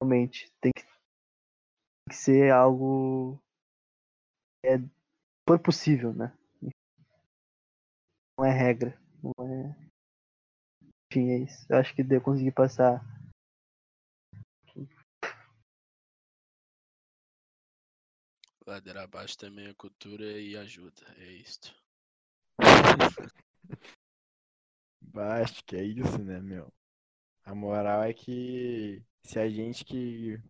realmente 0.00 0.50
tem 0.60 0.72
que, 0.74 0.82
tem 0.82 2.08
que 2.10 2.16
ser 2.16 2.50
algo 2.50 3.38
é 4.64 4.78
for 5.46 5.58
possível, 5.58 6.14
né? 6.14 6.32
Não 8.38 8.46
é 8.46 8.50
regra, 8.50 8.98
não 9.22 9.32
é. 9.46 9.76
Enfim, 11.12 11.30
é 11.30 11.38
isso. 11.38 11.66
Eu 11.68 11.76
acho 11.76 11.94
que 11.94 12.02
eu 12.02 12.20
consegui 12.20 12.50
passar 12.50 13.13
Ladeira 18.66 19.04
abaixo 19.04 19.38
também 19.38 19.68
é 19.68 19.72
cultura 19.72 20.38
e 20.38 20.54
ajuda. 20.54 21.02
É 21.16 21.32
isto. 21.32 21.74
Acho 25.16 25.64
que 25.64 25.76
é 25.76 25.82
isso, 25.84 26.18
né, 26.22 26.40
meu? 26.40 26.72
A 27.44 27.54
moral 27.54 28.02
é 28.04 28.12
que 28.14 29.02
se 29.24 29.38
a 29.40 29.48
gente 29.50 29.84
que, 29.84 30.40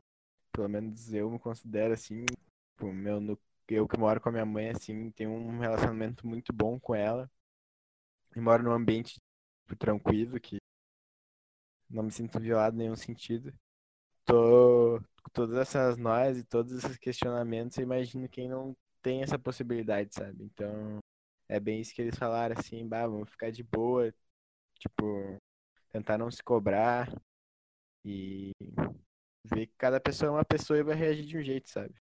pelo 0.52 0.68
menos 0.68 1.12
eu 1.14 1.30
me 1.30 1.38
considero 1.38 1.94
assim, 1.94 2.24
tipo, 2.26 2.92
meu, 2.92 3.20
no- 3.20 3.38
eu 3.68 3.88
que 3.88 3.98
moro 3.98 4.20
com 4.20 4.28
a 4.30 4.32
minha 4.32 4.46
mãe, 4.46 4.70
assim, 4.70 5.10
tenho 5.12 5.30
um 5.32 5.58
relacionamento 5.60 6.26
muito 6.26 6.52
bom 6.52 6.80
com 6.80 6.94
ela. 6.94 7.30
E 8.36 8.40
moro 8.40 8.62
num 8.62 8.72
ambiente 8.72 9.14
tipo, 9.62 9.76
tranquilo, 9.76 10.38
que 10.38 10.58
não 11.88 12.02
me 12.02 12.12
sinto 12.12 12.38
violado 12.38 12.76
em 12.76 12.80
nenhum 12.80 12.94
sentido. 12.96 13.50
Tô 14.34 15.00
com 15.22 15.30
todas 15.32 15.56
essas 15.56 15.96
noias 15.96 16.36
e 16.38 16.42
todos 16.44 16.72
esses 16.72 16.96
questionamentos, 16.98 17.78
eu 17.78 17.84
imagino 17.84 18.28
quem 18.28 18.48
não 18.48 18.76
tem 19.00 19.22
essa 19.22 19.38
possibilidade, 19.38 20.12
sabe? 20.12 20.42
Então, 20.44 20.98
é 21.48 21.60
bem 21.60 21.80
isso 21.80 21.94
que 21.94 22.02
eles 22.02 22.18
falaram, 22.18 22.56
assim, 22.58 22.86
bah, 22.86 23.06
vamos 23.06 23.30
ficar 23.30 23.52
de 23.52 23.62
boa, 23.62 24.12
tipo, 24.78 25.38
tentar 25.92 26.18
não 26.18 26.30
se 26.30 26.42
cobrar 26.42 27.12
e 28.04 28.52
ver 29.44 29.66
que 29.68 29.74
cada 29.78 30.00
pessoa 30.00 30.28
é 30.30 30.32
uma 30.32 30.44
pessoa 30.44 30.78
e 30.78 30.82
vai 30.84 30.96
reagir 30.96 31.24
de 31.26 31.38
um 31.38 31.42
jeito, 31.42 31.68
sabe? 31.70 31.94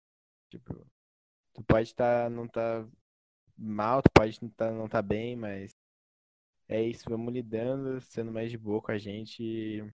Tipo, 0.50 0.86
tu 1.54 1.64
pode 1.64 1.90
estar, 1.90 2.30
não 2.30 2.48
tá 2.48 2.88
mal, 3.58 4.02
tu 4.04 4.12
pode 4.14 4.40
tá, 4.52 4.72
não 4.72 4.90
tá 4.90 5.02
bem, 5.02 5.36
mas 5.36 5.72
é 6.70 6.82
isso, 6.84 7.10
vamos 7.10 7.34
lidando, 7.34 8.02
sendo 8.02 8.32
mais 8.32 8.52
de 8.52 8.58
boa 8.58 8.82
com 8.82 8.92
a 8.92 8.98
gente 8.98 9.44
e 9.44 9.92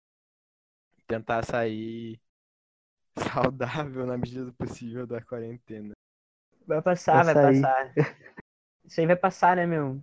tentar 1.08 1.44
sair 1.46 2.20
saudável 3.34 4.06
na 4.06 4.18
medida 4.18 4.46
do 4.46 4.54
possível 4.54 5.06
da 5.08 5.22
quarentena. 5.22 5.94
Vai 6.68 6.82
passar, 6.82 7.24
Vai 7.24 7.34
vai 7.34 7.54
passar. 7.54 7.94
Isso 8.86 9.00
aí 9.02 9.08
vai 9.08 9.16
passar, 9.16 9.56
né, 9.56 9.66
meu? 9.66 10.02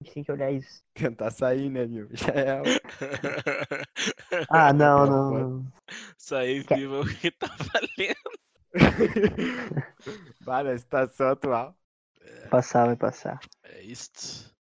A 0.00 0.04
gente 0.04 0.14
tem 0.14 0.24
que 0.24 0.32
olhar 0.32 0.50
isso. 0.50 0.82
Tentar 0.94 1.30
sair, 1.30 1.70
né, 1.70 1.86
meu? 1.86 2.08
Já 2.12 2.28
é 2.32 2.62
Ah, 4.48 4.72
não, 4.72 5.06
Tá 5.06 5.06
não, 5.06 5.28
foda. 5.28 5.44
não. 5.44 5.72
Sair 6.18 6.64
Que- 6.64 6.74
vivo 6.76 6.96
é 6.96 7.00
o 7.00 7.06
que 7.06 7.30
tá 7.30 7.46
valendo. 7.72 8.34
Bah, 10.44 10.62
na 10.62 10.76
situação 10.78 11.28
atual. 11.30 11.76
Vai 12.40 12.48
passar, 12.48 12.86
vai 12.86 12.96
passar. 12.96 13.40
É 13.62 13.82
isto. 13.82 14.53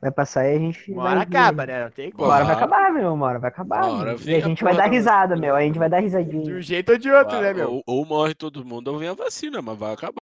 Vai 0.00 0.10
passar 0.10 0.46
e 0.46 0.56
a 0.56 0.58
gente. 0.58 0.90
Uma 0.92 1.02
vai 1.02 1.12
hora 1.12 1.22
acaba, 1.22 1.66
né? 1.66 1.84
Não 1.84 1.90
tem 1.90 2.08
Uma 2.08 2.16
como. 2.16 2.30
hora 2.30 2.44
vai 2.44 2.54
Uma 2.54 2.56
hora- 2.56 2.64
acabar, 2.66 2.92
meu. 2.92 3.12
Uma 3.14 3.26
hora 3.26 3.38
vai 3.38 3.48
acabar. 3.50 3.84
Hora 3.84 4.16
E 4.24 4.34
a 4.34 4.40
gente 4.40 4.64
vai 4.64 4.74
dar 4.74 4.84
da 4.84 4.88
risada, 4.88 5.36
meu. 5.36 5.54
A 5.54 5.60
gente 5.60 5.78
vai 5.78 5.90
dar 5.90 5.98
De 5.98 6.04
risadinha. 6.04 6.54
um 6.56 6.60
jeito 6.62 6.92
ou 6.92 6.98
de 6.98 7.10
outro, 7.10 7.32
Vai- 7.36 7.42
né, 7.42 7.52
meu? 7.54 7.70
ou, 7.74 7.82
ou 7.86 8.06
morre 8.06 8.34
todo 8.34 8.64
mundo 8.64 8.88
ou 8.88 8.98
vem 8.98 9.08
a 9.10 9.14
vacina, 9.14 9.60
mas 9.60 9.78
vai 9.78 9.92
acabar. 9.92 10.14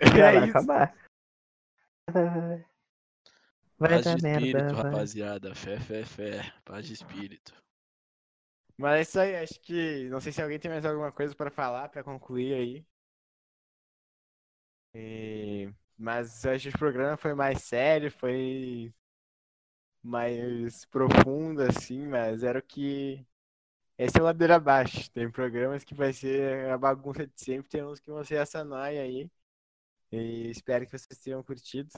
É 0.00 0.08
vai 0.08 0.36
isso. 0.48 0.56
acabar. 0.56 0.94
Vai, 2.10 2.64
vai 3.78 3.88
Paz 3.90 4.04
dar 4.04 4.14
de 4.16 4.22
merda. 4.22 4.46
espírito, 4.46 4.74
vai. 4.74 4.84
rapaziada. 4.84 5.54
Fé, 5.54 5.78
fé, 5.78 6.04
fé. 6.04 6.52
Paz 6.64 6.86
de 6.86 6.94
espírito. 6.94 7.52
Mas 8.78 8.94
é 8.94 9.00
isso 9.02 9.20
aí, 9.20 9.36
acho 9.36 9.60
que. 9.60 10.08
Não 10.08 10.20
sei 10.20 10.32
se 10.32 10.40
alguém 10.40 10.58
tem 10.58 10.70
mais 10.70 10.86
alguma 10.86 11.12
coisa 11.12 11.34
pra 11.34 11.50
falar, 11.50 11.90
pra 11.90 12.02
concluir 12.02 12.54
aí. 12.54 12.84
E- 14.94 15.70
Mas 15.98 16.44
acho 16.46 16.70
que 16.70 16.74
o 16.76 16.78
programa 16.78 17.16
foi 17.18 17.34
mais 17.34 17.62
sério, 17.62 18.10
foi 18.10 18.90
mais 20.02 20.84
profundo, 20.86 21.62
assim, 21.62 22.06
mas 22.06 22.42
era 22.42 22.58
o 22.58 22.62
que. 22.62 23.24
Esse 23.98 24.18
é 24.18 24.22
o 24.22 24.24
ladeira 24.24 24.56
abaixo. 24.56 25.10
Tem 25.12 25.30
programas 25.30 25.84
que 25.84 25.94
vai 25.94 26.12
ser 26.12 26.70
a 26.70 26.78
bagunça 26.78 27.26
de 27.26 27.34
sempre, 27.40 27.68
tem 27.70 27.84
uns 27.84 28.00
que 28.00 28.10
vão 28.10 28.24
ser 28.24 28.36
essa 28.36 28.64
noia 28.64 29.02
aí. 29.02 29.30
E 30.12 30.50
espero 30.50 30.86
que 30.86 30.92
vocês 30.98 31.18
tenham 31.20 31.42
curtido. 31.42 31.90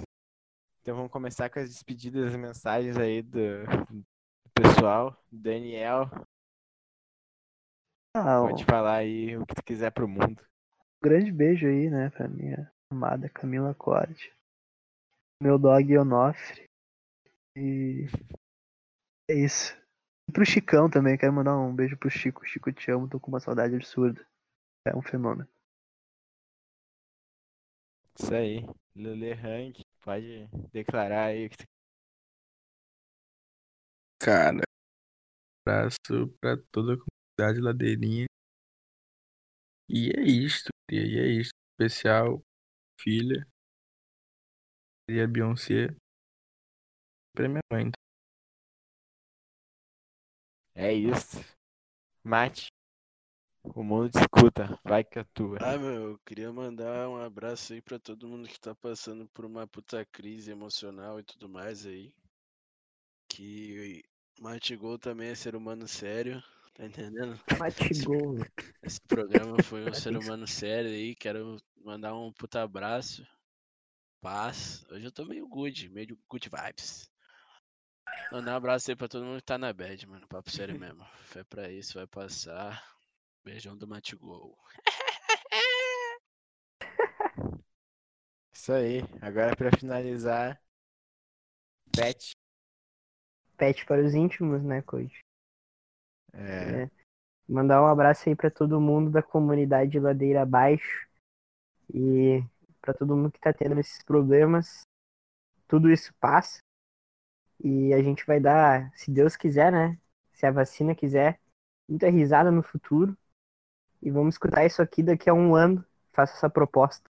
Então 0.82 0.96
vamos 0.96 1.12
começar 1.12 1.50
com 1.50 1.61
as 1.61 1.68
despedidas 1.70 2.34
e 2.34 2.38
mensagens 2.38 2.96
aí 2.98 3.22
do, 3.22 3.64
do 4.44 4.50
pessoal. 4.55 5.16
Daniel, 5.30 6.11
Ah, 8.14 8.42
um 8.42 8.48
Pode 8.48 8.64
falar 8.64 8.96
aí 8.96 9.36
o 9.36 9.46
que 9.46 9.55
tu 9.55 9.62
quiser 9.62 9.90
pro 9.90 10.09
mundo. 10.09 10.42
grande 11.03 11.30
beijo 11.30 11.66
aí, 11.66 11.90
né, 11.90 12.09
pra 12.11 12.28
minha 12.28 12.70
amada 12.90 13.28
Camila 13.28 13.74
Corte. 13.74 14.32
Meu 15.42 15.59
dog 15.59 15.98
Onofre. 15.98 16.68
E 17.57 18.07
é 19.28 19.34
isso. 19.34 19.76
E 20.28 20.32
pro 20.32 20.44
Chicão 20.44 20.88
também, 20.88 21.18
quero 21.18 21.32
mandar 21.32 21.59
um 21.59 21.74
beijo 21.74 21.96
pro 21.96 22.11
Chico. 22.11 22.46
Chico, 22.46 22.72
te 22.72 22.90
amo, 22.90 23.09
tô 23.09 23.20
com 23.20 23.28
uma 23.28 23.40
saudade 23.40 23.74
absurda. 23.74 24.26
É 24.86 24.96
um 24.96 25.03
fenômeno. 25.03 25.48
Isso 28.18 28.34
aí. 28.34 28.66
Lele 28.94 29.32
Rank, 29.32 29.80
pode 30.03 30.46
declarar 30.72 31.26
aí 31.26 31.48
que 31.48 31.64
Cara, 34.18 34.62
abraço 35.66 36.28
pra 36.40 36.57
toda 36.70 36.94
a 36.94 36.96
comunidade 36.96 37.61
ladeirinha. 37.61 38.26
E 39.88 40.11
é 40.16 40.22
isto. 40.22 40.68
E 40.90 40.96
é 40.96 41.26
isto. 41.40 41.53
Especial, 41.72 42.40
filha. 43.00 43.44
E 45.09 45.20
a 45.20 45.26
Beyoncé. 45.26 46.01
Pra 47.35 47.49
minha 47.49 47.62
mãe. 47.72 47.91
É 50.74 50.93
isso. 50.93 51.39
Mate. 52.22 52.68
O 53.62 53.83
mundo 53.83 54.11
te 54.11 54.18
escuta. 54.18 54.78
Vai 54.85 55.05
que 55.05 55.18
é 55.18 55.24
tua. 55.33 55.57
Ah, 55.61 55.78
meu, 55.78 56.11
eu 56.11 56.18
queria 56.26 56.53
mandar 56.53 57.09
um 57.09 57.16
abraço 57.16 57.72
aí 57.72 57.80
pra 57.80 57.99
todo 57.99 58.28
mundo 58.28 58.49
que 58.49 58.61
tá 58.61 58.74
passando 58.74 59.26
por 59.28 59.45
uma 59.45 59.66
puta 59.66 60.05
crise 60.05 60.51
emocional 60.51 61.20
e 61.20 61.22
tudo 61.22 61.49
mais 61.49 61.87
aí. 61.87 62.12
Que 63.28 64.03
Martigol 64.41 64.99
também 64.99 65.28
é 65.28 65.35
ser 65.35 65.55
humano 65.55 65.87
sério, 65.87 66.43
tá 66.74 66.85
entendendo? 66.85 67.41
Matigol. 67.59 68.37
Esse 68.83 69.01
programa 69.03 69.62
foi 69.62 69.89
um 69.89 69.95
ser 69.95 70.16
humano 70.16 70.47
sério 70.47 70.91
aí. 70.91 71.14
Quero 71.14 71.57
mandar 71.83 72.14
um 72.14 72.33
puta 72.33 72.62
abraço. 72.62 73.26
Paz. 74.20 74.85
Hoje 74.91 75.07
eu 75.07 75.12
tô 75.12 75.24
meio 75.24 75.47
good, 75.49 75.89
meio 75.89 76.18
good 76.28 76.49
vibes. 76.49 77.11
Mandar 78.30 78.52
um 78.52 78.56
abraço 78.56 78.90
aí 78.90 78.96
pra 78.96 79.08
todo 79.08 79.24
mundo 79.24 79.38
que 79.38 79.44
tá 79.44 79.58
na 79.58 79.72
bad, 79.72 80.06
mano. 80.06 80.26
Papo 80.26 80.50
sério 80.50 80.78
mesmo. 80.78 81.04
Fé 81.24 81.44
pra 81.44 81.70
isso, 81.70 81.94
vai 81.94 82.06
passar. 82.06 82.82
Beijão 83.44 83.76
do 83.76 83.86
Matigol. 83.86 84.56
Isso 88.52 88.72
aí. 88.72 89.00
Agora 89.20 89.56
pra 89.56 89.70
finalizar. 89.76 90.60
Pet. 91.94 92.32
Pet 93.56 93.84
para 93.86 94.02
os 94.04 94.14
íntimos, 94.14 94.62
né, 94.62 94.82
coach? 94.82 95.20
É, 96.32 96.84
É. 96.84 96.90
Mandar 97.48 97.82
um 97.82 97.86
abraço 97.86 98.28
aí 98.28 98.36
pra 98.36 98.50
todo 98.50 98.80
mundo 98.80 99.10
da 99.10 99.22
comunidade 99.22 99.98
Ladeira 99.98 100.42
Abaixo. 100.42 101.06
E 101.92 102.42
pra 102.80 102.94
todo 102.94 103.16
mundo 103.16 103.32
que 103.32 103.40
tá 103.40 103.52
tendo 103.52 103.78
esses 103.78 104.02
problemas. 104.04 104.82
Tudo 105.68 105.90
isso 105.90 106.14
passa. 106.14 106.60
E 107.62 107.94
a 107.94 108.02
gente 108.02 108.26
vai 108.26 108.40
dar, 108.40 108.90
se 108.94 109.10
Deus 109.10 109.36
quiser, 109.36 109.70
né? 109.70 109.96
Se 110.32 110.44
a 110.46 110.50
vacina 110.50 110.94
quiser, 110.94 111.38
muita 111.88 112.10
risada 112.10 112.50
no 112.50 112.62
futuro. 112.62 113.16
E 114.02 114.10
vamos 114.10 114.34
escutar 114.34 114.66
isso 114.66 114.82
aqui 114.82 115.02
daqui 115.02 115.30
a 115.30 115.34
um 115.34 115.54
ano. 115.54 115.84
Faço 116.12 116.34
essa 116.36 116.50
proposta. 116.50 117.08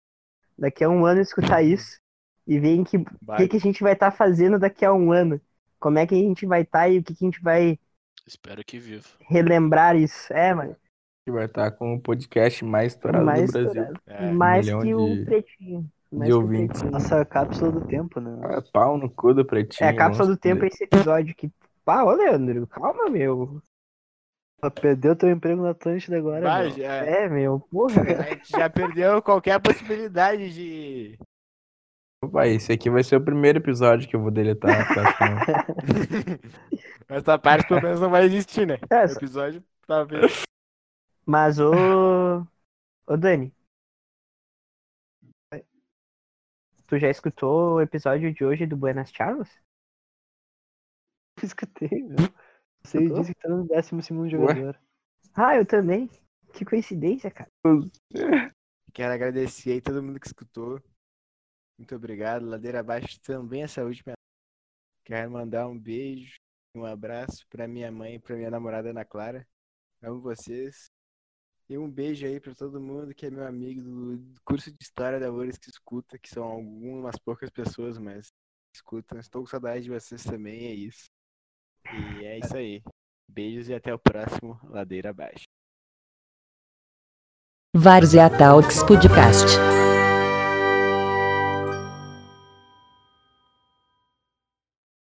Daqui 0.59 0.85
a 0.85 0.91
um 0.91 1.07
ano 1.07 1.21
escutar 1.21 1.63
isso. 1.63 1.99
E 2.47 2.59
ver 2.59 2.75
em 2.75 2.85
que 2.85 2.99
o 2.99 3.07
vai. 3.23 3.39
que, 3.39 3.49
que 3.49 3.57
a 3.57 3.61
gente 3.61 3.83
vai 3.83 3.95
estar 3.95 4.11
fazendo 4.11 4.59
daqui 4.59 4.85
a 4.85 4.93
um 4.93 5.11
ano. 5.11 5.41
Como 5.81 5.99
é 5.99 6.07
que 6.07 6.15
a 6.15 6.19
gente 6.19 6.45
vai 6.45 6.63
estar 6.63 6.89
e 6.89 6.99
o 6.99 7.03
que, 7.03 7.15
que 7.15 7.25
a 7.25 7.29
gente 7.29 7.41
vai 7.41 7.79
Espero 8.27 8.63
que 8.65 8.79
viva. 8.79 9.09
relembrar 9.21 9.97
isso. 9.97 10.33
É, 10.33 10.53
mano. 10.55 10.77
Que 11.25 11.33
vai 11.33 11.47
estar 11.47 11.71
com 11.73 11.95
o 11.95 12.01
podcast 12.01 12.65
mais 12.65 12.93
estourado 12.93 13.25
mais 13.25 13.47
do 13.47 13.53
Brasil. 13.53 13.83
estourado. 13.83 14.01
É, 14.07 14.33
mais 14.33 14.67
milhão 14.67 14.81
que 14.83 14.95
o 14.95 15.17
de- 15.17 15.25
Pretinho. 15.25 15.91
Mais 16.13 16.29
de 16.29 16.35
o. 16.35 16.47
Pretinho. 16.47 16.91
Nossa 16.91 17.25
cápsula 17.25 17.73
do 17.73 17.81
tempo, 17.87 18.21
né? 18.21 18.39
Ah, 18.45 18.63
pau 18.73 18.99
no 18.99 19.11
cu 19.11 19.33
do 19.35 19.45
pretinho. 19.45 19.87
É 19.87 19.91
a 19.91 19.97
cápsula 19.97 20.29
do 20.29 20.37
tempo 20.37 20.61
dele. 20.61 20.73
esse 20.73 20.85
episódio 20.85 21.35
que. 21.35 21.51
Ah, 21.87 22.05
ô 22.05 22.13
Leandro, 22.13 22.67
calma, 22.67 23.09
meu. 23.09 23.61
Perdeu 24.81 25.17
teu 25.17 25.29
emprego 25.29 25.61
na 25.63 25.71
Atlântida 25.71 26.17
agora, 26.17 26.43
Vai, 26.43 26.69
meu. 26.69 26.77
já, 26.77 26.93
É, 27.05 27.29
meu, 27.29 27.59
porra. 27.59 28.03
a 28.23 28.31
gente 28.31 28.49
já 28.51 28.71
perdeu 28.71 29.21
qualquer 29.21 29.61
possibilidade 29.61 30.55
de. 30.55 31.19
Opa, 32.23 32.47
esse 32.47 32.73
aqui 32.73 32.89
vai 32.89 33.03
ser 33.03 33.17
o 33.17 33.25
primeiro 33.25 33.59
episódio 33.59 34.09
que 34.09 34.15
eu 34.15 34.21
vou 34.21 34.31
deletar. 34.31 34.87
praticamente. 34.87 36.41
Essa 37.09 37.37
parte 37.37 37.67
pelo 37.67 37.83
menos 37.83 38.01
não 38.01 38.09
vai 38.09 38.25
existir, 38.25 38.65
né? 38.65 38.79
É, 38.89 39.05
O 39.05 39.11
episódio 39.13 39.63
talvez. 39.87 40.43
Mas 41.27 41.59
ô. 41.59 42.47
Ô 43.07 43.17
Dani. 43.17 43.53
Tu 46.93 46.99
já 46.99 47.09
escutou 47.09 47.77
o 47.77 47.81
episódio 47.81 48.35
de 48.35 48.45
hoje 48.45 48.67
do 48.67 48.77
Buenas 48.77 49.11
Charlas? 49.11 49.49
Escutei, 51.43 51.89
meu. 51.89 52.19
Você 52.85 52.99
Escutou? 52.99 53.21
disse 53.21 53.35
que 53.35 53.41
tá 53.41 53.49
no 53.49 53.67
décimo 53.67 54.03
segundo 54.03 54.29
jogador. 54.29 54.79
Ah, 55.33 55.57
eu 55.57 55.65
também. 55.65 56.11
Que 56.53 56.67
coincidência, 56.67 57.31
cara. 57.31 57.51
Quero 58.93 59.11
agradecer 59.15 59.73
aí 59.73 59.81
todo 59.81 60.03
mundo 60.03 60.21
que 60.21 60.27
escutou. 60.27 60.83
Muito 61.79 61.97
obrigado. 61.97 62.45
Ladeira 62.45 62.81
abaixo 62.81 63.19
também 63.23 63.63
essa 63.63 63.83
última. 63.83 64.13
Quero 65.03 65.31
mandar 65.31 65.69
um 65.69 65.79
beijo 65.79 66.37
e 66.77 66.79
um 66.79 66.85
abraço 66.85 67.47
pra 67.49 67.67
minha 67.67 67.91
mãe 67.91 68.17
e 68.17 68.21
pra 68.21 68.37
minha 68.37 68.51
namorada 68.51 68.91
Ana 68.91 69.03
Clara. 69.03 69.49
Amo 70.03 70.21
vocês. 70.21 70.91
E 71.73 71.79
um 71.79 71.91
beijo 71.91 72.27
aí 72.27 72.39
pra 72.39 72.55
todo 72.55 72.79
mundo 72.79 73.15
que 73.15 73.25
é 73.25 73.31
meu 73.31 73.47
amigo 73.47 73.81
do 73.81 74.41
curso 74.45 74.71
de 74.71 74.77
História 74.83 75.19
da 75.19 75.33
URGS 75.33 75.57
que 75.57 75.71
escuta, 75.71 76.19
que 76.19 76.29
são 76.29 76.45
algumas 76.45 77.17
poucas 77.17 77.49
pessoas, 77.49 77.97
mas 77.97 78.31
escutam. 78.77 79.19
Estou 79.19 79.41
com 79.41 79.47
saudade 79.47 79.85
de 79.85 79.91
vocês 79.91 80.23
também, 80.23 80.67
é 80.67 80.75
isso. 80.75 81.07
E 82.21 82.27
é 82.27 82.39
isso 82.41 82.55
aí. 82.55 82.83
Beijos 83.27 83.71
e 83.71 83.75
até 83.75 83.95
o 83.95 83.99
próximo 83.99 84.61
Ladeira 84.65 85.09
Abaixo. 85.09 85.45
Várzea 87.75 88.29
Talks 88.29 88.83
Podcast. 88.83 89.57